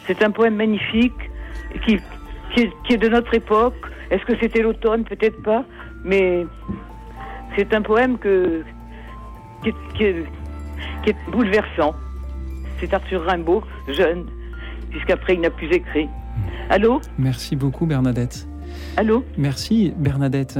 [0.08, 1.14] C'est un poème magnifique
[1.86, 1.98] qui,
[2.54, 3.76] qui, est, de notre époque.
[4.10, 5.04] Est-ce que c'était l'automne?
[5.04, 5.64] Peut-être pas.
[6.04, 6.46] Mais
[7.56, 8.64] c'est un poème que,
[9.96, 10.26] qui, est,
[11.32, 11.96] bouleversant.
[12.80, 14.26] C'est Arthur Rimbaud, jeune,
[14.90, 16.08] puisqu'après il n'a plus écrit.
[16.70, 17.02] Allô?
[17.18, 18.48] Merci beaucoup Bernadette.
[18.96, 19.26] Allô?
[19.38, 20.60] Merci Bernadette.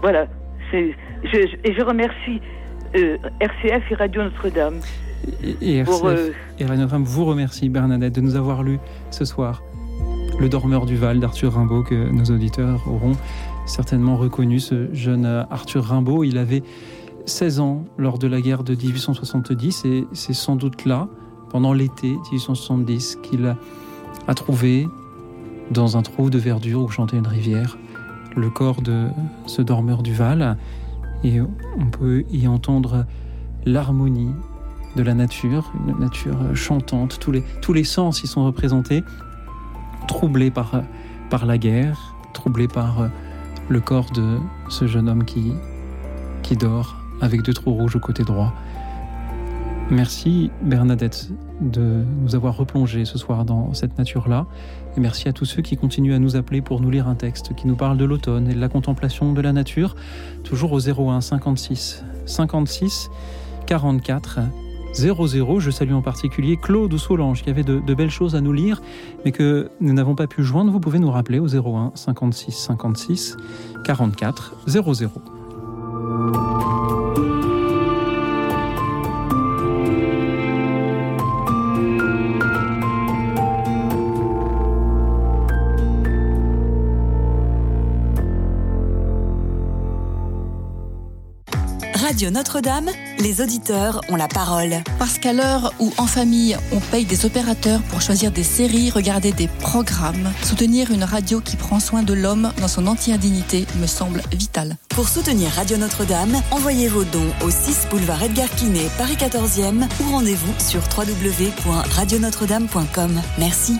[0.00, 0.26] Voilà.
[0.72, 0.94] et
[1.32, 2.40] je remercie
[2.94, 4.80] euh, RCF et Radio Notre-Dame.
[5.42, 8.78] Et, RCF euh, et Radio Notre-Dame vous remercie, Bernadette, de nous avoir lu
[9.10, 9.62] ce soir
[10.38, 13.16] Le Dormeur du Val d'Arthur Rimbaud, que nos auditeurs auront
[13.66, 14.60] certainement reconnu.
[14.60, 16.62] Ce jeune Arthur Rimbaud, il avait
[17.26, 21.08] 16 ans lors de la guerre de 1870 et c'est sans doute là,
[21.50, 23.54] pendant l'été 1870, qu'il
[24.26, 24.86] a trouvé
[25.70, 27.76] dans un trou de verdure où chantait une rivière
[28.36, 29.08] le corps de
[29.46, 30.56] ce dormeur du Val
[31.24, 33.06] et on peut y entendre
[33.66, 34.32] l'harmonie
[34.96, 39.02] de la nature, une nature chantante, tous les, sens y sont représentés,
[40.08, 40.82] troublés par,
[41.46, 43.08] la guerre, troublés par
[43.68, 45.52] le corps de ce jeune homme qui,
[46.42, 48.52] qui dort avec deux trous rouges au côté droit.
[49.90, 54.46] Merci Bernadette de nous avoir replongé ce soir dans cette nature-là.
[54.96, 57.54] Et merci à tous ceux qui continuent à nous appeler pour nous lire un texte
[57.54, 59.94] qui nous parle de l'automne et de la contemplation de la nature.
[60.42, 63.10] Toujours au 01 56 56
[63.66, 64.40] 44
[64.92, 65.60] 00.
[65.60, 68.82] Je salue en particulier Claude Solange qui avait de, de, belles choses à nous lire,
[69.24, 70.72] mais que nous n'avons pas pu joindre.
[70.72, 73.36] Vous pouvez nous rappeler au 01 56 56
[73.84, 75.10] 44 00.
[92.10, 92.90] Notre-Dame,
[93.20, 94.82] les auditeurs ont la parole.
[94.98, 99.30] Parce qu'à l'heure où en famille on paye des opérateurs pour choisir des séries, regarder
[99.32, 103.86] des programmes, soutenir une radio qui prend soin de l'homme dans son entière dignité me
[103.86, 104.76] semble vital.
[104.88, 110.10] Pour soutenir Radio Notre-Dame, envoyez vos dons au 6 boulevard Edgar Quinet, Paris 14e ou
[110.10, 113.22] rendez-vous sur www.radionotre-dame.com.
[113.38, 113.76] Merci.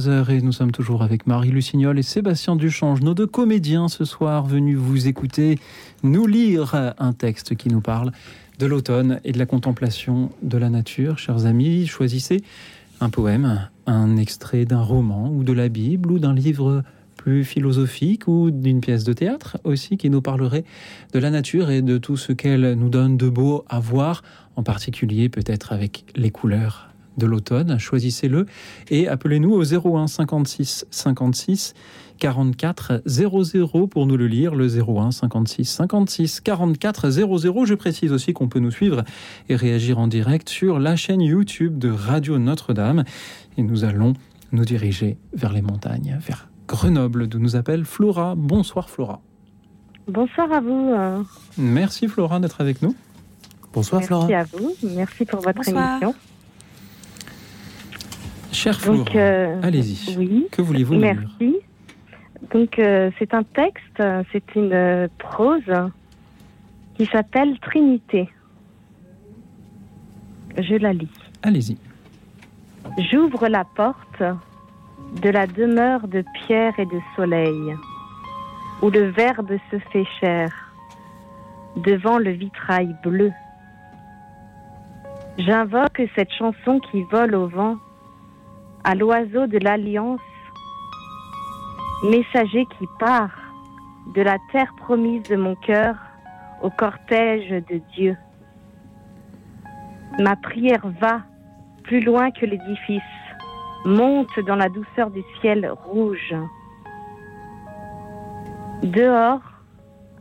[0.00, 4.06] 23h et nous sommes toujours avec Marie Lucignol et Sébastien Duchange, nos deux comédiens ce
[4.06, 5.58] soir venus vous écouter,
[6.02, 8.10] nous lire un texte qui nous parle
[8.58, 11.18] de l'automne et de la contemplation de la nature.
[11.18, 12.42] Chers amis, choisissez
[13.00, 16.82] un poème, un extrait d'un roman ou de la Bible ou d'un livre
[17.16, 20.64] plus philosophique ou d'une pièce de théâtre aussi qui nous parlerait
[21.12, 24.22] de la nature et de tout ce qu'elle nous donne de beau à voir,
[24.56, 27.78] en particulier peut-être avec les couleurs de l'automne.
[27.78, 28.46] Choisissez-le
[28.90, 31.74] et appelez-nous au 01 56 56
[32.18, 37.64] 44 00 pour nous le lire, le 01 56 56 44 00.
[37.66, 39.04] Je précise aussi qu'on peut nous suivre
[39.48, 43.04] et réagir en direct sur la chaîne YouTube de Radio Notre-Dame.
[43.56, 44.12] Et nous allons
[44.52, 48.34] nous diriger vers les montagnes, vers Grenoble, d'où nous appelle Flora.
[48.36, 49.20] Bonsoir Flora.
[50.06, 51.26] Bonsoir à vous.
[51.58, 52.94] Merci Flora d'être avec nous.
[53.72, 54.26] Bonsoir Flora.
[54.28, 54.74] Merci à vous.
[54.82, 56.14] Merci pour votre émission.
[58.52, 60.16] Cher euh, allez-y.
[60.16, 60.48] Oui.
[60.50, 61.26] Que voulez-vous nous Merci.
[61.38, 61.52] dire
[62.52, 65.90] Donc, euh, c'est un texte, euh, c'est une prose
[66.96, 68.28] qui s'appelle Trinité.
[70.58, 71.08] Je la lis.
[71.42, 71.76] Allez-y.
[73.10, 74.22] J'ouvre la porte
[75.22, 77.76] de la demeure de pierre et de soleil,
[78.82, 80.50] où le Verbe se fait chair,
[81.76, 83.30] devant le vitrail bleu.
[85.38, 87.76] J'invoque cette chanson qui vole au vent,
[88.84, 90.20] à l'oiseau de l'alliance,
[92.04, 93.36] messager qui part
[94.14, 95.96] de la terre promise de mon cœur
[96.62, 98.16] au cortège de Dieu.
[100.18, 101.22] Ma prière va
[101.84, 103.02] plus loin que l'édifice,
[103.84, 106.34] monte dans la douceur du ciel rouge.
[108.82, 109.42] Dehors,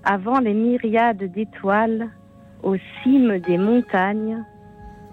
[0.03, 2.09] avant les myriades d'étoiles,
[2.63, 4.43] aux cimes des montagnes,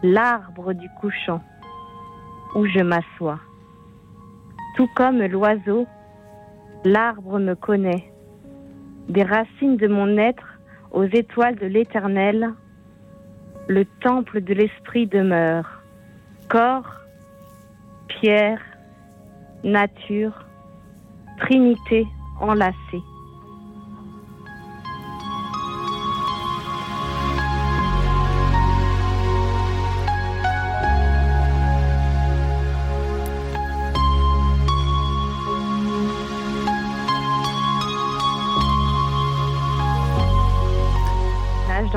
[0.02, 1.40] l'arbre du couchant,
[2.56, 3.38] où je m'assois.
[4.76, 5.86] Tout comme l'oiseau,
[6.84, 8.10] l'arbre me connaît.
[9.08, 10.58] Des racines de mon être
[10.90, 12.54] aux étoiles de l'éternel,
[13.68, 15.82] le temple de l'esprit demeure.
[16.48, 16.90] Corps,
[18.08, 18.62] pierre,
[19.62, 20.46] nature,
[21.38, 22.06] trinité
[22.40, 23.04] enlacée.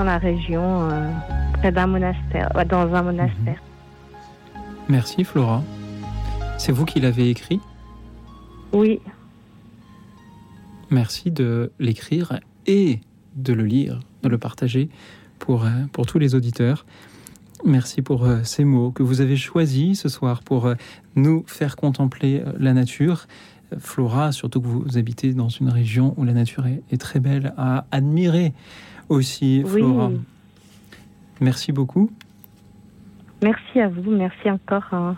[0.10, 1.12] La région, euh,
[1.60, 3.62] près d'un monastère, ouais, dans un monastère.
[4.88, 5.64] Merci Flora.
[6.58, 7.60] C'est vous qui l'avez écrit?
[8.74, 9.00] Oui,
[10.92, 13.00] Merci de l'écrire et
[13.36, 14.90] de le lire, de le partager
[15.38, 16.86] pour, euh, pour tous les auditeurs.
[17.64, 20.74] Merci pour euh, ces mots que vous avez choisis ce soir pour euh,
[21.16, 23.28] nous faire contempler euh, la nature.
[23.72, 27.20] Euh, Flora, surtout que vous habitez dans une région où la nature est, est très
[27.20, 28.54] belle à admirer
[29.10, 29.82] aussi, Oui.
[29.82, 30.12] Flora.
[31.42, 32.10] Merci beaucoup.
[33.42, 34.84] merci à vous, merci encore.
[34.92, 35.16] hein.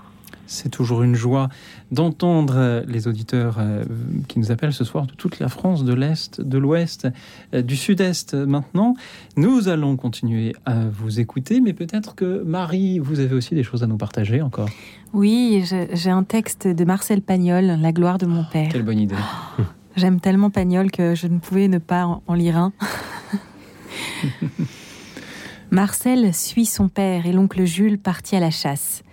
[0.47, 1.47] C'est toujours une joie
[1.91, 3.85] d'entendre euh, les auditeurs euh,
[4.27, 7.07] qui nous appellent ce soir de toute la France, de l'Est, de l'Ouest,
[7.53, 8.95] euh, du Sud-Est maintenant.
[9.37, 13.81] Nous allons continuer à vous écouter, mais peut-être que Marie, vous avez aussi des choses
[13.81, 14.67] à nous partager encore.
[15.13, 15.63] Oui,
[15.93, 18.69] j'ai un texte de Marcel Pagnol, La gloire de mon père.
[18.73, 19.15] Quelle bonne idée.
[19.95, 22.73] J'aime tellement Pagnol que je ne pouvais ne pas en lire un.
[25.71, 29.03] Marcel suit son père et l'oncle Jules parti à la chasse.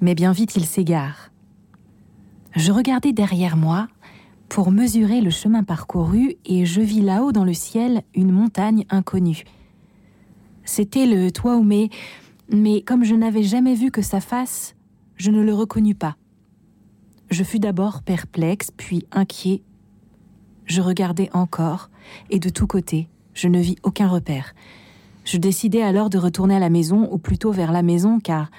[0.00, 1.30] Mais bien vite il s'égare.
[2.54, 3.88] Je regardais derrière moi
[4.48, 9.44] pour mesurer le chemin parcouru et je vis là-haut dans le ciel une montagne inconnue.
[10.64, 11.90] C'était le Tuaumé,
[12.50, 14.76] mais comme je n'avais jamais vu que sa face,
[15.16, 16.16] je ne le reconnus pas.
[17.30, 19.62] Je fus d'abord perplexe, puis inquiet.
[20.66, 21.90] Je regardai encore,
[22.30, 24.54] et de tous côtés, je ne vis aucun repère.
[25.24, 28.50] Je décidai alors de retourner à la maison, ou plutôt vers la maison, car,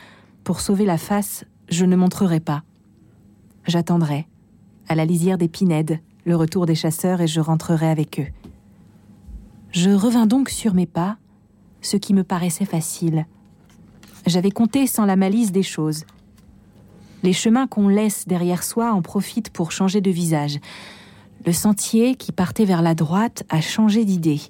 [0.44, 2.64] pour sauver la face, je ne montrerai pas.
[3.68, 4.28] J'attendrai,
[4.88, 8.28] à la lisière des pinèdes, le retour des chasseurs, et je rentrerai avec eux.
[9.72, 11.18] Je revins donc sur mes pas,
[11.82, 13.26] ce qui me paraissait facile.
[14.26, 16.06] J'avais compté sans la malice des choses.
[17.24, 20.60] Les chemins qu'on laisse derrière soi en profitent pour changer de visage.
[21.46, 24.42] Le sentier qui partait vers la droite a changé d'idée.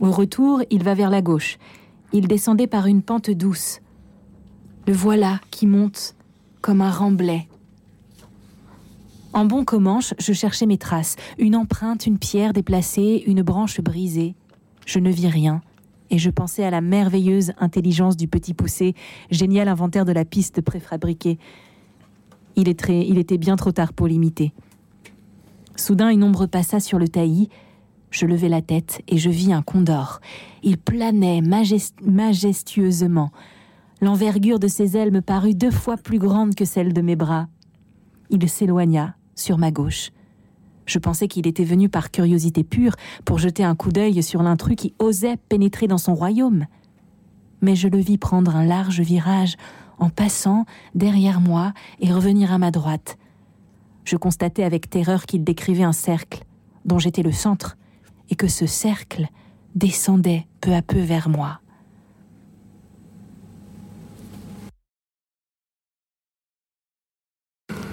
[0.00, 1.58] Au retour, il va vers la gauche.
[2.12, 3.80] Il descendait par une pente douce.
[4.86, 6.14] Le voilà qui monte
[6.60, 7.48] comme un remblai.
[9.32, 11.16] En bon Comanche, je cherchais mes traces.
[11.38, 14.34] Une empreinte, une pierre déplacée, une branche brisée.
[14.86, 15.60] Je ne vis rien.
[16.10, 18.94] Et je pensais à la merveilleuse intelligence du petit poussé,
[19.30, 21.38] génial inventaire de la piste préfabriquée.
[22.56, 24.54] Il, était bien trop tard pour l'imiter.
[25.74, 27.50] Soudain, une ombre passa sur le taillis.
[28.16, 30.22] Je levai la tête et je vis un condor.
[30.62, 33.30] Il planait majestueusement.
[34.00, 37.48] L'envergure de ses ailes me parut deux fois plus grande que celle de mes bras.
[38.30, 40.12] Il s'éloigna sur ma gauche.
[40.86, 42.94] Je pensais qu'il était venu par curiosité pure
[43.26, 46.64] pour jeter un coup d'œil sur l'intrus qui osait pénétrer dans son royaume.
[47.60, 49.56] Mais je le vis prendre un large virage
[49.98, 50.64] en passant
[50.94, 53.18] derrière moi et revenir à ma droite.
[54.04, 56.44] Je constatai avec terreur qu'il décrivait un cercle
[56.86, 57.76] dont j'étais le centre
[58.30, 59.26] et que ce cercle
[59.74, 61.60] descendait peu à peu vers moi.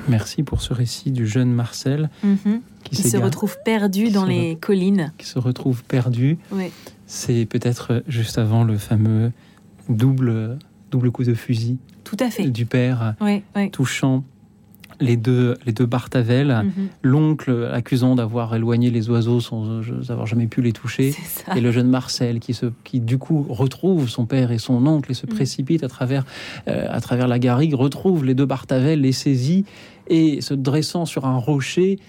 [0.09, 2.61] Merci pour ce récit du jeune Marcel Mhm.
[2.83, 5.13] qui, se retrouve perdu dans les collines.
[5.17, 6.37] qui se retrouve perdu.
[7.07, 9.31] C'est peut-être juste avant le fameux
[9.89, 10.57] double,
[10.91, 12.47] double coup de fusil Tout à fait.
[12.49, 13.15] du père
[13.71, 14.23] touchant
[15.01, 16.47] les deux, les deux Bartavel.
[16.47, 16.87] Mhm.
[17.01, 21.13] L'oncle accusant d'avoir éloigné les oiseaux sans euh, avoir jamais pu les toucher.
[21.55, 25.11] Et le jeune Marcel qui, se, qui du coup retrouve son père et son oncle
[25.11, 25.29] et se Mm.
[25.29, 26.25] précipite à travers,
[26.67, 29.65] euh, à travers la garrigue, retrouve les deux Bartavel, les saisit
[30.07, 31.99] et se dressant sur un rocher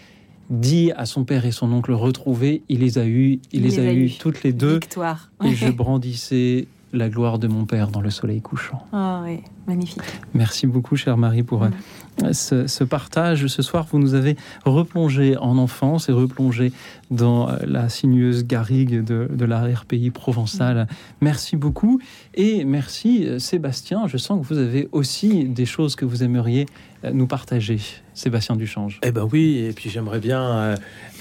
[0.50, 3.92] dit à son père et son oncle retrouvés, il les a eus, il, les, a,
[3.92, 4.74] eus toutes les deux.
[4.74, 5.30] Victoire.
[5.42, 8.86] Et je brandissais la gloire de mon père dans le soleil couchant.
[8.92, 10.02] Ah oui, magnifique.
[10.32, 13.46] Merci beaucoup, chère Marie, pour euh, ce, ce partage.
[13.46, 16.72] Ce soir, vous nous avez replongé en enfance et replongé
[17.10, 20.86] dans euh, la sinueuse garrigue de, de l'arrière-pays provençal.
[21.20, 22.00] Merci beaucoup.
[22.34, 24.06] Et merci, euh, Sébastien.
[24.06, 26.66] Je sens que vous avez aussi des choses que vous aimeriez
[27.12, 27.80] nous partager.
[28.14, 29.00] Sébastien Duchange.
[29.02, 30.76] Eh ben oui, et puis j'aimerais bien euh,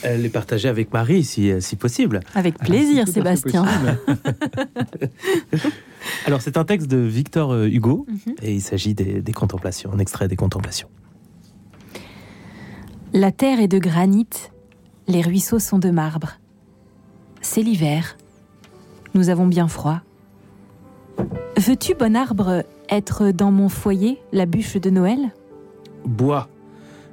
[0.06, 2.20] euh, les partager avec Marie, si, euh, si possible.
[2.36, 3.66] Avec plaisir, à fait Sébastien.
[6.26, 8.36] Alors, c'est un texte de Victor Hugo, Mhm.
[8.42, 10.90] et il s'agit des, des contemplations, un extrait des contemplations.
[13.14, 14.28] La terre est de granit,
[15.08, 16.34] les ruisseaux sont de marbre.
[17.42, 18.18] C'est l'hiver.
[19.14, 20.02] Nous avons bien froid.
[21.58, 25.20] Veux-tu, bon arbre, être dans mon foyer, la bûche de Noël?
[26.06, 26.50] Bois,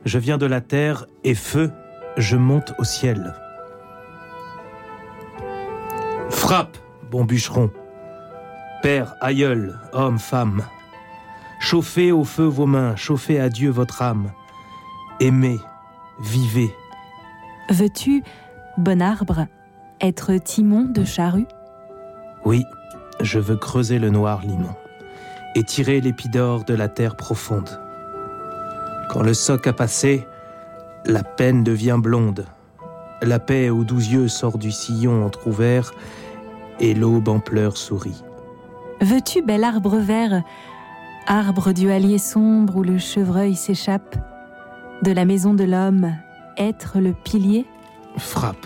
[0.04, 1.70] je viens de la terre, et feu,
[2.16, 3.34] je monte au ciel.
[6.30, 6.76] Frappe,
[7.10, 7.70] bon bûcheron.
[8.82, 10.64] Père, aïeul, homme, femme.
[11.60, 14.32] Chauffez au feu vos mains, chauffez à Dieu votre âme.
[15.20, 15.58] Aimez,
[16.20, 16.74] vivez.
[17.68, 18.22] Veux-tu,
[18.78, 19.46] bon arbre,
[20.00, 21.46] être timon de charrue?
[22.44, 22.64] Oui,
[23.20, 24.74] je veux creuser le noir limon
[25.54, 27.80] et tirer l'épidore de la terre profonde.
[29.10, 30.24] Quand le soc a passé,
[31.04, 32.46] la peine devient blonde.
[33.22, 35.92] La paix aux douze yeux sort du sillon entr'ouvert
[36.78, 38.22] et l'aube en pleurs sourit.
[39.00, 40.44] Veux-tu, bel arbre vert,
[41.26, 44.14] arbre du hallier sombre où le chevreuil s'échappe,
[45.02, 46.14] de la maison de l'homme,
[46.56, 47.66] être le pilier?
[48.16, 48.64] Frappe.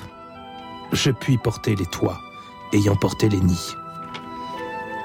[0.92, 2.18] Je puis porter les toits,
[2.74, 3.72] ayant porté les nids.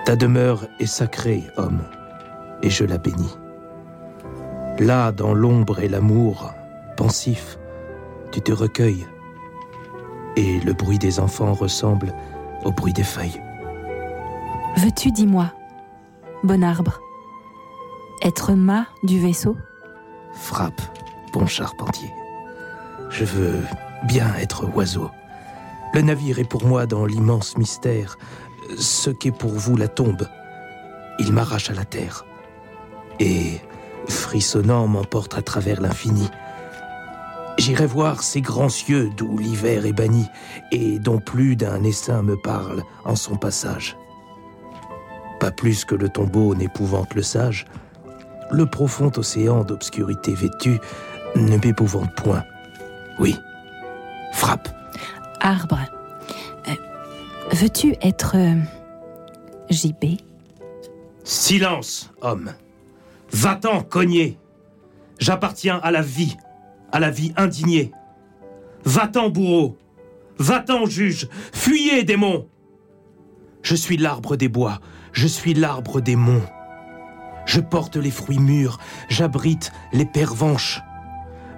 [0.04, 1.80] Ta demeure est sacrée, homme,
[2.62, 3.39] et je la bénis.
[4.80, 6.54] Là, dans l'ombre et l'amour,
[6.96, 7.60] pensif,
[8.32, 9.06] tu te recueilles,
[10.38, 12.14] et le bruit des enfants ressemble
[12.64, 13.42] au bruit des feuilles.
[14.78, 15.52] Veux-tu, dis-moi,
[16.44, 17.02] bon arbre,
[18.22, 19.58] être mât du vaisseau?
[20.34, 20.82] Frappe,
[21.34, 22.10] bon charpentier.
[23.10, 23.62] Je veux
[24.08, 25.10] bien être oiseau.
[25.94, 28.18] Le navire est pour moi dans l'immense mystère,
[28.78, 30.28] ce qu'est pour vous la tombe.
[31.18, 32.24] Il m'arrache à la terre.
[33.20, 33.60] Et,
[34.10, 36.30] frissonnant, m'emporte à travers l'infini.
[37.58, 40.28] J'irai voir ces grands cieux d'où l'hiver est banni,
[40.72, 43.98] et dont plus d'un essaim me parle en son passage.
[45.40, 47.66] Pas plus que le tombeau n'épouvante le sage,
[48.52, 50.80] le profond océan d'obscurité vêtu
[51.36, 52.44] ne m'épouvante point.
[53.20, 53.36] Oui,
[54.34, 54.70] frappe.
[55.42, 55.80] Arbre,
[56.68, 56.74] euh,
[57.52, 58.56] veux-tu être euh,
[59.70, 60.20] JB
[61.24, 62.52] Silence, homme.
[63.32, 64.38] Va-t'en, cogner.
[65.20, 66.38] J'appartiens à la vie,
[66.92, 67.92] à la vie indignée.
[68.86, 69.78] Va-t'en, bourreau.
[70.38, 71.28] Va-t'en, juge.
[71.54, 72.48] Fuyez, démon.
[73.62, 74.80] Je suis l'arbre des bois,
[75.12, 76.46] je suis l'arbre des monts.
[77.46, 80.80] Je porte les fruits mûrs, j'abrite les pervenches.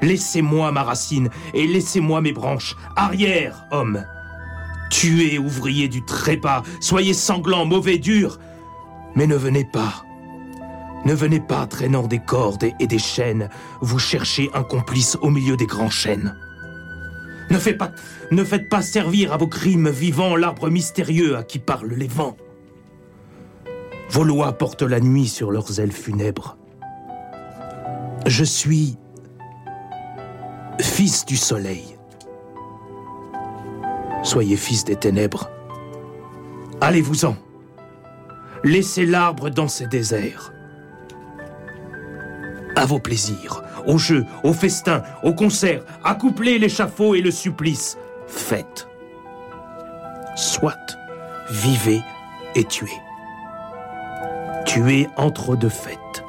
[0.01, 2.75] Laissez-moi ma racine et laissez-moi mes branches.
[2.95, 4.03] Arrière, homme.
[4.89, 8.39] Tuez, ouvriers du trépas, soyez sanglants, mauvais, durs.
[9.15, 10.03] Mais ne venez pas.
[11.05, 13.49] Ne venez pas traînant des cordes et des chaînes.
[13.81, 16.35] Vous cherchez un complice au milieu des grands chênes.
[17.49, 17.91] Ne faites pas,
[18.29, 22.37] ne faites pas servir à vos crimes vivants l'arbre mystérieux à qui parlent les vents.
[24.09, 26.57] Vos lois portent la nuit sur leurs ailes funèbres.
[28.27, 28.97] Je suis
[30.79, 31.97] fils du soleil.
[34.23, 35.49] Soyez fils des ténèbres.
[36.79, 37.35] Allez-vous-en.
[38.63, 40.53] Laissez l'arbre dans ses déserts.
[42.75, 47.97] À vos plaisirs, aux jeux, aux festins, aux concerts, accouplez l'échafaud et le supplice.
[48.27, 48.87] Faites.
[50.35, 50.97] Soit,
[51.49, 52.01] vivez
[52.55, 52.87] et tuez.
[54.65, 56.23] Tuez entre deux fêtes.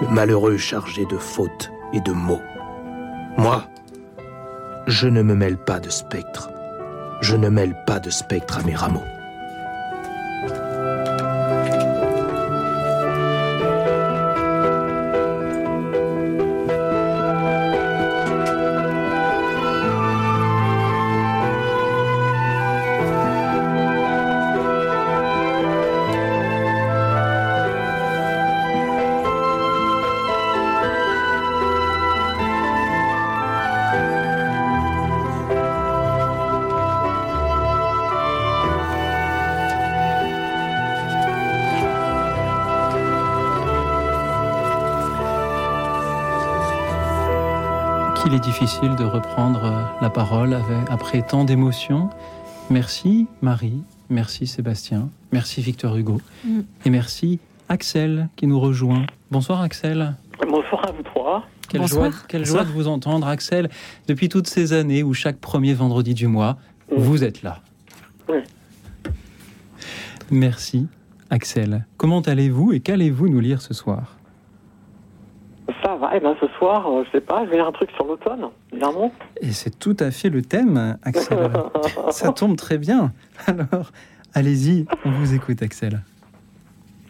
[0.00, 2.40] Le malheureux chargé de fautes et de maux.
[3.36, 3.64] Moi,
[4.88, 6.50] je ne me mêle pas de spectres.
[7.20, 9.04] Je ne mêle pas de spectres à mes rameaux.
[48.52, 52.10] Difficile de reprendre euh, la parole avec- après tant d'émotions.
[52.68, 56.60] Merci Marie, merci Sébastien, merci Victor Hugo Mm.
[56.84, 59.06] et merci Axel qui nous rejoint.
[59.30, 60.14] Bonsoir Axel.
[60.46, 61.46] Bonsoir à vous trois.
[61.70, 63.70] Quelle joie, quelle joie de vous entendre Axel
[64.06, 66.58] depuis toutes ces années où chaque premier vendredi du mois,
[66.94, 67.60] vous êtes là.
[68.28, 68.40] Oui.
[70.30, 70.88] Merci
[71.30, 71.86] Axel.
[71.96, 74.16] Comment allez-vous et qu'allez-vous nous lire ce soir?
[75.82, 77.90] Ça va, et ben ce soir, euh, je sais pas, je vais lire un truc
[77.92, 79.12] sur l'automne, évidemment.
[79.40, 81.50] Et c'est tout à fait le thème, Axel.
[82.10, 83.12] Ça tombe très bien.
[83.46, 83.90] Alors,
[84.32, 86.00] allez-y, on vous écoute, Axel.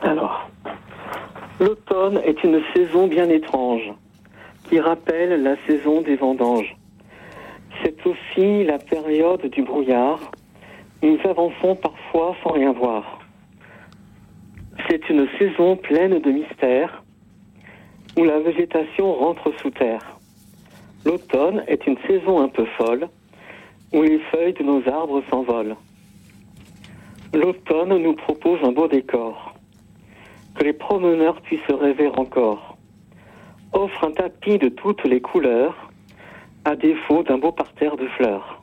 [0.01, 0.49] Alors,
[1.61, 3.93] l'automne est une saison bien étrange,
[4.69, 6.75] qui rappelle la saison des vendanges.
[7.83, 10.19] C'est aussi la période du brouillard.
[11.03, 13.19] Nous avançons parfois sans rien voir.
[14.89, 17.02] C'est une saison pleine de mystères,
[18.17, 20.19] où la végétation rentre sous terre.
[21.05, 23.09] L'automne est une saison un peu folle,
[23.93, 25.77] où les feuilles de nos arbres s'envolent.
[27.35, 29.55] L'automne nous propose un beau décor
[30.55, 32.77] que les promeneurs puissent rêver encore.
[33.73, 35.91] Offre un tapis de toutes les couleurs,
[36.65, 38.63] à défaut d'un beau parterre de fleurs.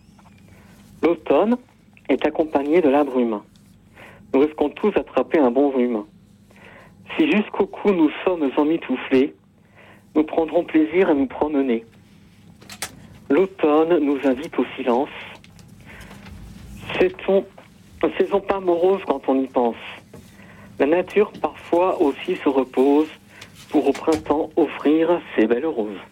[1.01, 1.57] L'automne
[2.07, 3.41] est accompagné de la brume.
[4.33, 6.03] Nous risquons tous d'attraper un bon rhume.
[7.17, 9.33] Si jusqu'au cou nous sommes emmitouflés,
[10.19, 11.85] nous prendrons plaisir à nous promener.
[13.29, 15.07] L'automne nous invite au silence.
[16.99, 17.45] C'est-on,
[18.17, 19.77] saison pas morose quand on y pense.
[20.77, 23.07] La nature parfois aussi se repose
[23.69, 26.03] pour au printemps offrir ses belles roses.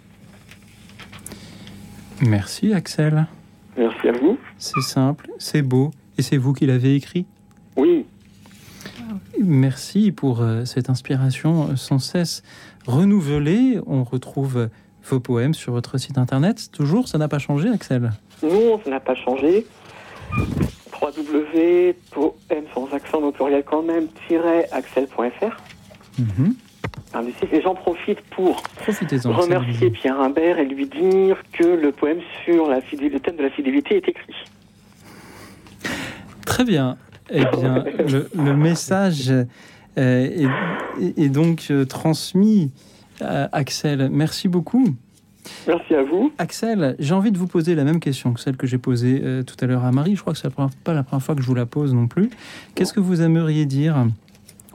[2.22, 3.28] Merci, Axel.
[3.78, 4.38] Merci à vous.
[4.58, 7.26] C'est simple, c'est beau, et c'est vous qui l'avez écrit?
[7.76, 8.06] Oui.
[9.44, 12.44] Merci pour euh, cette inspiration euh, sans cesse
[12.86, 13.80] renouvelée.
[13.86, 14.70] On retrouve
[15.04, 16.70] vos poèmes sur votre site internet.
[16.72, 18.12] Toujours, ça n'a pas changé, Axel?
[18.44, 19.66] Non, ça n'a pas changé.
[21.02, 24.08] www.poem sans accent notorial quand même,
[24.72, 25.58] axel.fr.
[26.20, 26.56] Mhm.
[27.52, 32.82] Et j'en profite pour remercier Pierre Imbert et lui dire que le poème sur la
[32.82, 34.36] fidélité, le thème de la fidélité est écrit.
[36.46, 36.98] Très bien.
[37.30, 39.32] Eh bien, le, le message
[39.98, 40.48] euh,
[41.18, 42.72] est, donc euh, transmis.
[43.22, 44.96] à Axel, merci beaucoup.
[45.68, 46.32] Merci à vous.
[46.38, 49.44] Axel, j'ai envie de vous poser la même question que celle que j'ai posée euh,
[49.44, 50.16] tout à l'heure à Marie.
[50.16, 52.08] Je crois que la première- pas la première fois que je vous la pose non
[52.08, 52.30] plus.
[52.76, 54.06] Qu'est-ce que vous aimeriez dire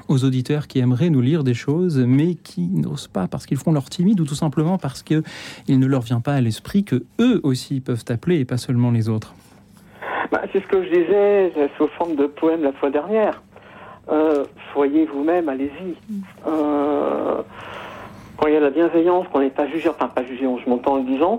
[0.08, 3.72] aux auditeurs qui aimeraient nous lire des choses, mais qui n'osent pas parce qu'ils font
[3.72, 5.22] leur timide ou tout simplement parce qu'il
[5.68, 9.08] ne leur vient pas à l'esprit que eux aussi peuvent appeler et pas seulement les
[9.08, 9.34] autres?
[10.32, 13.42] Bah, c'est ce que je disais sous forme de poème la fois dernière.
[14.10, 15.94] Euh, soyez vous-même, allez-y.
[16.46, 17.42] Euh,
[18.38, 20.94] quand il y a la bienveillance, qu'on n'est pas jugé, enfin pas jugé, je m'entends
[20.94, 21.38] en le disant,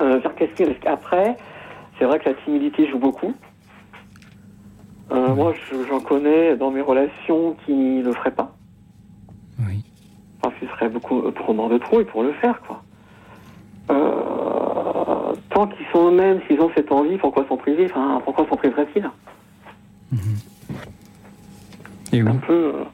[0.00, 1.36] euh, faire qu'est-ce qu'il reste après
[1.98, 3.34] C'est vrai que la timidité joue beaucoup.
[5.12, 8.52] Euh, Moi, je- j'en connais dans mes relations qui ne le feraient pas.
[9.60, 9.84] Oui.
[10.42, 12.82] Enfin, ce serait beaucoup trop mort de trop et pour le faire, quoi.
[13.90, 14.67] Euh,
[15.50, 19.08] tant qu'ils sont eux-mêmes, s'ils ont cette envie, pourquoi s'en priver Enfin, pourquoi s'en priveraient-ils
[22.12, 22.72] Et Un peu.
[22.74, 22.84] euh.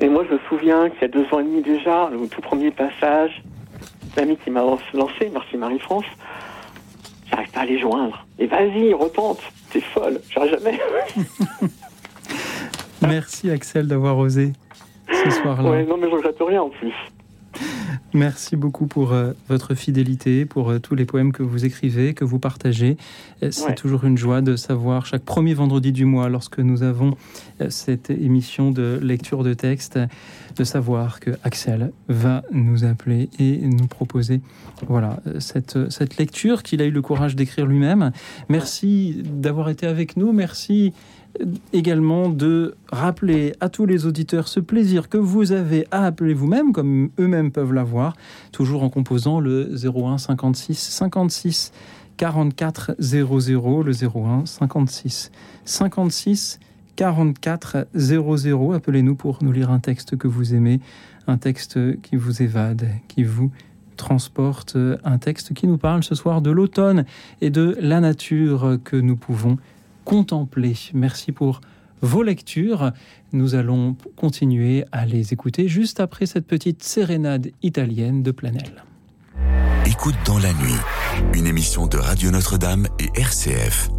[0.00, 2.40] Et moi, je me souviens qu'il y a deux ans et demi déjà, le tout
[2.40, 3.42] premier passage,
[4.16, 6.04] l'ami qui m'a lancé, merci Marie-France,
[7.30, 8.26] j'arrive pas à les joindre.
[8.38, 9.40] Et vas-y, retente,
[9.70, 10.80] t'es folle, j'arrive jamais.
[13.02, 14.52] Merci Axel d'avoir osé
[15.24, 15.70] ce soir-là.
[15.70, 16.92] ouais, non, mais je regrette rien en plus.
[18.14, 22.24] Merci beaucoup pour euh, votre fidélité, pour euh, tous les poèmes que vous écrivez, que
[22.24, 22.96] vous partagez.
[23.42, 23.74] Euh, C'est Ouais.
[23.74, 27.16] toujours une joie de savoir chaque premier vendredi du mois, lorsque nous avons
[27.60, 29.98] euh, cette émission de lecture de texte,
[30.56, 34.40] de savoir que Axel va nous appeler et nous proposer
[34.86, 38.12] voilà, cette, cette lecture qu'il a eu le courage d'écrire lui-même.
[38.48, 40.32] Merci d'avoir été avec nous.
[40.32, 40.92] Merci
[41.72, 46.72] également de rappeler à tous les auditeurs ce plaisir que vous avez à appeler vous-même,
[46.72, 48.16] comme eux-mêmes peuvent l'avoir,
[48.52, 51.72] toujours en composant le 01 56 56
[52.16, 55.32] 44 00, le 01 56
[55.64, 56.60] 56
[56.96, 58.72] 44 00.
[58.72, 60.80] Appelez-nous pour nous lire un texte que vous aimez,
[61.26, 63.50] un texte qui vous évade, qui vous
[63.96, 67.04] transporte, un texte qui nous parle ce soir de l'automne
[67.40, 69.56] et de la nature que nous pouvons
[70.04, 70.74] contempler.
[70.92, 71.60] Merci pour
[72.00, 72.92] vos lectures.
[73.32, 78.84] Nous allons continuer à les écouter juste après cette petite sérénade italienne de Planel.
[79.86, 80.80] Écoute dans la nuit,
[81.34, 83.90] une émission de Radio Notre-Dame et RCF.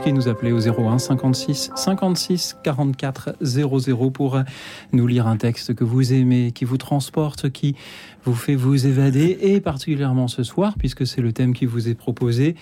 [0.00, 4.40] Qui nous appelez au 01 56 56 44 00 pour
[4.92, 7.74] nous lire un texte que vous aimez, qui vous transporte, qui
[8.24, 11.94] vous fait vous évader et particulièrement ce soir, puisque c'est le thème qui vous est
[11.94, 12.54] proposé,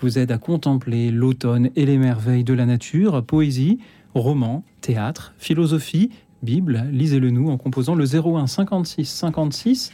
[0.00, 3.78] vous aide à contempler l'automne et les merveilles de la nature, poésie,
[4.14, 6.10] roman, théâtre, philosophie,
[6.42, 6.84] Bible.
[6.92, 9.92] Lisez-le nous en composant le 01 56 56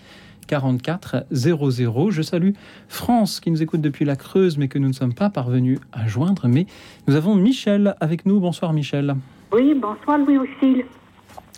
[0.50, 2.10] 44 00.
[2.10, 2.50] Je salue
[2.88, 6.08] France qui nous écoute depuis la Creuse mais que nous ne sommes pas parvenus à
[6.08, 6.48] joindre.
[6.48, 6.66] Mais
[7.06, 8.40] nous avons Michel avec nous.
[8.40, 9.14] Bonsoir Michel.
[9.52, 10.84] Oui, bonsoir Louis Auxil.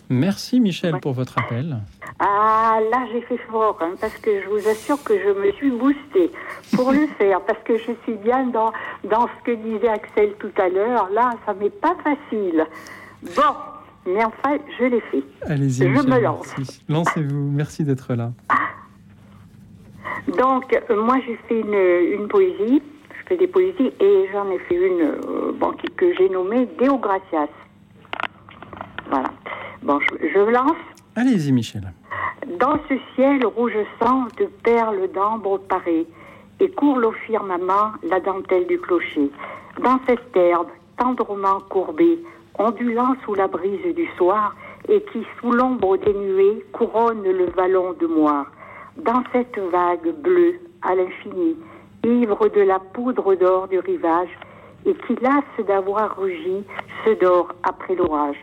[0.09, 1.77] Merci Michel pour votre appel.
[2.19, 5.71] Ah, là j'ai fait fort, hein, parce que je vous assure que je me suis
[5.71, 6.31] boostée
[6.75, 8.71] pour le faire, parce que je suis bien dans,
[9.09, 11.09] dans ce que disait Axel tout à l'heure.
[11.11, 12.67] Là, ça m'est pas facile.
[13.35, 13.55] Bon,
[14.05, 15.23] mais enfin, je l'ai fait.
[15.47, 15.83] Allez-y.
[15.83, 16.75] Je Michel.
[16.89, 17.51] Lancez-vous.
[17.51, 18.33] Merci d'être là.
[20.27, 22.81] Donc, euh, moi, j'ai fait une, une poésie.
[23.19, 26.97] Je fais des poésies et j'en ai fait une euh, bon, que j'ai nommée Deo
[26.97, 27.49] Gracias.
[29.09, 29.29] Voilà.
[29.81, 30.71] Bon, je, je lance.
[31.15, 31.93] Allez-y Michel.
[32.59, 36.05] Dans ce ciel rouge sang de perles d'ambre parées,
[36.59, 39.29] et court au firmament la dentelle du clocher.
[39.81, 40.67] Dans cette herbe
[40.97, 42.19] tendrement courbée,
[42.57, 44.55] ondulant sous la brise du soir,
[44.89, 48.47] et qui, sous l'ombre des nuées, couronne le vallon de moire.
[48.97, 51.57] Dans cette vague bleue à l'infini,
[52.03, 54.29] ivre de la poudre d'or du rivage,
[54.85, 56.63] et qui lasse d'avoir rugi,
[57.03, 58.37] se dort après l'orage.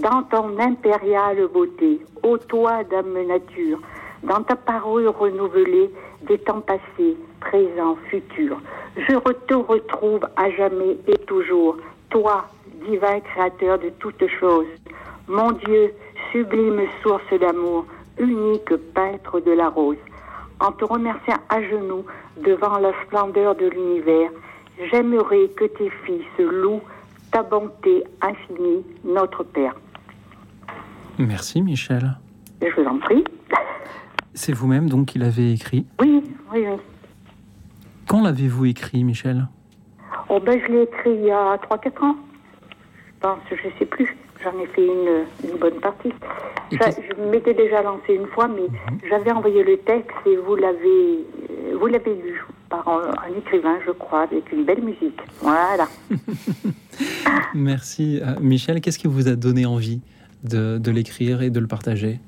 [0.00, 3.78] Dans ton impériale beauté, ô toi, dame nature,
[4.22, 5.90] dans ta parure renouvelée
[6.22, 8.60] des temps passés, présents, futurs,
[8.96, 9.16] je
[9.46, 11.76] te retrouve à jamais et toujours,
[12.10, 12.46] toi,
[12.86, 14.66] divin créateur de toutes choses,
[15.28, 15.92] mon Dieu,
[16.32, 17.84] sublime source d'amour,
[18.18, 19.96] unique peintre de la rose.
[20.60, 22.04] En te remerciant à genoux
[22.44, 24.30] devant la splendeur de l'univers,
[24.90, 26.82] j'aimerais que tes fils louent
[27.32, 29.74] ta bonté infinie, notre Père.
[31.18, 32.16] Merci Michel.
[32.60, 33.24] Je vous en prie.
[34.34, 35.86] C'est vous-même donc qui l'avez écrit?
[36.00, 36.22] Oui,
[36.52, 36.76] oui, oui.
[38.08, 39.46] Quand l'avez-vous écrit Michel?
[40.28, 42.16] Oh ben, je l'ai écrit il y a 3-4 ans.
[42.70, 44.16] Je pense, je sais plus.
[44.42, 46.12] J'en ai fait une, une bonne partie.
[46.80, 48.66] Ça, je m'étais déjà lancé une fois, mais
[49.08, 51.18] j'avais envoyé le texte et vous l'avez,
[51.50, 55.20] euh, vous l'avez lu par un, un écrivain, je crois, avec une belle musique.
[55.40, 55.86] Voilà.
[57.54, 58.80] Merci Euh, Michel.
[58.80, 60.00] Qu'est-ce qui vous a donné envie
[60.44, 62.18] de, de l'écrire et de le partager?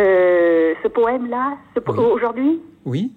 [0.00, 3.12] Euh, ce poème-là, po- aujourd'hui, Oui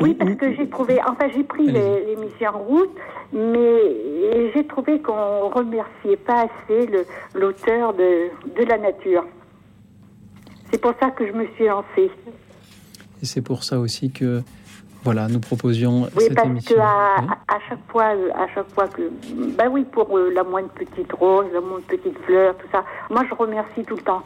[0.00, 2.90] Oui, parce que j'ai trouvé, enfin j'ai pris l'émission en route,
[3.32, 6.88] mais j'ai trouvé qu'on remerciait pas assez
[7.34, 8.28] l'auteur de,
[8.58, 9.24] de la nature.
[10.72, 12.10] C'est pour ça que je me suis lancée.
[13.22, 14.40] Et c'est pour ça aussi que
[15.04, 16.76] voilà, nous proposions Oui, cette parce émission.
[16.76, 17.26] que à, Oui.
[17.48, 18.04] à chaque fois,
[18.34, 19.02] à chaque fois que,
[19.56, 23.22] ben oui, pour euh, la moindre petite rose, la moindre petite fleur, tout ça, moi
[23.28, 24.22] je remercie tout le temps.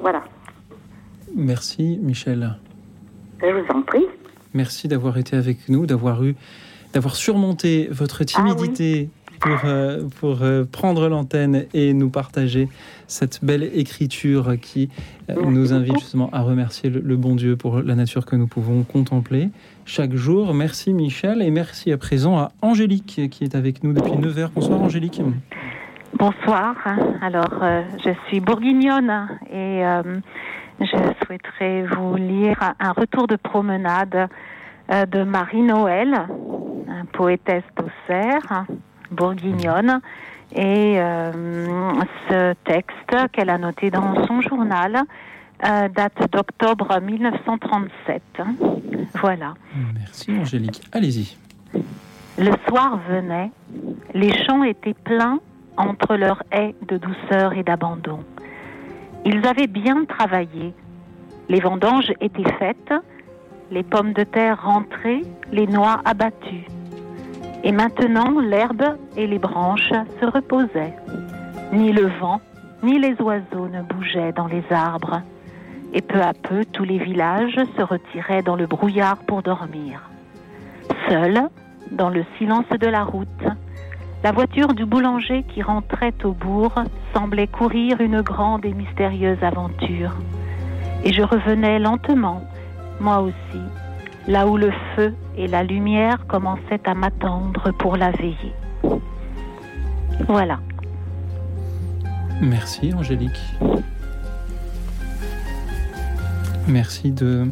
[0.00, 0.22] Voilà,
[1.34, 2.56] Merci Michel.
[3.42, 4.06] je vous en prie.
[4.54, 6.34] Merci d'avoir été avec nous, d'avoir eu,
[6.92, 9.10] d'avoir surmonté votre timidité
[9.40, 12.68] pour, euh, pour euh, prendre l'antenne et nous partager
[13.06, 14.88] cette belle écriture qui
[15.30, 18.46] euh, nous invite justement à remercier le, le bon Dieu pour la nature que nous
[18.46, 19.50] pouvons contempler
[19.84, 20.54] chaque jour.
[20.54, 24.50] Merci Michel et merci à présent à Angélique qui est avec nous depuis 9h.
[24.54, 25.20] Bonsoir Angélique.
[26.18, 26.74] Bonsoir.
[27.20, 27.62] Alors,
[28.02, 29.82] je suis bourguignonne et
[30.80, 34.28] je souhaiterais vous lire un retour de promenade
[34.90, 36.14] euh, de Marie-Noël,
[36.88, 38.64] un poétesse d'Auxerre,
[39.10, 40.00] bourguignonne.
[40.54, 41.32] Et euh,
[42.28, 45.02] ce texte qu'elle a noté dans son journal
[45.64, 48.22] euh, date d'octobre 1937.
[49.20, 49.54] Voilà.
[49.94, 50.80] Merci Angélique.
[50.92, 51.36] Allez-y.
[52.38, 53.50] Le soir venait,
[54.14, 55.40] les champs étaient pleins
[55.76, 58.20] entre leurs haies de douceur et d'abandon.
[59.24, 60.74] Ils avaient bien travaillé.
[61.48, 62.92] Les vendanges étaient faites,
[63.70, 65.22] les pommes de terre rentrées,
[65.52, 66.66] les noix abattues.
[67.64, 70.94] Et maintenant, l'herbe et les branches se reposaient.
[71.72, 72.40] Ni le vent,
[72.82, 75.22] ni les oiseaux ne bougeaient dans les arbres.
[75.92, 80.08] Et peu à peu, tous les villages se retiraient dans le brouillard pour dormir.
[81.08, 81.48] Seul,
[81.90, 83.26] dans le silence de la route,
[84.24, 86.72] la voiture du boulanger qui rentrait au bourg
[87.14, 90.14] semblait courir une grande et mystérieuse aventure.
[91.04, 92.42] Et je revenais lentement,
[93.00, 93.62] moi aussi,
[94.26, 98.52] là où le feu et la lumière commençaient à m'attendre pour la veiller.
[100.26, 100.58] Voilà.
[102.40, 103.40] Merci Angélique.
[106.66, 107.46] Merci de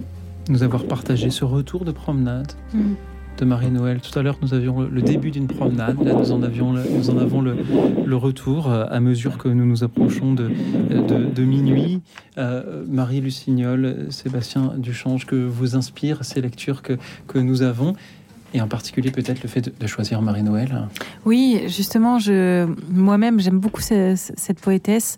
[0.48, 2.94] nous avoir partagé ce retour de promenade Mm.
[3.36, 4.00] De Marie-Noël.
[4.00, 6.02] Tout à l'heure, nous avions le- début d'une promenade.
[6.02, 6.72] Là, nous en, avions
[7.18, 7.56] avons le,
[8.16, 10.50] retour euh, à mesure que nous nous approchons de,
[11.44, 12.00] minuit.
[12.38, 16.94] Euh, Marie Lucignol, Sébastien Duchange, que vous inspirent ces lectures que,
[17.28, 17.94] que nous avons
[18.54, 20.88] et en particulier peut-être le fait de, choisir Marie-Noël.
[21.24, 22.18] Oui, justement,
[22.90, 25.16] moi-même, j'aime beaucoup ce- ce- cette poétesse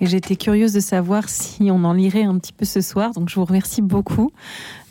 [0.00, 3.12] et j'étais curieuse de savoir si on en lirait un petit peu ce soir.
[3.12, 4.32] Donc, je vous remercie beaucoup.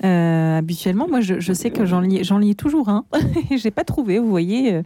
[0.03, 3.05] Euh, habituellement, moi, je, sais que j'en lis, j'en lis toujours un.
[3.51, 4.81] et j'ai pas trouvé, vous voyez.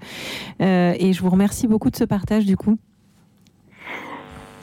[0.62, 2.78] euh, et je vous remercie beaucoup de ce partage, du coup.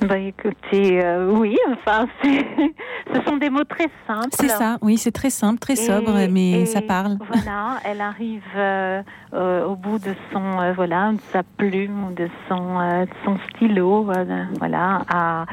[0.02, 4.28] Bah écoutez, euh, oui, enfin, ce sont des mots très simples.
[4.30, 7.18] C'est ça, oui, c'est très simple, très sobre, mais ça parle.
[7.30, 9.02] Voilà, elle arrive euh,
[9.34, 13.10] euh, au bout de son, euh, voilà, de sa plume ou de son, euh, de
[13.24, 15.44] son stylo, euh, voilà, à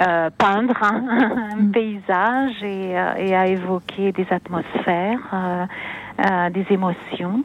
[0.00, 5.66] euh, peindre un, un paysage et, euh, et à évoquer des atmosphères, euh,
[6.24, 7.44] euh, des émotions.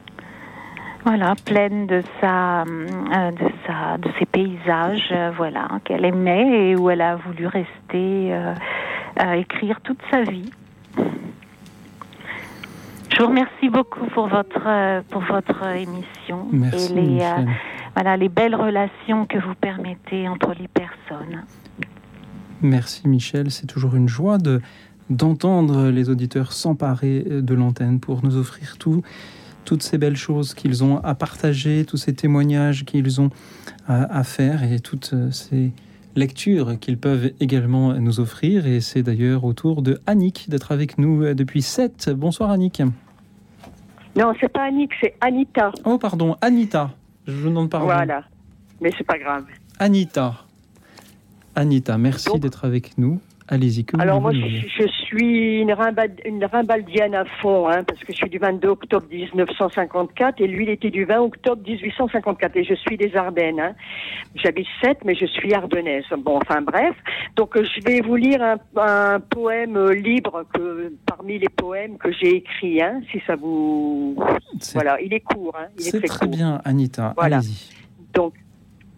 [1.05, 6.75] Voilà, pleine de sa, euh, de sa, de ses paysages, euh, voilà, qu'elle aimait et
[6.75, 8.55] où elle a voulu rester, euh,
[9.21, 10.49] euh, écrire toute sa vie.
[13.11, 17.49] Je vous remercie beaucoup pour votre pour votre émission Merci, et les Michel.
[17.93, 21.43] voilà les belles relations que vous permettez entre les personnes.
[22.61, 24.59] Merci Michel, c'est toujours une joie de
[25.11, 29.03] d'entendre les auditeurs s'emparer de l'antenne pour nous offrir tout,
[29.65, 33.29] toutes ces belles choses qu'ils ont à partager, tous ces témoignages qu'ils ont
[33.87, 35.71] à, à faire et toutes ces
[36.15, 38.67] lectures qu'ils peuvent également nous offrir.
[38.67, 42.09] Et c'est d'ailleurs au tour de Annick d'être avec nous depuis 7.
[42.11, 42.81] Bonsoir Annick.
[44.15, 45.71] Non, c'est pas Annick, c'est Anita.
[45.83, 46.91] Oh pardon, Anita.
[47.27, 47.87] Je vous demande pardon.
[47.87, 48.23] Voilà.
[48.79, 49.45] Mais c'est pas grave.
[49.77, 50.45] Anita.
[51.55, 53.19] Anita, merci d'être avec nous.
[53.47, 58.11] Allez-y, que Alors moi, je, suis une, rimba- une rimbaldienne à fond, hein, parce que
[58.11, 62.63] je suis du 22 octobre 1954 et lui, il était du 20 octobre 1854 et
[62.63, 63.59] je suis des Ardennes.
[63.59, 63.73] Hein.
[64.35, 66.05] J'habite 7, mais je suis ardennaise.
[66.17, 66.95] Bon, enfin bref.
[67.35, 71.97] Donc euh, je vais vous lire un, un poème euh, libre que parmi les poèmes
[71.99, 74.17] que j'ai écrits, hein, si ça vous...
[74.73, 75.55] Voilà, il est court.
[75.59, 76.35] Hein, il est C'est très très court.
[76.35, 77.13] bien, Anita.
[77.15, 77.37] Voilà.
[77.37, 77.75] Allez-y.
[78.13, 78.33] Donc,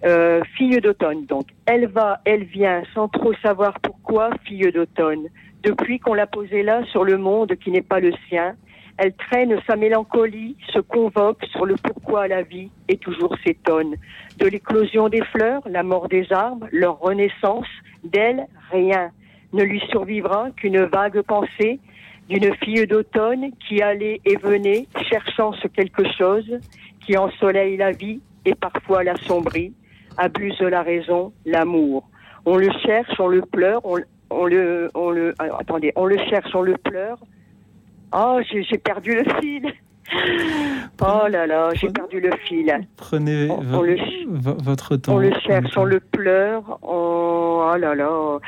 [0.06, 1.26] euh, fille d'automne.
[1.26, 5.28] Donc, elle va, elle vient, sans trop savoir pourquoi, fille d'automne.
[5.64, 8.56] Depuis qu'on l'a posée là sur le monde qui n'est pas le sien,
[8.98, 13.96] elle traîne sa mélancolie, se convoque sur le pourquoi la vie et toujours s'étonne.
[14.40, 17.68] De l'éclosion des fleurs, la mort des arbres, leur renaissance,
[18.04, 19.12] d'elle, rien.
[19.54, 21.80] Ne lui survivra qu'une vague pensée
[22.28, 26.60] d'une fille d'automne qui allait et venait, cherchant ce quelque chose
[27.06, 29.74] qui ensoleille la vie et parfois l'assombrit,
[30.18, 32.08] abuse de la raison, l'amour.
[32.46, 33.98] On le cherche, on le pleure, on,
[34.30, 37.18] on le, on le, ah, attendez, on le cherche, on le pleure.
[38.14, 39.74] Oh, j'ai perdu le fil.
[41.02, 42.74] Oh là là, j'ai perdu le fil.
[42.96, 43.98] Prenez On- vo- on le-
[44.30, 45.16] vo- votre temps.
[45.16, 46.80] On le cherche, on le pleure.
[46.82, 48.40] Oh, oh là là.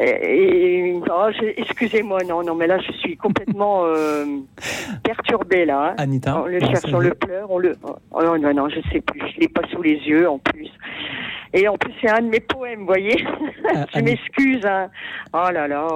[0.00, 4.24] Et, et- oh, excusez-moi, non, non, mais là je suis complètement euh,
[5.02, 5.90] perturbée là.
[5.90, 5.94] hein.
[5.98, 7.74] Anita, on le cherche, on le pleure, on le.
[8.12, 9.20] Oh non, non, non, je sais plus.
[9.34, 10.68] Je l'ai pas sous les yeux en plus.
[11.54, 13.16] Et en plus, c'est un de mes poèmes, vous voyez.
[13.94, 14.64] je m'excuse.
[14.66, 14.88] Hein.
[15.32, 15.86] Oh là là.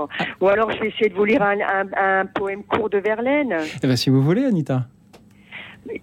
[0.41, 3.55] Ou alors, je vais essayer de vous lire un, un- un poème court de Verlaine.
[3.83, 4.87] Eh ben, si vous voulez, Anita.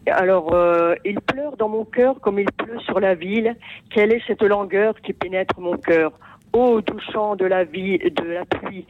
[0.08, 3.56] Alors, euh, il pleure dans mon cœur comme il pleut sur la ville.
[3.90, 6.12] Quelle est cette langueur qui pénètre mon cœur?
[6.54, 8.86] Ô doux chant de la vie, de la pluie,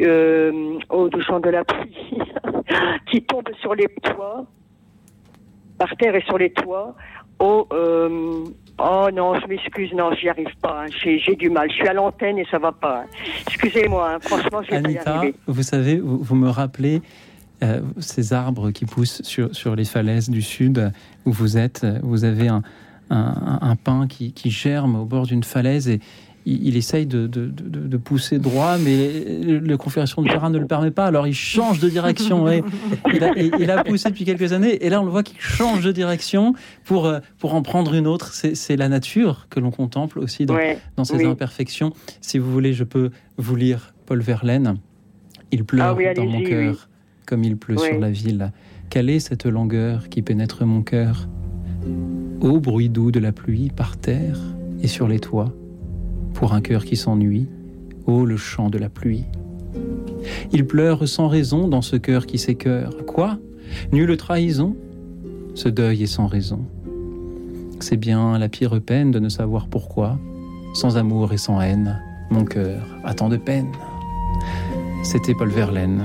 [0.00, 2.18] euh, ô doux chant de la pluie,
[3.10, 4.44] qui tombe sur les toits,
[5.78, 6.94] par terre et sur les toits.
[7.40, 8.44] Oh, euh,
[8.78, 10.84] oh non, je m'excuse, non, j'y arrive pas.
[10.84, 10.86] hein.
[11.02, 11.70] J'ai du mal.
[11.70, 13.02] Je suis à l'antenne et ça va pas.
[13.02, 13.06] hein.
[13.46, 14.18] Excusez-moi, hein.
[14.20, 15.34] franchement, je vais pas y Anita, arriver.
[15.46, 17.00] vous savez, vous, vous me rappelez
[17.62, 20.92] euh, ces arbres qui poussent sur, sur les falaises du sud
[21.26, 21.86] où vous êtes.
[22.02, 22.62] Vous avez un,
[23.10, 26.00] un, un pin qui, qui germe au bord d'une falaise et
[26.50, 29.22] il, il essaye de, de, de- de pousser droit, mais
[29.62, 31.06] la configuration du terrain ne le permet pas.
[31.06, 32.48] Alors il change de direction.
[32.48, 32.62] et
[33.14, 35.40] il, a, et il a poussé depuis quelques années et là on le voit qu'il
[35.40, 36.54] change de direction
[36.84, 38.32] pour, euh, pour en prendre une autre.
[38.32, 41.26] C'est la nature que l'on contemple aussi dans, Ouais, dans ses oui.
[41.26, 41.92] imperfections.
[42.20, 44.76] Si vous voulez, je peux vous lire Paul Verlaine.
[45.50, 46.78] Il pleure Ah oui, dans mon cœur oui.
[47.26, 48.52] comme il pleut sur la ville.
[48.90, 51.28] Quelle est cette langueur qui pénètre mon cœur?
[52.40, 54.38] Ô bruit doux de la pluie par terre
[54.82, 55.52] et sur les toits,
[56.38, 57.48] pour un cœur qui s'ennuie,
[58.06, 59.24] ô le chant de la pluie.
[60.52, 62.92] Il pleure sans raison dans ce cœur qui s'écœure.
[63.08, 63.38] Quoi?
[63.90, 64.76] Nulle trahison?
[65.56, 66.64] Ce deuil est sans raison.
[67.80, 70.16] C'est bien la pire peine de ne savoir pourquoi,
[70.74, 72.00] sans amour et sans haine,
[72.30, 73.72] mon cœur a tant de peine.
[75.02, 76.04] C'était Paul Verlaine.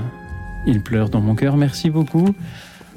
[0.66, 1.56] Il pleure dans mon cœur.
[1.56, 2.34] Merci beaucoup.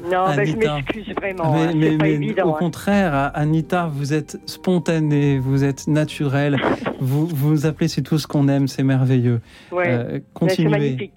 [0.03, 0.75] Non, ben, je Anita.
[0.75, 1.53] m'excuse vraiment.
[1.53, 1.71] Mais, hein.
[1.75, 2.45] mais- pas mais évident.
[2.45, 2.57] au hein.
[2.59, 6.57] contraire, Anita, vous êtes spontanée, vous êtes naturelle,
[6.99, 9.41] vous vous appelez, c'est tout ce qu'on aime, c'est merveilleux.
[9.71, 9.87] Ouais.
[9.87, 11.11] Euh, continuez,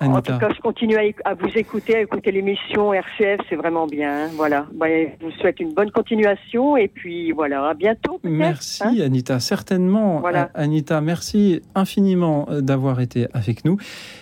[0.00, 0.32] En Anita.
[0.32, 4.24] tout cas, je continue à, vous écouter, à écouter l'émission RCF, c'est vraiment bien.
[4.24, 4.30] hein.
[4.34, 4.66] Voilà.
[4.74, 8.18] Ben, je vous souhaite une bonne continuation et puis voilà, à bientôt.
[8.24, 8.94] Merci hein.
[9.04, 10.20] Anita, certainement.
[10.20, 10.50] Voilà.
[10.54, 13.76] Anita, merci infiniment euh, d'avoir été avec nous.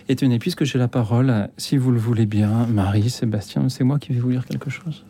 [0.08, 3.98] Et tenez, puisque j'ai la parole, si vous le voulez bien, Marie, Sébastien, c'est moi
[3.98, 5.04] qui vais vous lire quelque chose.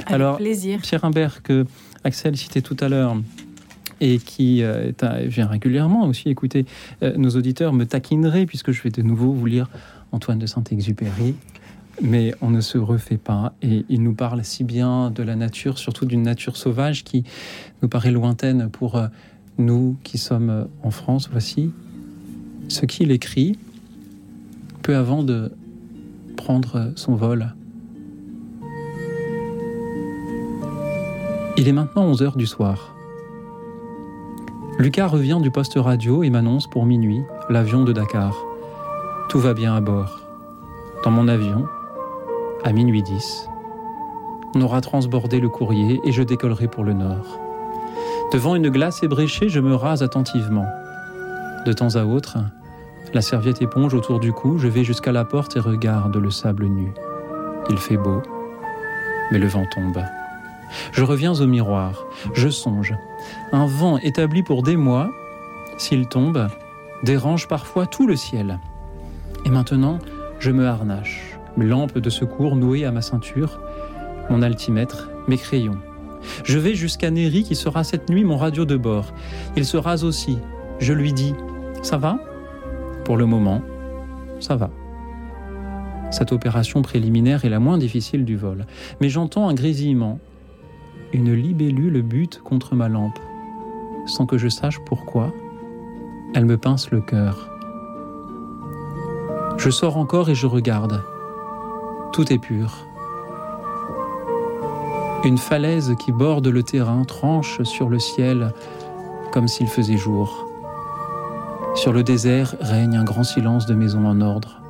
[0.00, 0.80] Avec Alors, plaisir.
[0.82, 1.66] Pierre Imbert, que
[2.04, 3.16] Axel citait tout à l'heure,
[4.00, 4.92] et qui euh,
[5.24, 6.66] vient régulièrement aussi écouter
[7.02, 9.68] euh, nos auditeurs, me taquinerait puisque je vais de nouveau vous lire
[10.12, 11.34] Antoine de Saint-Exupéry.
[12.00, 15.78] Mais on ne se refait pas et il nous parle si bien de la nature,
[15.78, 17.24] surtout d'une nature sauvage qui
[17.82, 19.08] nous paraît lointaine pour euh,
[19.58, 21.28] nous qui sommes en France.
[21.30, 21.72] Voici
[22.68, 23.58] ce qu'il écrit
[24.82, 25.52] peu avant de
[26.36, 27.52] prendre son vol.
[31.56, 32.94] Il est maintenant 11 heures du soir.
[34.78, 37.20] Lucas revient du poste radio et m'annonce pour minuit
[37.50, 38.47] l'avion de Dakar.
[39.28, 40.20] Tout va bien à bord.
[41.04, 41.66] Dans mon avion,
[42.64, 43.46] à minuit 10,
[44.54, 47.38] on aura transbordé le courrier et je décollerai pour le nord.
[48.32, 50.64] Devant une glace ébréchée, je me rase attentivement.
[51.66, 52.38] De temps à autre,
[53.12, 56.64] la serviette éponge autour du cou, je vais jusqu'à la porte et regarde le sable
[56.64, 56.94] nu.
[57.68, 58.22] Il fait beau,
[59.30, 60.02] mais le vent tombe.
[60.92, 62.94] Je reviens au miroir, je songe.
[63.52, 65.10] Un vent établi pour des mois,
[65.76, 66.48] s'il tombe,
[67.02, 68.58] dérange parfois tout le ciel.
[69.44, 69.98] Et maintenant,
[70.38, 73.60] je me harnache, mes lampes de secours nouées à ma ceinture,
[74.30, 75.78] mon altimètre, mes crayons.
[76.44, 79.12] Je vais jusqu'à Néry qui sera cette nuit mon radio de bord.
[79.56, 80.38] Il se rase aussi.
[80.80, 81.34] Je lui dis
[81.82, 82.18] Ça va?
[83.04, 83.62] Pour le moment,
[84.40, 84.70] ça va.
[86.10, 88.66] Cette opération préliminaire est la moins difficile du vol.
[89.00, 90.18] Mais j'entends un grésillement
[91.12, 93.18] une libellule bute contre ma lampe.
[94.06, 95.32] Sans que je sache pourquoi,
[96.34, 97.57] elle me pince le cœur.
[99.68, 101.04] Je sors encore et je regarde.
[102.14, 102.86] Tout est pur.
[105.24, 108.54] Une falaise qui borde le terrain tranche sur le ciel
[109.30, 110.46] comme s'il faisait jour.
[111.74, 114.62] Sur le désert règne un grand silence de maisons en ordre.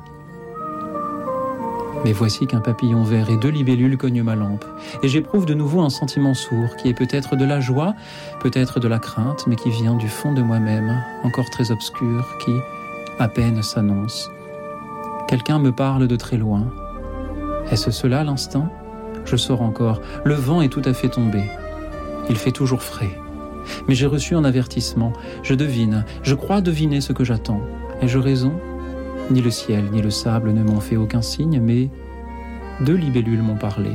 [2.03, 4.65] Mais voici qu'un papillon vert et deux libellules cognent ma lampe,
[5.01, 7.93] et j'éprouve de nouveau un sentiment sourd, qui est peut-être de la joie,
[8.41, 12.51] peut-être de la crainte, mais qui vient du fond de moi-même, encore très obscur, qui,
[13.17, 14.29] à peine, s'annonce.
[15.29, 16.73] Quelqu'un me parle de très loin.
[17.69, 18.67] Est-ce cela l'instant
[19.25, 20.01] Je sors encore.
[20.25, 21.43] Le vent est tout à fait tombé.
[22.31, 23.15] Il fait toujours frais.
[23.87, 25.13] Mais j'ai reçu un avertissement.
[25.43, 27.61] Je devine, je crois deviner ce que j'attends.
[28.01, 28.53] Ai-je raison?
[29.29, 31.91] Ni le ciel ni le sable ne m'ont fait aucun signe, mais
[32.81, 33.91] deux libellules m'ont parlé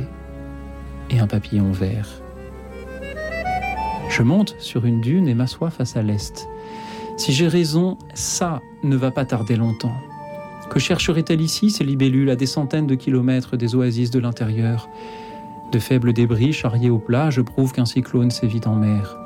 [1.09, 2.07] et un papillon vert.
[4.09, 6.47] Je monte sur une dune et m'assois face à l'est.
[7.17, 9.97] Si j'ai raison, ça ne va pas tarder longtemps.
[10.69, 14.89] Que chercherait-elle ici, ces libellules, à des centaines de kilomètres des oasis de l'intérieur?
[15.71, 19.17] De faibles débris charriés au plat, je prouve qu'un cyclone sévit en mer.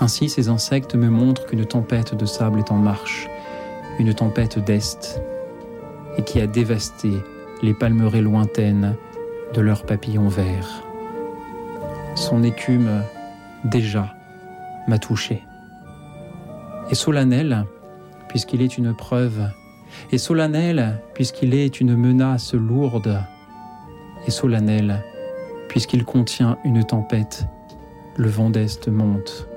[0.00, 3.28] Ainsi, ces insectes me montrent qu'une tempête de sable est en marche
[3.98, 5.20] une tempête d'Est,
[6.16, 7.10] et qui a dévasté
[7.62, 8.94] les palmeraies lointaines
[9.54, 10.84] de leurs papillons verts.
[12.14, 13.02] Son écume,
[13.64, 14.14] déjà,
[14.86, 15.42] m'a touché.
[16.90, 17.64] Et solennel,
[18.28, 19.48] puisqu'il est une preuve,
[20.12, 23.22] et solennel, puisqu'il est une menace lourde,
[24.26, 25.04] et solennel,
[25.68, 27.46] puisqu'il contient une tempête,
[28.16, 29.48] le vent d'Est monte.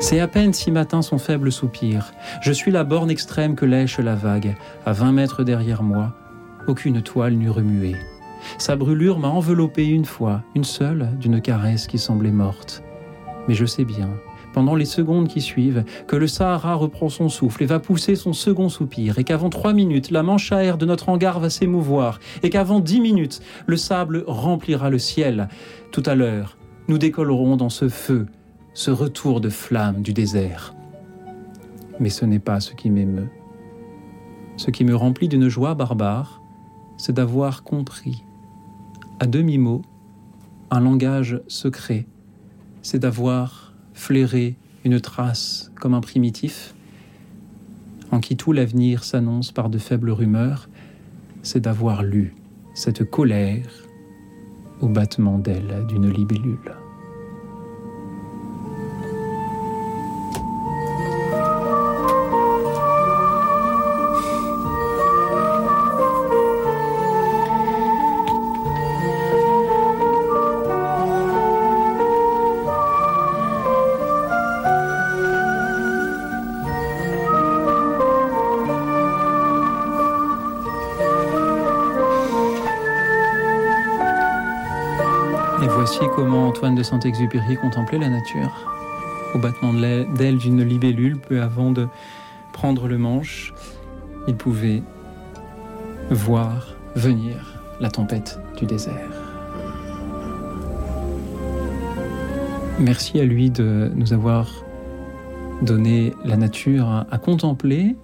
[0.00, 2.12] C'est à peine si matin son faible soupir.
[2.42, 4.56] Je suis la borne extrême que lèche la vague.
[4.84, 6.14] À vingt mètres derrière moi,
[6.66, 7.96] aucune toile n'eût remué.
[8.58, 12.82] Sa brûlure m'a enveloppé une fois, une seule, d'une caresse qui semblait morte.
[13.48, 14.10] Mais je sais bien,
[14.56, 18.32] pendant les secondes qui suivent, que le Sahara reprend son souffle et va pousser son
[18.32, 22.20] second soupir, et qu'avant trois minutes, la manche à air de notre hangar va s'émouvoir,
[22.42, 25.48] et qu'avant dix minutes, le sable remplira le ciel.
[25.92, 26.56] Tout à l'heure,
[26.88, 28.28] nous décollerons dans ce feu
[28.72, 30.74] ce retour de flamme du désert.
[32.00, 33.28] Mais ce n'est pas ce qui m'émeut.
[34.56, 36.40] Ce qui me remplit d'une joie barbare,
[36.96, 38.24] c'est d'avoir compris,
[39.20, 39.82] à demi-mot,
[40.70, 42.06] un langage secret,
[42.80, 43.65] c'est d'avoir
[43.96, 44.54] flairé
[44.84, 46.74] une trace comme un primitif,
[48.12, 50.68] en qui tout l'avenir s'annonce par de faibles rumeurs,
[51.42, 52.36] c'est d'avoir lu
[52.74, 53.66] cette colère
[54.80, 56.85] au battement d'aile d'une libellule.
[86.56, 88.50] Antoine de Saint-Exupéry contemplait la nature,
[89.34, 91.88] au battement d'ailes d'une libellule, peu avant de
[92.52, 93.52] prendre le manche,
[94.28, 94.82] il pouvait
[96.10, 99.10] voir venir la tempête du désert.
[102.78, 104.48] Merci à lui de nous avoir
[105.62, 107.96] donné la nature à contempler.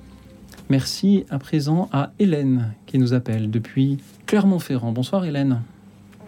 [0.69, 4.93] Merci à présent à Hélène qui nous appelle depuis Clermont-Ferrand.
[4.93, 5.63] Bonsoir Hélène.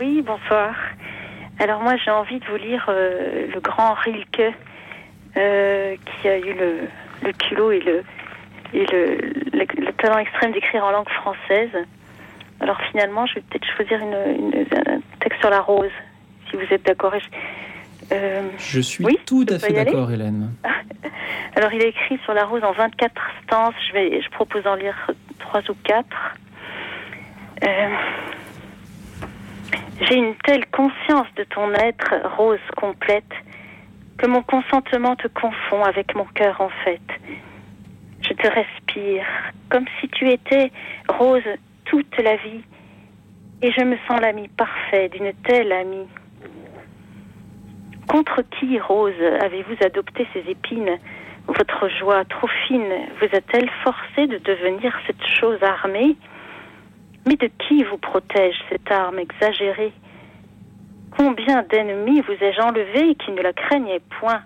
[0.01, 0.74] Oui, bonsoir.
[1.59, 4.55] Alors moi j'ai envie de vous lire euh, le grand Rilke
[5.36, 7.81] euh, qui a eu le, culot et
[8.72, 11.70] le, talent extrême d'écrire en langue française.
[12.60, 15.93] Alors finalement je vais peut-être choisir un texte sur la rose
[16.51, 17.14] si vous êtes d'accord.
[18.12, 20.51] Euh, je suis tout à fait d'accord Hélène.
[21.56, 23.12] Alors il a écrit sur la rose en 24
[23.44, 24.97] stances, je, je propose d'en lire
[25.39, 26.06] 3 ou 4.
[30.00, 33.32] J'ai une telle conscience de ton être, rose complète,
[34.18, 37.00] que mon consentement te confond avec mon cœur en fait.
[38.22, 39.24] Je te respire,
[39.70, 40.70] comme si tu étais
[41.08, 41.42] rose
[41.84, 42.64] toute la vie,
[43.62, 46.08] et je me sens l'ami parfait d'une telle amie.
[48.08, 50.98] Contre qui, Rose, avez-vous adopté ces épines?
[51.46, 56.16] Votre joie trop fine vous a-t-elle forcé de devenir cette chose armée?
[57.26, 59.92] Mais de qui vous protège cette arme exagérée?
[61.16, 64.42] Combien d'ennemis vous ai-je enlevé qui ne la craignaient point?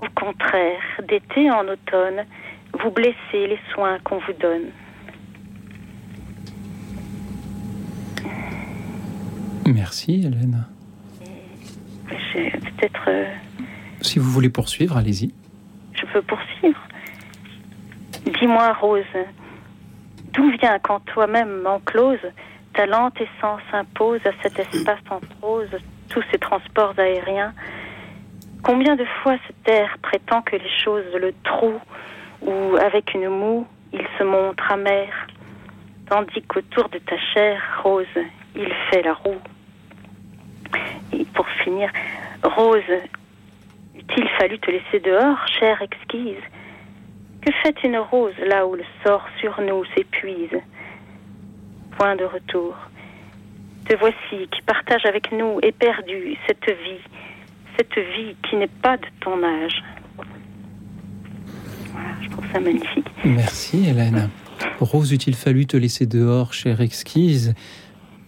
[0.00, 2.24] Au contraire, d'été en automne,
[2.80, 4.70] vous blessez les soins qu'on vous donne.
[9.66, 10.66] Merci, Hélène
[12.84, 13.04] peut-être.
[13.08, 13.24] Euh,
[14.00, 15.32] si vous voulez poursuivre, allez-y.
[15.94, 16.80] Je peux poursuivre.
[18.40, 19.02] Dis-moi, Rose,
[20.34, 22.18] d'où vient quand toi-même enclose,
[22.74, 25.70] ta lente essence impose à cet espace en prose
[26.10, 27.54] tous ces transports aériens?
[28.62, 31.80] Combien de fois cet air prétend que les choses le trouent,
[32.42, 35.08] ou avec une moue, il se montre amer,
[36.08, 38.06] tandis qu'autour de ta chair, Rose,
[38.56, 39.40] il fait la roue?
[41.12, 41.90] Et pour finir,
[42.42, 42.82] Rose,
[43.94, 46.42] eût-il fallu te laisser dehors, chère exquise
[47.44, 50.58] Que fait une rose là où le sort sur nous s'épuise?
[51.98, 52.74] Point de retour.
[53.86, 57.02] Te voici qui partage avec nous éperdu cette vie,
[57.76, 59.84] cette vie qui n'est pas de ton âge.
[61.92, 63.06] Voilà, je trouve ça magnifique.
[63.24, 64.30] Merci Hélène.
[64.80, 67.54] Rose, eût-il fallu te laisser dehors, chère exquise?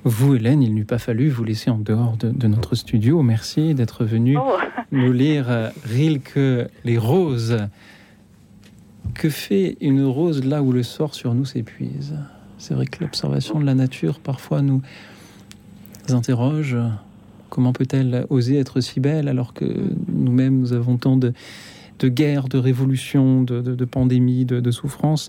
[0.05, 3.22] Vous, Hélène, il n'eût pas fallu vous laisser en dehors de, notre studio.
[3.22, 4.59] Merci d'être venue oh.
[4.93, 7.66] nous lire euh, Rilke, Les Roses.
[9.15, 12.16] Que fait une rose là où le sort sur nous s'épuise?
[12.59, 14.83] C'est vrai que l'observation de la nature parfois nous
[16.09, 16.77] interroge.
[17.49, 19.65] Comment peut-elle oser être si belle alors que
[20.09, 21.33] nous-mêmes nous avons tant de,
[21.99, 25.28] de guerres, de révolutions, de, de, pandémies, de, de souffrances?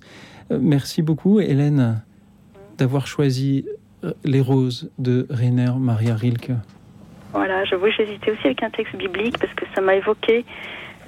[0.52, 2.02] Euh, Merci beaucoup, Hélène,
[2.78, 3.66] d'avoir choisi
[4.04, 6.52] euh, les roses de Rainer Maria Rilke.
[7.34, 10.45] Voilà, j'avoue, j'hésitais aussi avec un texte biblique parce que ça m'a évoqué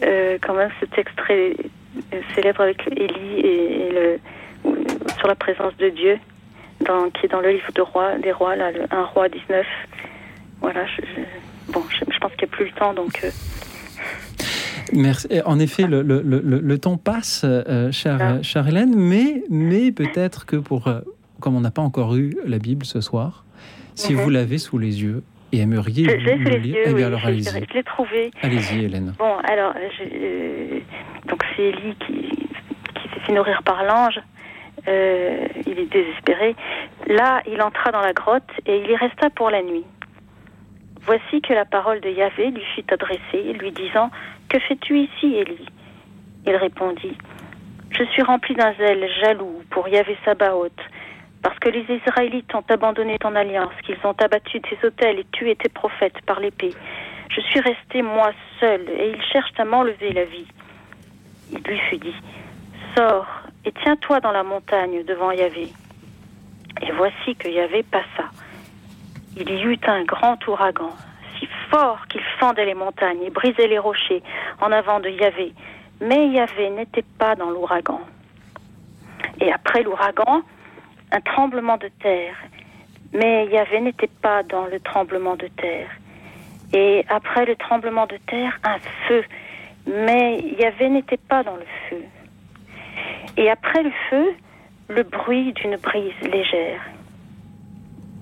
[0.03, 1.55] euh, quand même ce texte très
[2.35, 4.19] célèbre avec Élie et, le,
[5.17, 6.17] sur la présence de Dieu,
[6.81, 9.65] dans, qui est dans le livre de roi, des rois, là, le, un roi 19.
[10.61, 11.01] Voilà, je,
[11.71, 13.25] bon, je, pense qu'il n'y a plus le temps, donc.
[14.93, 15.27] Merci.
[15.45, 17.45] En effet, le, le, le, temps passe,
[17.91, 20.89] chère, chère, Hélène, mais, mais peut-être que pour
[21.39, 23.45] comme on n'a pas encore eu la Bible ce soir,
[23.95, 27.49] si vous l'avez sous les yeux et aimeriez le lire, eh bien alors allez-y.
[27.49, 28.31] Je l'ai trouvé.
[28.41, 29.13] Allez-y, Hélène.
[29.17, 30.79] Bon, alors, euh,
[31.29, 32.47] donc c'est Élie qui,
[33.13, 34.19] s'est fait nourrir par l'ange.
[34.87, 36.55] Euh, il est désespéré.
[37.07, 39.85] Là, il entra dans la grotte et il y resta pour la nuit.
[41.01, 44.09] Voici que la parole de Yahvé lui fut adressée, lui disant
[44.49, 45.65] Que fais-tu ici, Élie
[46.45, 47.17] Il répondit
[47.91, 50.79] Je suis rempli d'un zèle jaloux pour Yahvé Sabaoth
[51.41, 55.55] parce que les Israélites ont abandonné ton alliance, qu'ils ont abattu tes autels et tué
[55.55, 56.73] tes prophètes par l'épée.
[57.29, 60.47] Je suis resté moi seul, et ils cherchent à m'enlever la vie.
[61.51, 62.15] Il lui fut dit,
[62.95, 63.27] Sors
[63.65, 65.69] et tiens-toi dans la montagne devant Yahvé.
[66.81, 68.29] Et voici que Yahvé passa.
[69.37, 70.91] Il y eut un grand ouragan,
[71.37, 74.23] si fort qu'il fendait les montagnes et brisait les rochers
[74.61, 75.53] en avant de Yahvé.
[76.01, 78.01] Mais Yahvé n'était pas dans l'ouragan.
[79.41, 80.41] Et après l'ouragan,
[81.11, 82.35] un tremblement de terre.
[83.13, 85.89] Mais Yahvé n'était pas dans le tremblement de terre.
[86.73, 88.77] Et après le tremblement de terre, un
[89.07, 89.23] feu.
[89.89, 92.03] Mais Yahvé n'était pas dans le feu.
[93.37, 94.25] Et après le feu,
[94.89, 96.81] le bruit d'une brise légère.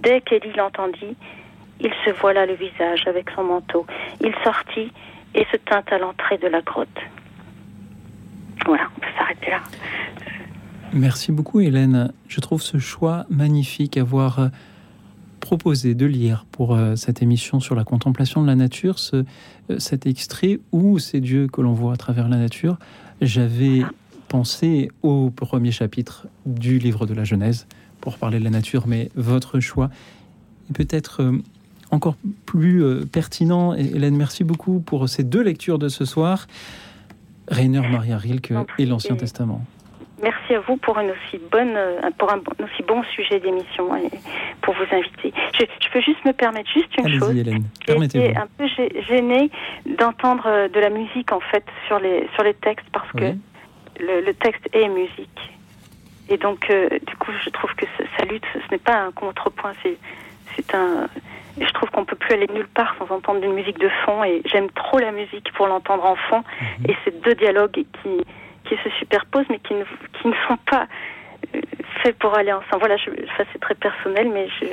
[0.01, 1.15] Dès qu'Élie l'entendit,
[1.79, 3.85] il se voila le visage avec son manteau.
[4.21, 4.91] Il sortit
[5.35, 6.87] et se tint à l'entrée de la grotte.
[8.65, 9.59] Voilà, on peut s'arrêter là.
[10.93, 12.11] Merci beaucoup Hélène.
[12.27, 14.49] Je trouve ce choix magnifique, avoir
[15.47, 19.23] proposé de lire pour euh, cette émission sur la contemplation de la nature ce,
[19.69, 22.77] euh, cet extrait où c'est Dieu que l'on voit à travers la nature.
[23.21, 23.83] J'avais
[24.27, 27.65] pensé au premier chapitre du livre de la Genèse
[28.01, 29.89] pour parler de la nature, mais votre choix
[30.69, 31.41] est peut-être euh,
[31.91, 33.73] encore plus pertinent.
[33.73, 36.45] Et Hélène, merci beaucoup pour ces deux lectures de ce soir.
[37.47, 39.63] Rainer Maria Rilke et l'Ancien Testament.
[40.21, 43.95] Merci à vous pour une aussi bonne, euh, pour un bon- aussi bon sujet d'émission
[43.95, 44.09] et
[44.61, 45.31] pour vous inviter.
[45.53, 47.35] Je, je peux juste me permettre juste une chose.
[47.37, 47.63] Hélène,
[48.03, 49.51] été un peu gê- gênée
[49.85, 53.33] d'entendre euh, de la musique en fait sur les sur les textes parce que
[53.99, 55.39] le, le texte est musique
[56.29, 57.85] et donc euh, du coup je trouve que
[58.17, 59.97] ça lutte ce n'est pas un contrepoint c'est
[60.55, 61.07] c'est un
[61.59, 64.41] je trouve qu'on peut plus aller nulle part sans entendre une musique de fond et
[64.45, 66.43] j'aime trop la musique pour l'entendre en fond
[66.79, 66.85] Mhm.
[66.89, 67.71] et c'est deux dialogues
[68.01, 68.09] qui
[68.69, 69.83] qui se superposent mais qui ne
[70.21, 70.87] qui ne sont pas
[71.55, 71.61] euh,
[72.03, 74.65] faits pour aller ensemble voilà je, ça c'est très personnel mais je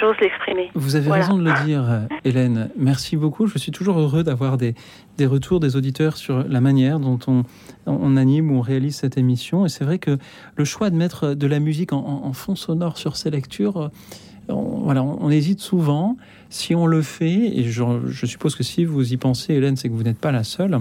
[0.00, 1.24] j'ose l'exprimer Vous avez Voilà.
[1.24, 2.70] raison de le dire, euh, Hélène.
[2.78, 3.48] Merci beaucoup.
[3.48, 4.76] Je suis toujours heureux d'avoir des,
[5.18, 7.42] des retours des auditeurs sur la manière dont on,
[7.86, 9.66] on anime ou on réalise cette émission.
[9.66, 10.18] Et c'est vrai que
[10.54, 13.76] le choix de mettre de la musique en, en- en fond sonore sur ces lectures,
[13.82, 13.88] euh,
[14.48, 16.16] on, voilà, on, on hésite souvent.
[16.48, 19.88] Si on le fait, et je, je suppose que si vous y pensez, Hélène, c'est
[19.88, 20.78] que vous n'êtes pas la seule.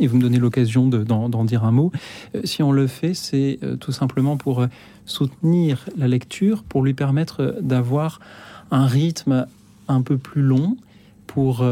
[0.00, 1.92] Et vous me donnez l'occasion de- d'en dire un mot.
[2.34, 4.66] Euh, Si on le fait, c'est euh, tout simplement pour euh,
[5.06, 8.20] soutenir la lecture, pour lui permettre d'avoir
[8.70, 9.46] un rythme
[9.88, 10.76] un peu plus long,
[11.26, 11.64] pour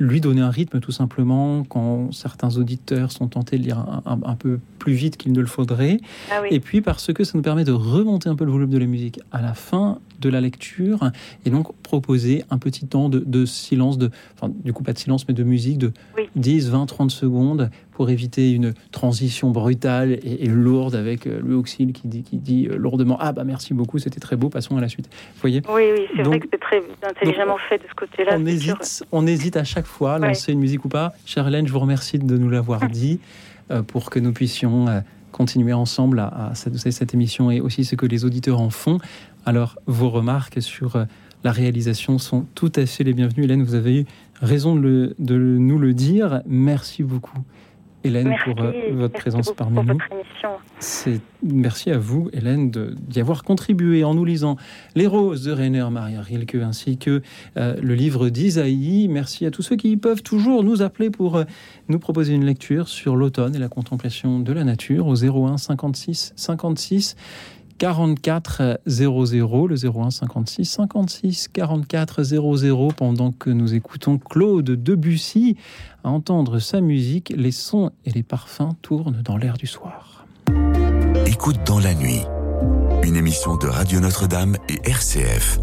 [0.00, 4.18] lui donner un rythme tout simplement quand certains auditeurs sont tentés de lire un, un-
[4.24, 5.98] un peu plus vite qu'il ne le faudrait.
[6.32, 6.48] Ah oui.
[6.50, 8.86] Et puis parce que ça nous permet de remonter un peu le volume de la
[8.86, 11.10] musique à la fin de la lecture
[11.46, 14.98] et donc proposer un petit temps de, de silence, de, enfin du coup pas de
[14.98, 15.92] silence mais de musique de
[16.36, 21.54] 10, 20, 30 secondes pour éviter une transition brutale et, et lourde avec euh, Louis
[21.54, 24.76] Auxil qui dit, qui dit euh, lourdement Ah bah merci beaucoup, c'était très beau, passons
[24.76, 25.08] à la suite.
[25.34, 25.62] Vous voyez?
[25.68, 29.26] Oui oui c'est vrai que c'est très intelligemment fait de ce côté-là on hésite, on
[29.26, 30.28] hésite à chaque fois à Ouais.
[30.28, 31.12] lancer une musique ou pas.
[31.26, 33.20] Chère Hélène, je vous remercie de nous l'avoir dit
[33.70, 35.00] euh, pour que nous puissions euh,
[35.32, 38.98] continuer ensemble à, à cette, cette émission et aussi ce que les auditeurs en font.
[39.46, 41.04] Alors, vos remarques sur
[41.42, 43.44] la réalisation sont tout à fait les bienvenues.
[43.44, 44.04] Hélène, vous avez eu
[44.44, 46.42] raison de, le- de nous le dire.
[46.46, 47.38] Merci beaucoup,
[48.04, 49.98] Hélène, Merci, pour euh, votre présence parmi nous.
[50.78, 54.56] C'est merci à vous, Hélène, d'y avoir contribué en nous lisant
[54.94, 57.22] Les Roses de Rainer Maria Rilke ainsi que
[57.56, 59.08] euh, le livre d'Isaïe.
[59.08, 61.44] Merci à tous ceux qui peuvent toujours nous appeler pour euh,
[61.88, 66.34] nous proposer une lecture sur l'automne et la contemplation de la nature au 01 56
[66.36, 67.16] 56
[67.84, 75.58] 44 00, le 01 56 56 44 00, pendant que nous écoutons Claude Debussy.
[76.02, 80.24] À entendre sa musique, les sons et les parfums tournent dans l'air du soir.
[81.26, 82.22] Écoute dans la nuit,
[83.02, 85.60] une émission de Radio Notre-Dame et RCF.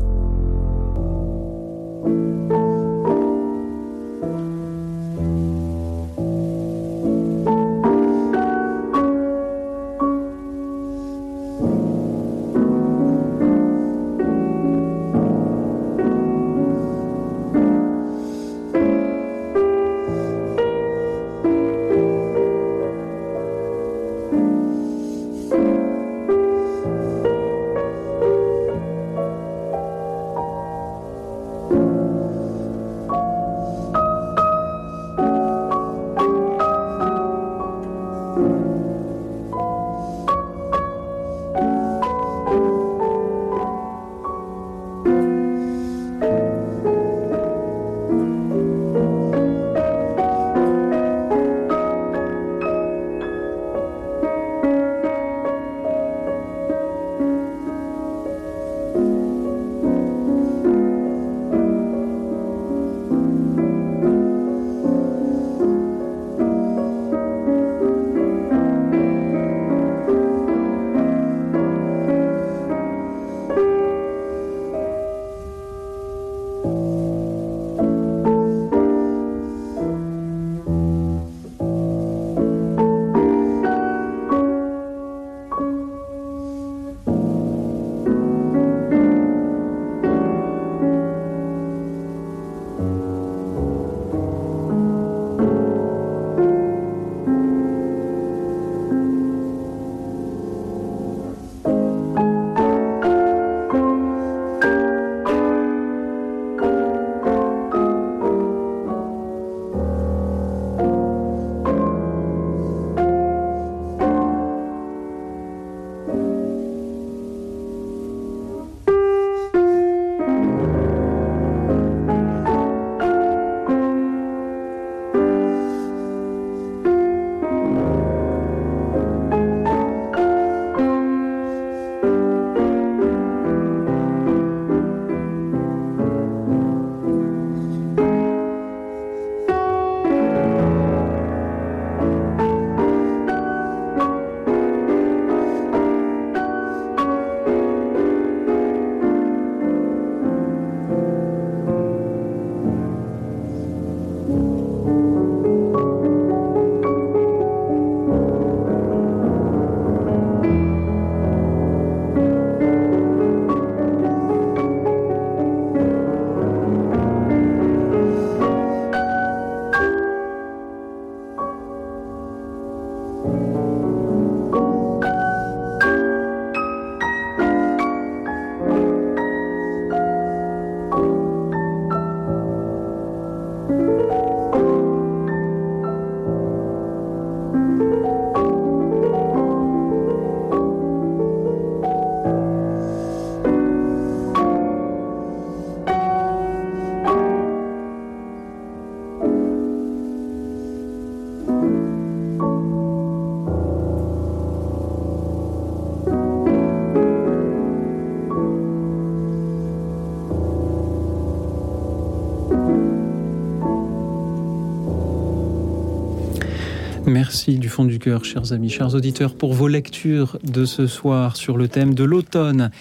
[217.32, 221.38] Merci du fond du cœur, chers amis, chers auditeurs, pour vos lectures de ce soir
[221.38, 222.72] sur le thème de l'automne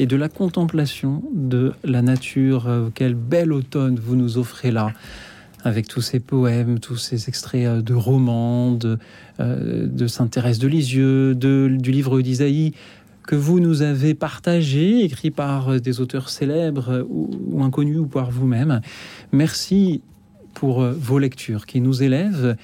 [0.00, 2.90] et de la contemplation de la nature.
[2.96, 4.92] Quel bel automne vous nous offrez là
[5.62, 8.98] avec tous ces poèmes, tous ces extraits de romans, de,
[9.38, 12.72] euh, de Saint-Thérèse de Lisieux, du livre d'Isaïe,
[13.28, 18.80] que vous nous avez partagé, écrit par des auteurs célèbres ou inconnus ou par vous-même.
[19.30, 20.02] Merci
[20.52, 22.56] pour vos lectures qui nous élèvent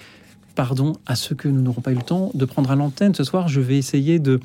[0.56, 3.14] pardon à ceux que nous n'aurons pas eu le temps de prendre à l'antenne.
[3.14, 4.40] Ce soir, je vais essayer de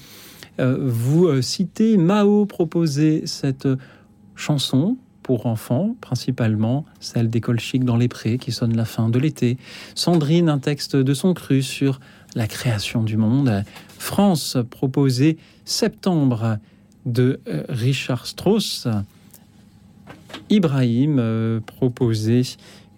[0.59, 1.97] euh, vous euh, citer.
[1.97, 3.67] Mao proposait cette
[4.35, 9.17] chanson pour enfants, principalement celle d'école chic dans les prés qui sonne la fin de
[9.17, 9.57] l'été.
[9.95, 11.99] Sandrine, un texte de son cru sur
[12.35, 13.63] la création du monde.
[13.97, 16.57] France proposait Septembre
[17.05, 18.87] de euh, Richard Strauss.
[20.49, 22.43] Ibrahim euh, proposait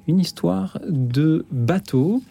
[0.07, 2.21] une histoire de bateau.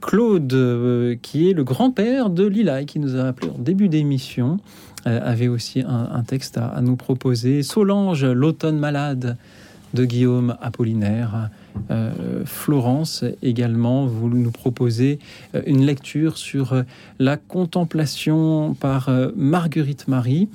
[0.00, 3.88] Claude, euh, qui est le grand-père de Lila et qui nous a appelé en début
[3.88, 4.58] d'émission,
[5.06, 7.62] euh, avait aussi un, texte à, nous proposer.
[7.62, 9.36] Solange, l'automne malade
[9.94, 11.50] de Guillaume Apollinaire.
[11.90, 15.18] Euh, Florence également, vous nous proposez
[15.66, 16.82] une lecture sur
[17.18, 20.48] la contemplation par Marguerite Marie.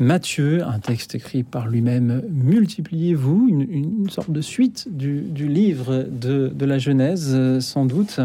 [0.00, 6.78] Mathieu, un texte écrit par lui-même, Multipliez-vous, une, sorte de suite du, livre de, la
[6.78, 8.18] Genèse, sans doute.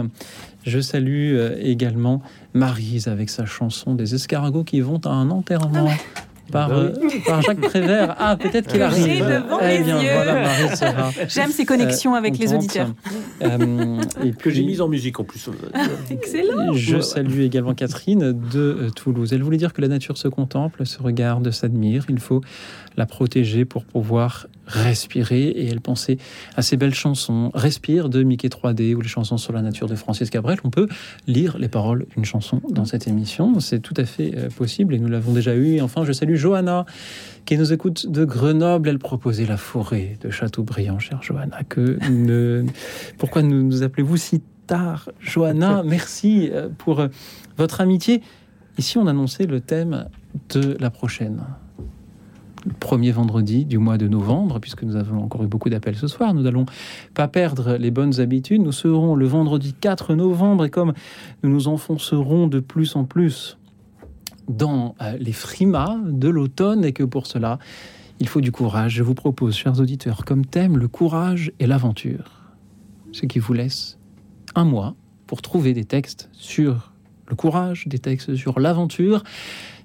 [0.65, 2.21] Je salue également
[2.53, 5.89] Marise avec sa chanson des escargots qui vont à un enterrement.
[5.89, 6.89] Ah par, euh,
[7.25, 8.15] par, Jacques Prévert.
[8.19, 9.05] Ah, peut-être qu'il arrive.
[9.05, 12.93] J'ai devant eh bien, les voilà, J'aime ces connexions euh, avec les auditeurs.
[13.41, 15.49] Euh, et puis, que j'ai mise en musique en plus.
[16.09, 16.73] Excellent.
[16.73, 19.33] Je salue également Catherine de Toulouse.
[19.33, 22.05] Elle voulait dire que la nature se contemple, se regarde, s'admire.
[22.09, 22.41] Il faut
[22.97, 25.47] la protéger pour pouvoir respirer.
[25.47, 26.17] Et elle pensait
[26.55, 29.95] à ces belles chansons, Respire de Mickey 3D ou les chansons sur la nature de
[29.95, 30.59] Francis Cabrel.
[30.63, 30.87] On peut
[31.27, 33.59] lire les paroles d'une chanson dans cette émission.
[33.59, 35.75] C'est tout à fait possible et nous l'avons déjà eu.
[35.75, 36.85] Et enfin, je salue Johanna
[37.45, 38.89] qui nous écoute de Grenoble.
[38.89, 41.63] Elle proposait la forêt de Châteaubriand, chère Johanna.
[41.67, 42.65] Que ne...
[43.17, 45.83] Pourquoi nous, nous appelez-vous si tard, Johanna?
[45.85, 47.05] Merci pour
[47.57, 48.21] votre amitié.
[48.77, 50.07] Ici, on annonçait le thème
[50.53, 51.43] de la prochaine
[52.79, 56.33] premier vendredi du mois de novembre, puisque nous avons encore eu beaucoup d'appels ce soir.
[56.33, 56.65] Nous n'allons
[57.13, 58.61] pas perdre les bonnes habitudes.
[58.61, 60.93] Nous serons le vendredi 4 novembre et comme
[61.43, 63.57] nous nous enfoncerons de plus en plus
[64.47, 67.59] dans les frimas de l'automne et que pour cela,
[68.19, 68.93] il faut du courage.
[68.95, 72.53] Je vous propose, chers auditeurs, comme thème le courage et l'aventure.
[73.11, 73.97] Ce qui vous laisse
[74.55, 74.95] un mois
[75.27, 76.91] pour trouver des textes sur
[77.27, 79.23] le courage, des textes sur l'aventure,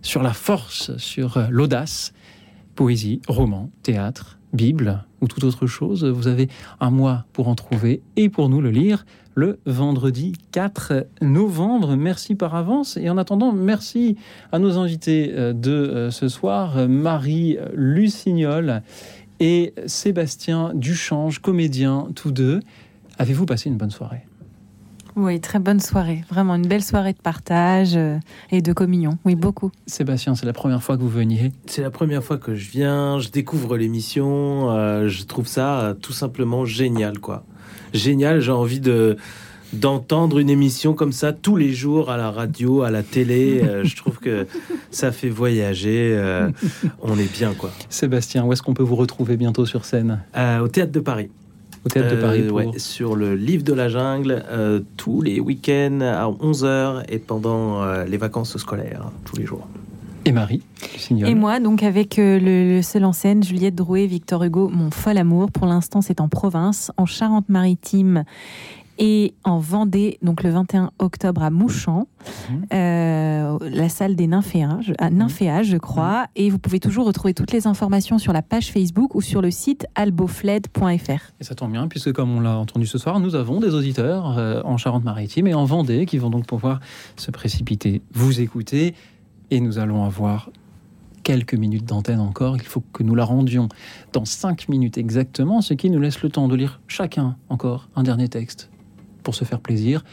[0.02, 2.12] sur la force, sur l'audace
[2.74, 6.04] poésie, roman, théâtre, Bible ou toute autre chose.
[6.04, 6.48] Vous avez
[6.80, 9.04] un mois pour en trouver et pour nous le lire
[9.35, 11.97] le vendredi 4 novembre.
[11.97, 12.97] Merci par avance.
[12.97, 14.16] Et en attendant, merci
[14.52, 18.82] à nos invités de ce soir, Marie Lucignol
[19.40, 22.61] et Sébastien Duchange, comédien tous deux.
[23.19, 24.27] Avez-vous passé une bonne soirée?
[25.16, 26.24] Oui, très bonne soirée.
[26.31, 27.98] Vraiment une belle soirée de partage
[28.51, 29.19] et de communion.
[29.24, 29.70] Oui, beaucoup.
[29.86, 31.52] Sébastien, c'est la première fois que vous veniez?
[31.66, 33.19] C'est la première fois que je viens.
[33.19, 34.70] Je découvre l'émission.
[34.70, 37.44] Euh, je trouve ça euh, tout simplement génial, quoi.
[37.92, 38.40] Génial.
[38.40, 39.16] J'ai envie de
[39.72, 43.62] d'entendre une émission comme ça tous les jours à la radio, à la télé.
[43.62, 44.47] Euh, je trouve que
[44.90, 46.12] ça fait voyager.
[46.16, 46.51] Euh,
[47.01, 47.70] on est bien, quoi.
[47.88, 50.20] Sébastien, où est-ce qu'on peut vous retrouver bientôt sur scène?
[50.36, 51.30] Euh, Au Théâtre de Paris
[51.82, 52.51] au Théâtre de Paris.
[52.51, 54.44] Ouais, sur le Livre de la Jungle,
[54.98, 59.66] tous les week-ends à 11h et pendant les vacances scolaires, tous les jours.
[60.24, 60.62] Et Marie
[61.10, 65.16] Et moi, donc avec le, le, seul en scène, Juliette Drouet, Victor Hugo, Mon fol
[65.16, 65.51] amour.
[65.51, 68.24] Pour l'instant, c'est en province, en Charente-Maritime
[69.01, 72.55] et en Vendée, donc le 21 octobre à Mouchamp, mmh.
[72.74, 76.24] euh, la salle des nymphéages, à Nymphéage, je crois.
[76.24, 76.26] Mmh.
[76.36, 79.51] Et vous pouvez toujours retrouver toutes les informations sur la page Facebook ou sur le
[79.51, 81.32] site albofled.fr.
[81.40, 84.36] Et ça tombe bien, puisque comme on l'a entendu ce soir, nous avons des auditeurs
[84.36, 86.80] euh, en Charente-Maritime et en Vendée qui vont donc pouvoir
[87.16, 88.94] se précipiter, vous écouter,
[89.51, 90.51] et nous allons avoir
[91.22, 92.56] quelques minutes d'antenne encore.
[92.56, 93.68] Il faut que nous la rendions
[94.12, 98.02] dans cinq minutes exactement, ce qui nous laisse le temps de lire chacun encore un
[98.02, 98.70] dernier texte
[99.22, 100.05] pour se faire plaisir.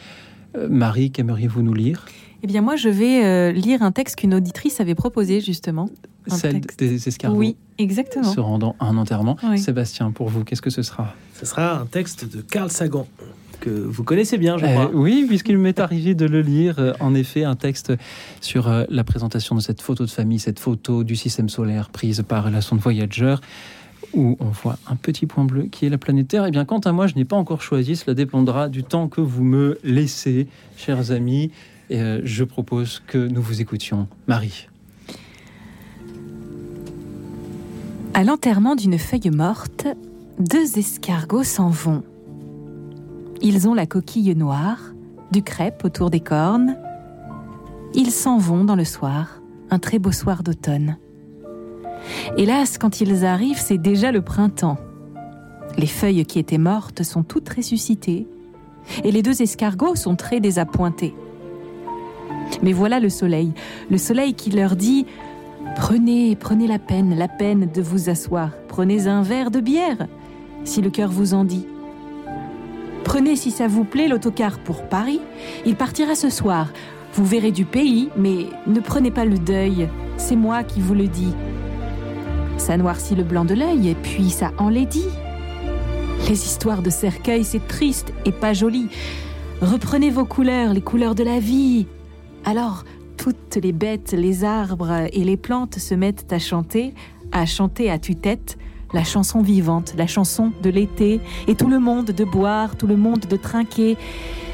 [0.56, 2.06] Euh, Marie, qu'aimeriez-vous nous lire?
[2.44, 5.90] Eh bien, moi, je vais euh, lire un texte qu'une auditrice avait proposé, justement.
[6.28, 6.80] Celle texte.
[6.80, 8.32] des escargots Oui, exactement.
[8.32, 9.38] se rendant à un enterrement.
[9.44, 9.58] Oui.
[9.58, 11.16] Sébastien, pour vous, qu'est-ce que ce sera?
[11.34, 13.08] Ce sera un texte de Carl Sagan
[13.60, 14.92] que vous connaissez bien, je Euh, crois.
[14.94, 16.76] oui, puisqu'il m'est arrivé de le lire.
[16.80, 17.94] euh, en effet, un texte
[18.42, 22.24] sur euh, la présentation de cette photo de famille, cette photo du système solaire prise
[22.28, 23.36] par la sonde Voyager,
[24.14, 26.46] où on voit un petit point bleu qui est la planète Terre.
[26.48, 27.96] Eh bien, quant à moi, je n'ai pas encore choisi.
[27.96, 30.48] Cela dépendra du temps que vous me laissez,
[30.78, 31.52] chers amis.
[31.90, 34.08] Et, euh, je propose que nous vous écoutions.
[34.28, 34.68] Marie.
[38.14, 39.88] À l'enterrement d'une feuille morte,
[40.40, 42.04] deux escargots s'en vont.
[43.42, 44.80] Ils ont la coquille noire,
[45.32, 46.78] du crêpe autour des cornes.
[47.94, 50.98] Ils s'en vont dans le soir, un très beau soir d'automne.
[52.38, 54.78] Hélas, quand ils arrivent, c'est déjà le printemps.
[55.78, 58.28] Les feuilles qui étaient mortes sont toutes ressuscitées,
[59.04, 61.14] et les deux escargots sont très désappointés.
[62.64, 63.54] Mais voilà le soleil,
[63.92, 65.06] le soleil qui leur dit
[65.76, 68.52] Prenez, prenez la peine, la peine de vous asseoir.
[68.68, 70.08] Prenez un verre de bière,
[70.64, 71.68] si le cœur vous en dit.
[73.08, 75.22] Prenez, si ça vous plaît, l'autocar pour Paris.
[75.66, 76.74] Il partira ce soir.
[77.14, 79.88] Vous verrez du pays, mais ne prenez pas le deuil.
[80.18, 81.34] C'est moi qui vous le dis.
[82.58, 85.08] Ça noircit le blanc de l'œil et puis ça enlaidit.
[86.28, 88.90] Les histoires de cercueil, c'est triste et pas joli.
[89.62, 91.88] Reprenez vos couleurs, les couleurs de la vie.
[92.44, 92.84] Alors,
[93.16, 96.94] toutes les bêtes, les arbres et les plantes se mettent à chanter,
[97.32, 98.58] à chanter à tue-tête
[98.94, 102.98] la chanson vivante, la chanson de l'été, et tout le monde de boire, tout le
[102.98, 103.98] monde de trinquer.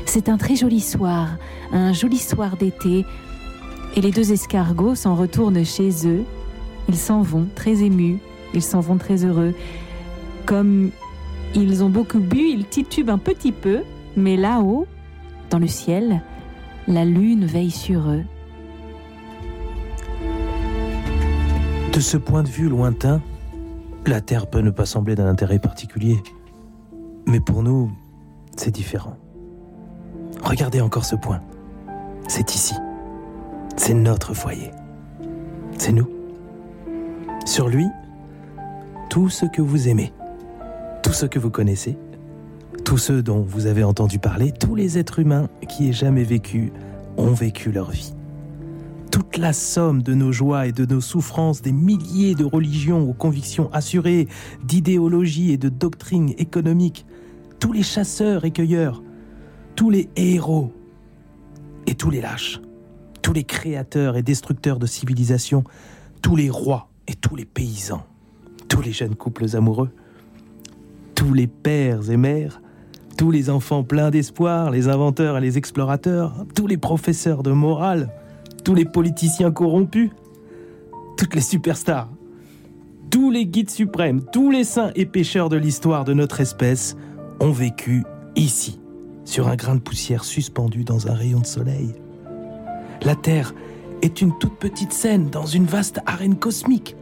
[0.06, 1.30] C'est un très joli soir,
[1.72, 3.06] un joli soir d'été,
[3.96, 6.24] et les deux escargots s'en retournent chez eux.
[6.90, 8.20] Ils s'en vont très émus,
[8.54, 9.54] ils s'en vont très heureux.
[10.46, 10.92] Comme
[11.56, 13.82] ils ont beaucoup bu, ils titubent un petit peu,
[14.18, 14.88] mais là-haut,
[15.50, 16.22] dans le ciel,
[16.88, 18.24] la lune veille sur eux.
[21.94, 23.22] De ce point de vue lointain,
[24.10, 26.18] la Terre peut ne pas sembler d'un intérêt particulier.
[27.26, 27.92] Mais pour nous,
[28.58, 29.18] c'est différent.
[30.44, 31.42] Regardez encore ce point.
[32.28, 32.76] C'est ici.
[33.78, 34.72] C'est notre foyer.
[35.78, 36.10] C'est nous.
[37.46, 37.88] Sur lui,
[39.10, 40.14] tout ce que vous aimez,
[41.02, 41.98] tout ce que vous connaissez,
[42.86, 46.72] tous ceux dont vous avez entendu parler, tous les êtres humains qui aient jamais vécu
[47.18, 48.14] ont vécu leur vie
[49.14, 53.14] toute la somme de nos joies et de nos souffrances, des milliers de religions aux
[53.14, 54.28] convictions assurées,
[54.64, 57.06] d'idéologies et de doctrines économiques,
[57.60, 59.04] tous les chasseurs et cueilleurs,
[59.76, 60.74] tous les héros
[61.86, 62.60] et tous les lâches,
[63.22, 65.64] tous les créateurs et destructeurs de civilisations,
[66.24, 68.08] tous les rois et tous les paysans,
[68.68, 69.92] tous les jeunes couples amoureux,
[71.14, 72.64] tous les pères et mères,
[73.16, 78.10] tous les enfants pleins d'espoir, les inventeurs et les explorateurs, tous les professeurs de morale,
[78.64, 80.10] tous les politiciens corrompus,
[81.18, 82.10] toutes les superstars,
[83.10, 86.96] tous les guides suprêmes, tous les saints et pécheurs de l'histoire de notre espèce
[87.40, 88.04] ont vécu
[88.36, 88.80] ici,
[89.26, 91.94] sur un grain de poussière suspendu dans un rayon de soleil.
[93.04, 93.54] La Terre
[94.02, 96.96] est une toute petite scène dans une vaste arène cosmique.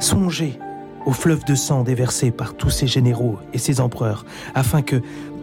[0.00, 0.58] Songez
[1.06, 4.24] au fleuve de sang déversé par tous ces généraux et ces empereurs,
[4.54, 5.00] afin que,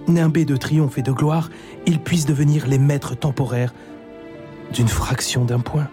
[0.07, 1.49] nimbés de triomphe et de gloire,
[1.85, 3.73] ils puissent devenir les maîtres temporaires
[4.73, 5.87] d'une fraction d'un point.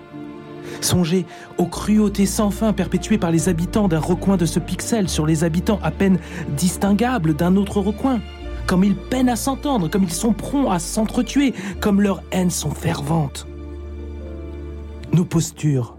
[0.80, 1.26] Songez
[1.56, 5.44] aux cruautés sans fin perpétuées par les habitants d'un recoin de ce pixel sur les
[5.44, 6.18] habitants à peine
[6.56, 8.20] distinguables d'un autre recoin.
[8.66, 12.70] Comme ils peinent à s'entendre, comme ils sont prompts à s'entretuer, comme leurs haines sont
[12.70, 13.46] ferventes.
[15.12, 15.96] Nos postures,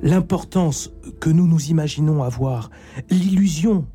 [0.00, 0.90] l'importance
[1.20, 2.70] que nous nous imaginons avoir,
[3.10, 3.86] l'illusion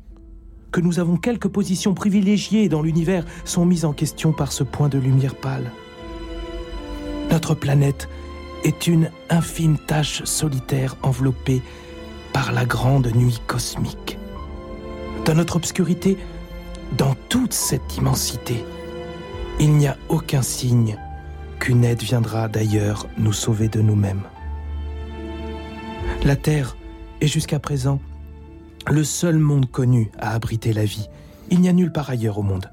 [0.72, 4.90] que nous avons quelques positions privilégiées dans l'univers sont mises en question par ce point
[4.90, 5.72] de lumière pâle.
[7.30, 8.08] Notre planète
[8.64, 11.62] est une infime tache solitaire enveloppée
[12.32, 14.18] par la grande nuit cosmique.
[15.24, 16.16] Dans notre obscurité,
[16.96, 18.64] dans toute cette immensité,
[19.58, 20.98] il n'y a aucun signe
[21.58, 24.22] qu'une aide viendra d'ailleurs nous sauver de nous-mêmes.
[26.24, 26.76] La Terre
[27.20, 28.00] est jusqu'à présent
[28.88, 31.08] le seul monde connu à abriter la vie.
[31.50, 32.70] Il n'y a nulle part ailleurs au monde.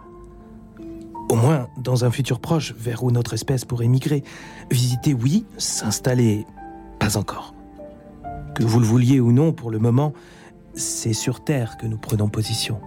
[1.33, 4.23] Au moins, dans un futur proche, vers où notre espèce pourrait migrer.
[4.69, 6.45] Visiter, oui, s'installer,
[6.99, 7.55] pas encore.
[8.53, 10.13] Que vous le vouliez ou non, pour le moment,
[10.75, 12.79] c'est sur Terre que nous prenons position.